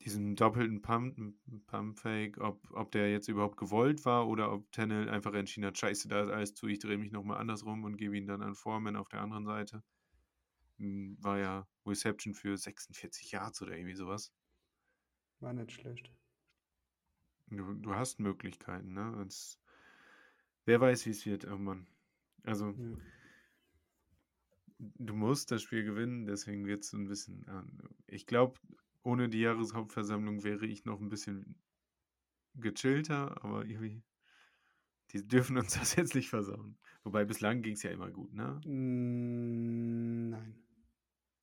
diesem 0.00 0.34
doppelten 0.34 0.82
Pump, 0.82 1.16
Pump 1.68 1.96
Fake, 1.96 2.38
ob, 2.38 2.60
ob 2.72 2.90
der 2.90 3.08
jetzt 3.12 3.28
überhaupt 3.28 3.56
gewollt 3.56 4.04
war 4.04 4.26
oder 4.26 4.52
ob 4.52 4.72
Tennell 4.72 5.08
einfach 5.08 5.34
entschieden 5.34 5.66
hat, 5.66 5.78
scheiße, 5.78 6.08
da 6.08 6.22
ist 6.22 6.30
alles 6.30 6.54
zu, 6.54 6.66
ich 6.66 6.80
drehe 6.80 6.98
mich 6.98 7.12
nochmal 7.12 7.38
andersrum 7.38 7.84
und 7.84 7.96
gebe 7.96 8.16
ihn 8.16 8.26
dann 8.26 8.42
an 8.42 8.56
Foreman 8.56 8.96
auf 8.96 9.08
der 9.08 9.20
anderen 9.20 9.44
Seite. 9.44 9.84
Hm, 10.78 11.16
War 11.20 11.38
ja 11.38 11.68
Reception 11.86 12.34
für 12.34 12.56
46 12.56 13.30
Yards 13.32 13.62
oder 13.62 13.76
irgendwie 13.76 13.94
sowas. 13.96 14.32
War 15.40 15.52
nicht 15.52 15.72
schlecht. 15.72 16.12
Du, 17.50 17.74
du 17.74 17.94
hast 17.94 18.20
Möglichkeiten, 18.20 18.92
ne? 18.94 19.12
Und 19.16 19.58
wer 20.66 20.80
weiß, 20.80 21.06
wie 21.06 21.10
es 21.10 21.26
wird 21.26 21.44
irgendwann. 21.44 21.86
Also, 22.44 22.74
Ja. 22.76 22.96
du 24.78 25.14
musst 25.14 25.50
das 25.50 25.62
Spiel 25.62 25.84
gewinnen, 25.84 26.26
deswegen 26.26 26.66
wird 26.66 26.82
es 26.84 26.90
so 26.90 26.96
ein 26.96 27.06
bisschen. 27.08 27.46
äh, 27.48 27.88
Ich 28.06 28.26
glaube, 28.26 28.58
ohne 29.02 29.28
die 29.28 29.40
Jahreshauptversammlung 29.40 30.42
wäre 30.44 30.66
ich 30.66 30.84
noch 30.84 31.00
ein 31.00 31.08
bisschen 31.08 31.54
gechillter, 32.56 33.42
aber 33.42 33.64
irgendwie. 33.64 34.02
Die 35.12 35.26
dürfen 35.26 35.58
uns 35.58 35.74
das 35.78 35.96
jetzt 35.96 36.14
nicht 36.14 36.30
versauen. 36.30 36.78
Wobei 37.02 37.24
bislang 37.24 37.60
ging 37.62 37.74
es 37.74 37.82
ja 37.82 37.90
immer 37.90 38.10
gut, 38.10 38.32
ne? 38.32 38.64
Mm, 38.64 40.30
Nein. 40.30 40.54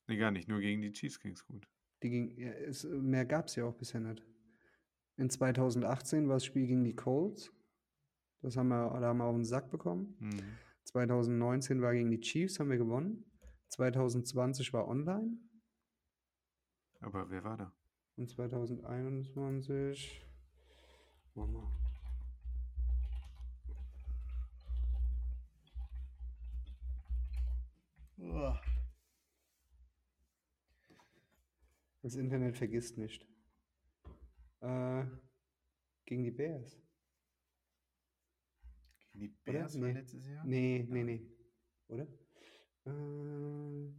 Nee, 0.07 0.17
gar 0.17 0.31
nicht. 0.31 0.47
Nur 0.47 0.59
gegen 0.59 0.81
die 0.81 0.91
Chiefs 0.91 1.19
ging 1.19 1.33
es 1.33 1.45
gut. 1.45 1.67
Die 2.03 2.09
ging, 2.09 2.37
ja, 2.37 2.51
es, 2.51 2.83
mehr 2.83 3.25
gab 3.25 3.47
es 3.47 3.55
ja 3.55 3.65
auch 3.65 3.75
bisher 3.75 4.01
nicht. 4.01 4.23
In 5.17 5.29
2018 5.29 6.27
war 6.27 6.35
das 6.35 6.45
Spiel 6.45 6.67
gegen 6.67 6.83
die 6.83 6.95
Colts. 6.95 7.51
Das 8.41 8.57
haben 8.57 8.67
wir, 8.67 8.89
da 8.99 9.07
haben 9.07 9.17
wir 9.17 9.25
auf 9.25 9.35
den 9.35 9.45
Sack 9.45 9.71
bekommen. 9.71 10.15
Mhm. 10.19 10.41
2019 10.83 11.81
war 11.81 11.93
gegen 11.93 12.11
die 12.11 12.19
Chiefs, 12.19 12.59
haben 12.59 12.69
wir 12.69 12.77
gewonnen. 12.77 13.25
2020 13.69 14.71
war 14.73 14.87
online. 14.87 15.37
Aber 16.99 17.29
wer 17.29 17.43
war 17.43 17.57
da? 17.57 17.73
Und 18.17 18.29
2021. 18.29 20.21
Mama. 21.33 21.71
Das 32.05 32.13
Internet 32.13 32.55
vergisst 32.55 32.99
nicht. 32.99 33.27
Äh, 34.59 35.05
gegen 36.05 36.23
die 36.23 36.29
Bears. 36.29 36.79
Gegen 39.11 39.21
die 39.21 39.35
Oder? 39.47 39.53
Bears 39.53 39.81
war 39.81 39.87
Nee. 39.87 39.93
letztes 39.93 40.27
Jahr? 40.27 40.45
Nee, 40.45 40.85
nee, 40.87 41.03
nee. 41.03 41.27
Oder? 41.87 42.07
Äh, 42.85 43.89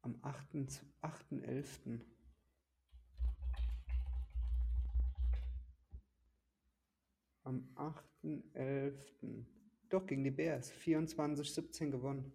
am 0.00 0.18
8. 0.22 0.54
8.11. 1.02 2.00
Am 7.42 7.68
8.11. 7.74 9.44
Doch, 9.90 10.06
gegen 10.06 10.24
die 10.24 10.30
Bears. 10.30 10.72
24-17 10.72 11.90
gewonnen. 11.90 12.32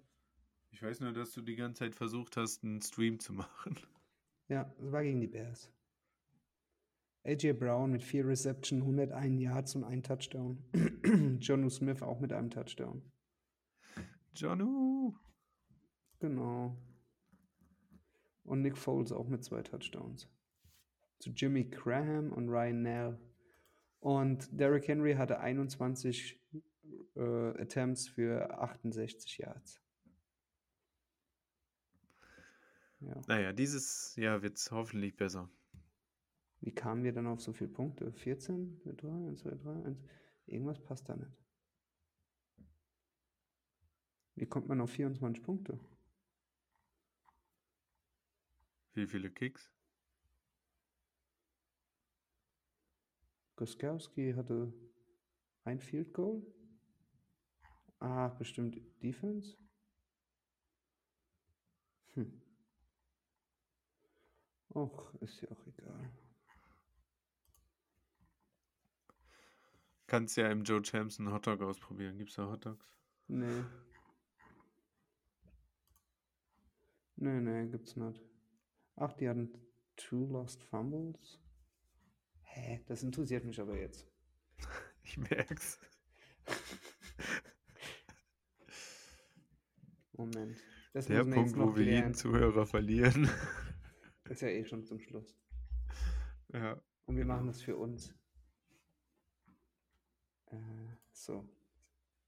Ich 0.72 0.82
weiß 0.82 1.02
nur, 1.02 1.12
dass 1.12 1.34
du 1.34 1.42
die 1.42 1.56
ganze 1.56 1.80
Zeit 1.80 1.96
versucht 1.96 2.38
hast, 2.38 2.64
einen 2.64 2.82
Stream 2.82 3.20
zu 3.20 3.34
machen. 3.34 3.78
Ja, 4.48 4.74
es 4.80 4.92
war 4.92 5.04
gegen 5.04 5.22
die 5.22 5.28
Bears. 5.28 5.72
AJ 7.24 7.54
Brown 7.54 7.92
mit 7.92 8.04
vier 8.04 8.26
Reception, 8.26 8.82
101 8.82 9.42
Yards 9.42 9.76
und 9.76 9.84
ein 9.84 10.02
Touchdown. 10.02 10.58
Jonu 11.40 11.70
Smith 11.70 12.02
auch 12.02 12.20
mit 12.20 12.34
einem 12.34 12.50
Touchdown. 12.50 13.04
Jonu! 14.34 15.14
Genau. 16.20 16.78
Und 18.44 18.62
Nick 18.62 18.78
Foles 18.78 19.12
auch 19.12 19.28
mit 19.28 19.44
zwei 19.44 19.62
Touchdowns. 19.62 20.28
Zu 21.20 21.32
Jimmy 21.32 21.66
Graham 21.66 22.32
und 22.32 22.50
Ryan 22.50 22.82
Nell. 22.82 23.20
Und 24.00 24.48
Derrick 24.60 24.88
Henry 24.88 25.14
hatte 25.14 25.40
21 25.40 26.40
äh, 27.16 27.22
Attempts 27.62 28.08
für 28.08 28.60
68 28.60 29.38
Yards. 29.38 29.81
Ja. 33.02 33.22
Naja, 33.28 33.52
dieses 33.52 34.16
Jahr 34.16 34.42
wird 34.42 34.58
es 34.58 34.72
hoffentlich 34.72 35.16
besser. 35.16 35.50
Wie 36.60 36.74
kamen 36.74 37.04
wir 37.04 37.12
dann 37.12 37.26
auf 37.26 37.42
so 37.42 37.54
viele 37.54 37.72
Punkte? 37.72 38.12
14? 38.14 38.82
3, 38.86 39.08
1, 39.30 39.40
2, 39.40 39.50
3, 39.50 39.86
1. 39.86 39.98
Irgendwas 40.46 40.80
passt 40.80 41.10
da 41.10 41.16
nicht. 41.16 41.32
Wie 44.36 44.46
kommt 44.46 44.68
man 44.68 44.82
auf 44.82 44.92
24 44.92 45.44
Punkte? 45.44 45.80
Wie 48.94 49.08
viele 49.08 49.32
Kicks? 49.32 49.72
Goskowski 53.56 54.34
hatte 54.34 54.74
ein 55.64 55.80
Field 55.80 56.14
Goal. 56.14 56.46
Ah, 58.00 58.30
bestimmt 58.30 58.82
Defense. 59.02 59.58
Hm. 62.14 62.41
Och, 64.74 65.14
ist 65.20 65.42
ja 65.42 65.52
auch 65.52 65.68
egal. 65.68 66.10
Kannst 70.08 70.38
ja 70.38 70.50
im 70.50 70.64
Joe 70.64 70.82
Champs 70.82 71.20
einen 71.20 71.32
Hotdog 71.32 71.62
ausprobieren. 71.62 72.18
Gibt's 72.18 72.36
da 72.36 72.50
Hotdogs? 72.50 72.86
Nee. 73.28 73.64
Nee, 77.16 77.40
nee, 77.40 77.68
gibt's 77.68 77.96
nicht. 77.96 78.22
Ach, 78.96 79.14
die 79.14 79.30
hatten 79.30 79.54
two 79.96 80.26
lost 80.26 80.64
fumbles. 80.64 81.40
Hä, 82.44 82.82
das 82.88 83.04
interessiert 83.04 83.46
mich 83.46 83.60
aber 83.60 83.78
jetzt. 83.78 84.08
Ich 85.04 85.18
merk's. 85.18 85.80
Moment. 90.14 90.58
Das 90.94 91.08
Der 91.08 91.26
Punkt, 91.26 91.58
wo 91.58 91.76
wir 91.76 91.84
jeden. 91.84 92.14
Zuhörer 92.14 92.66
verlieren. 92.66 93.30
Ist 94.32 94.42
ja 94.42 94.48
eh 94.48 94.64
schon 94.64 94.86
zum 94.86 94.98
Schluss. 95.02 95.38
ja. 96.54 96.82
Und 97.06 97.18
wir 97.18 97.26
machen 97.26 97.48
das 97.48 97.62
für 97.62 97.76
uns. 97.76 98.16
Äh, 100.46 100.56
so. 101.12 101.50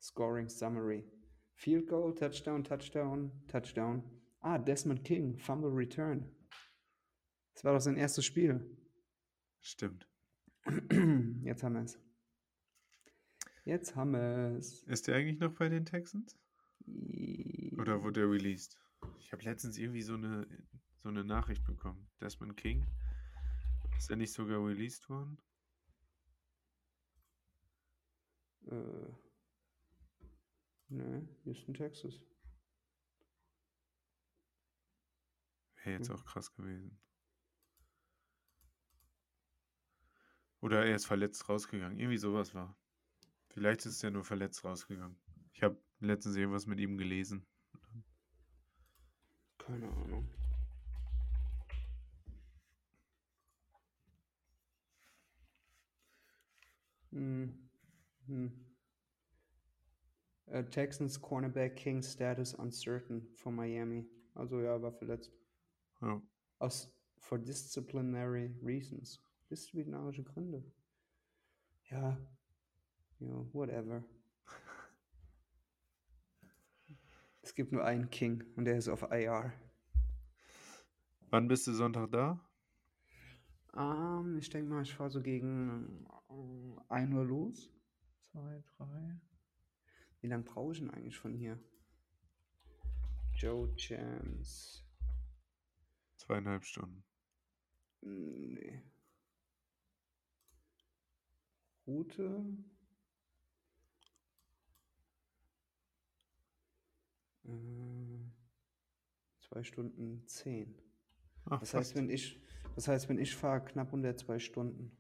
Scoring 0.02 0.50
Summary. 0.50 1.10
Field 1.54 1.88
Goal, 1.88 2.14
Touchdown, 2.14 2.62
Touchdown, 2.66 3.32
Touchdown. 3.48 4.04
Ah, 4.42 4.58
Desmond 4.58 5.06
King, 5.06 5.38
Fumble 5.38 5.72
Return. 5.72 6.30
Das 7.54 7.64
war 7.64 7.72
doch 7.72 7.80
sein 7.80 7.96
erstes 7.96 8.26
Spiel. 8.26 8.78
Stimmt. 9.62 10.06
Jetzt 11.44 11.64
haben 11.64 11.76
wir 11.76 11.84
es. 11.84 11.98
Jetzt 13.64 13.96
haben 13.96 14.12
wir 14.12 14.58
es. 14.58 14.84
Ist 14.84 15.08
der 15.08 15.16
eigentlich 15.16 15.40
noch 15.40 15.54
bei 15.54 15.70
den 15.70 15.86
Texans? 15.86 16.38
Oder 17.80 18.04
wurde 18.04 18.24
er 18.24 18.30
released? 18.30 18.78
Ich 19.20 19.32
habe 19.32 19.44
letztens 19.44 19.78
irgendwie 19.78 20.02
so 20.02 20.16
eine, 20.16 20.46
so 21.04 21.10
eine 21.10 21.26
Nachricht 21.26 21.66
bekommen. 21.66 22.10
Desmond 22.22 22.56
King. 22.56 22.88
Ist 23.98 24.10
er 24.10 24.16
nicht 24.16 24.32
sogar 24.32 24.66
released 24.66 25.10
worden? 25.10 25.38
Äh, 28.68 29.12
ne, 30.88 31.28
Houston, 31.44 31.74
Texas. 31.74 32.22
Wäre 35.84 35.98
jetzt 35.98 36.08
Hm. 36.08 36.16
auch 36.16 36.24
krass 36.24 36.54
gewesen. 36.54 36.98
Oder 40.62 40.86
er 40.86 40.96
ist 40.96 41.06
verletzt 41.06 41.50
rausgegangen. 41.50 42.00
Irgendwie 42.00 42.18
sowas 42.18 42.56
war. 42.56 42.78
Vielleicht 43.50 43.86
ist 43.86 44.02
er 44.06 44.12
nur 44.12 44.24
verletzt 44.24 44.64
rausgegangen. 44.64 45.20
Ich 45.52 45.62
habe 45.64 45.78
letztens 46.00 46.38
irgendwas 46.38 46.66
mit 46.66 46.80
ihm 46.80 46.98
gelesen. 46.98 47.46
Keine 49.58 49.90
Ahnung. 49.92 50.30
Hm. 57.14 57.54
Hm. 58.28 58.52
Äh, 60.48 60.64
Texans 60.66 61.22
Cornerback 61.22 61.76
King 61.76 62.02
Status 62.02 62.54
uncertain 62.54 63.28
von 63.36 63.56
Miami. 63.56 64.06
Also 64.34 64.60
ja, 64.62 64.82
war 64.82 64.92
verletzt. 64.92 65.32
Ja. 66.02 66.22
Aus 66.60 66.92
for 67.18 67.38
disciplinary 67.38 68.56
reasons. 68.64 69.22
Disziplinarische 69.50 70.24
Gründe. 70.24 70.64
Ja. 71.90 72.18
Ja, 73.20 73.54
whatever. 73.54 74.04
Es 77.42 77.54
gibt 77.54 77.72
nur 77.72 77.84
einen 77.84 78.10
King 78.10 78.44
und 78.56 78.66
der 78.66 78.78
ist 78.78 78.88
auf 78.88 79.04
IR. 79.12 79.54
Wann 81.30 81.48
bist 81.48 81.68
du 81.68 81.74
Sonntag 81.74 82.12
da? 82.12 82.40
Ähm, 83.76 84.38
ich 84.38 84.50
denke 84.50 84.70
mal, 84.70 84.84
ich 84.84 84.94
fahre 84.94 85.10
so 85.10 85.22
gegen 85.22 86.06
1 86.90 87.14
Uhr 87.14 87.26
los. 87.26 87.72
2, 88.32 88.64
3. 88.78 89.20
Wie 90.22 90.28
lange 90.28 90.44
brauche 90.44 90.72
ich 90.74 90.80
denn 90.80 90.90
eigentlich 90.90 91.18
von 91.18 91.34
hier? 91.34 91.60
Joe 93.36 93.76
Chance. 93.76 94.84
Zweieinhalb 96.16 96.64
Stunden. 96.64 97.04
Nee. 98.02 98.82
Route. 101.86 102.46
Äh, 107.46 107.50
zwei 109.42 109.64
Stunden 109.64 110.26
zehn. 110.28 110.82
Ach, 111.46 111.60
Das 111.60 111.74
heißt, 111.74 111.96
wenn 111.96 112.10
ich, 112.10 112.42
das 112.76 112.88
heißt, 112.88 113.10
wenn 113.10 113.20
ich 113.20 113.36
fahre, 113.36 113.66
knapp 113.66 113.92
unter 113.92 114.16
zwei 114.16 114.40
Stunden. 114.40 114.96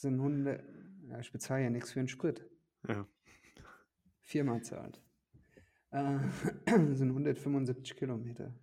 Sind 0.00 0.14
100, 0.14 0.64
ja, 1.08 1.18
ich 1.20 1.30
bezahle 1.30 1.64
ja 1.64 1.68
nichts 1.68 1.92
für 1.92 1.98
einen 1.98 2.08
Sprit. 2.08 2.48
Ja. 2.88 3.06
Firma 4.22 4.62
zahlt. 4.62 4.98
Äh, 5.90 6.20
sind 6.94 7.10
175 7.10 7.96
Kilometer. 7.96 8.54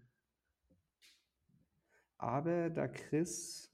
Aber 2.18 2.72
da 2.72 2.88
Chris 2.88 3.72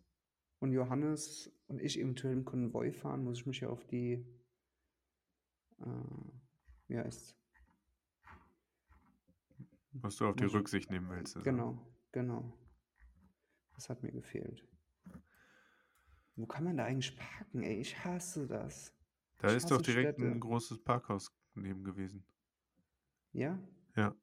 und 0.60 0.74
Johannes 0.74 1.50
und 1.68 1.82
ich 1.82 1.98
eventuell 1.98 2.34
im 2.34 2.44
Konvoi 2.44 2.92
fahren, 2.92 3.24
muss 3.24 3.40
ich 3.40 3.46
mich 3.46 3.62
ja 3.62 3.70
auf 3.70 3.86
die, 3.86 4.26
äh, 5.80 5.86
wie 6.90 6.98
heißt's? 6.98 7.34
Was 9.94 10.18
du 10.18 10.28
auf 10.28 10.36
die 10.36 10.46
Rücksicht 10.46 10.92
nehmen 10.92 11.10
willst. 11.10 11.38
also. 11.38 11.50
Genau, 11.50 11.80
genau. 12.12 12.58
Das 13.76 13.88
hat 13.88 14.04
mir 14.04 14.12
gefehlt. 14.12 14.68
Wo 16.36 16.46
kann 16.48 16.64
man 16.64 16.78
da 16.78 16.86
eigentlich 16.86 17.16
parken, 17.16 17.62
ey? 17.64 17.80
Ich 17.80 18.04
hasse 18.04 18.48
das. 18.48 18.94
Da 19.38 19.50
Ich 19.50 19.58
ist 19.58 19.70
doch 19.72 19.82
direkt 19.82 20.16
Städte. 20.18 20.32
ein 20.32 20.40
großes 20.40 20.84
Parkhaus 20.84 21.32
neben 21.54 21.84
gewesen. 21.84 22.26
Ja? 23.34 23.60
Ja. 23.96 24.16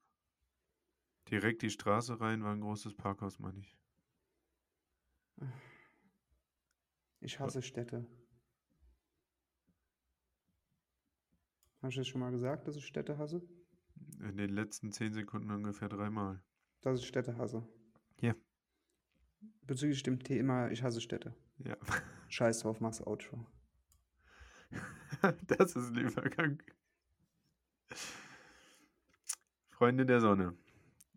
Direkt 1.30 1.62
die 1.62 1.70
Straße 1.70 2.20
rein 2.20 2.42
war 2.42 2.52
ein 2.52 2.60
großes 2.60 2.94
Parkhaus, 2.96 3.38
meine 3.38 3.60
ich. 3.60 3.76
Ich 7.20 7.38
hasse 7.38 7.62
Städte. 7.62 8.06
Hast 11.82 11.96
du 11.96 12.00
das 12.00 12.08
schon 12.08 12.20
mal 12.20 12.30
gesagt, 12.30 12.66
dass 12.66 12.76
ich 12.76 12.84
Städte 12.86 13.16
hasse? 13.18 13.42
In 14.18 14.36
den 14.36 14.50
letzten 14.50 14.92
zehn 14.92 15.12
Sekunden 15.12 15.50
ungefähr 15.50 15.88
dreimal. 15.88 16.42
Dass 16.82 16.98
ich 17.00 17.06
Städte 17.06 17.36
hasse. 17.36 17.66
Ja. 18.20 18.34
Bezüglich 19.66 20.02
dem 20.02 20.22
Thema, 20.22 20.70
ich 20.70 20.82
hasse 20.82 21.00
Städte. 21.00 21.34
Ja. 21.58 21.76
Scheiß 22.28 22.60
drauf, 22.60 22.80
mach's 22.80 23.00
Outro. 23.00 23.46
das 25.46 25.76
ist 25.76 25.90
ein 25.90 25.98
Übergang. 25.98 26.62
Freunde 29.70 30.06
der 30.06 30.20
Sonne. 30.20 30.56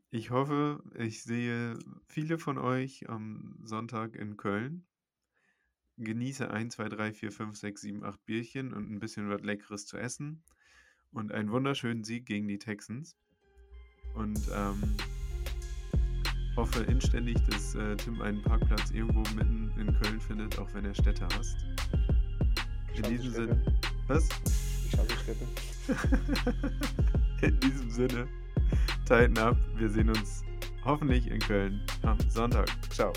Ich 0.10 0.30
hoffe, 0.30 0.84
ich 0.96 1.24
sehe 1.24 1.78
viele 2.06 2.38
von 2.38 2.58
euch 2.58 3.10
am 3.10 3.60
Sonntag 3.64 4.16
in 4.16 4.38
Köln. 4.38 4.86
Genieße 5.98 6.50
1, 6.50 6.76
2, 6.76 6.90
3, 6.90 7.14
4, 7.14 7.32
5, 7.32 7.58
6, 7.58 7.82
7, 7.82 8.04
8 8.04 8.26
Bierchen 8.26 8.74
und 8.74 8.92
ein 8.92 9.00
bisschen 9.00 9.30
was 9.30 9.42
Leckeres 9.42 9.86
zu 9.86 9.98
essen. 9.98 10.44
Und 11.12 11.32
einen 11.32 11.52
wunderschönen 11.52 12.04
Sieg 12.04 12.26
gegen 12.26 12.48
die 12.48 12.58
Texans. 12.58 13.18
Und 14.14 14.40
ähm, 14.54 14.96
hoffe 16.56 16.84
inständig, 16.84 17.38
dass 17.50 17.76
äh, 17.76 17.96
Tim 17.96 18.22
einen 18.22 18.42
Parkplatz 18.42 18.92
irgendwo 18.92 19.22
mitten 19.36 19.72
in 19.80 19.94
Köln 20.02 20.20
findet, 20.20 20.58
auch 20.60 20.68
wenn 20.74 20.86
er 20.86 20.94
Städte 20.94 21.28
hasst. 21.36 21.58
In 22.96 23.04
diesem. 23.04 23.32
Sinne. 23.32 23.62
Was? 24.08 24.30
Ich 24.86 24.98
hasse 24.98 25.18
Städte. 25.24 25.48
In 27.42 27.60
diesem 27.60 27.90
Sinne, 27.90 28.28
tighten 29.06 29.38
up. 29.38 29.58
Wir 29.76 29.90
sehen 29.90 30.10
uns 30.10 30.44
hoffentlich 30.86 31.30
in 31.30 31.40
Köln 31.40 31.82
am 32.04 32.18
Sonntag. 32.30 32.70
Ciao. 32.90 33.12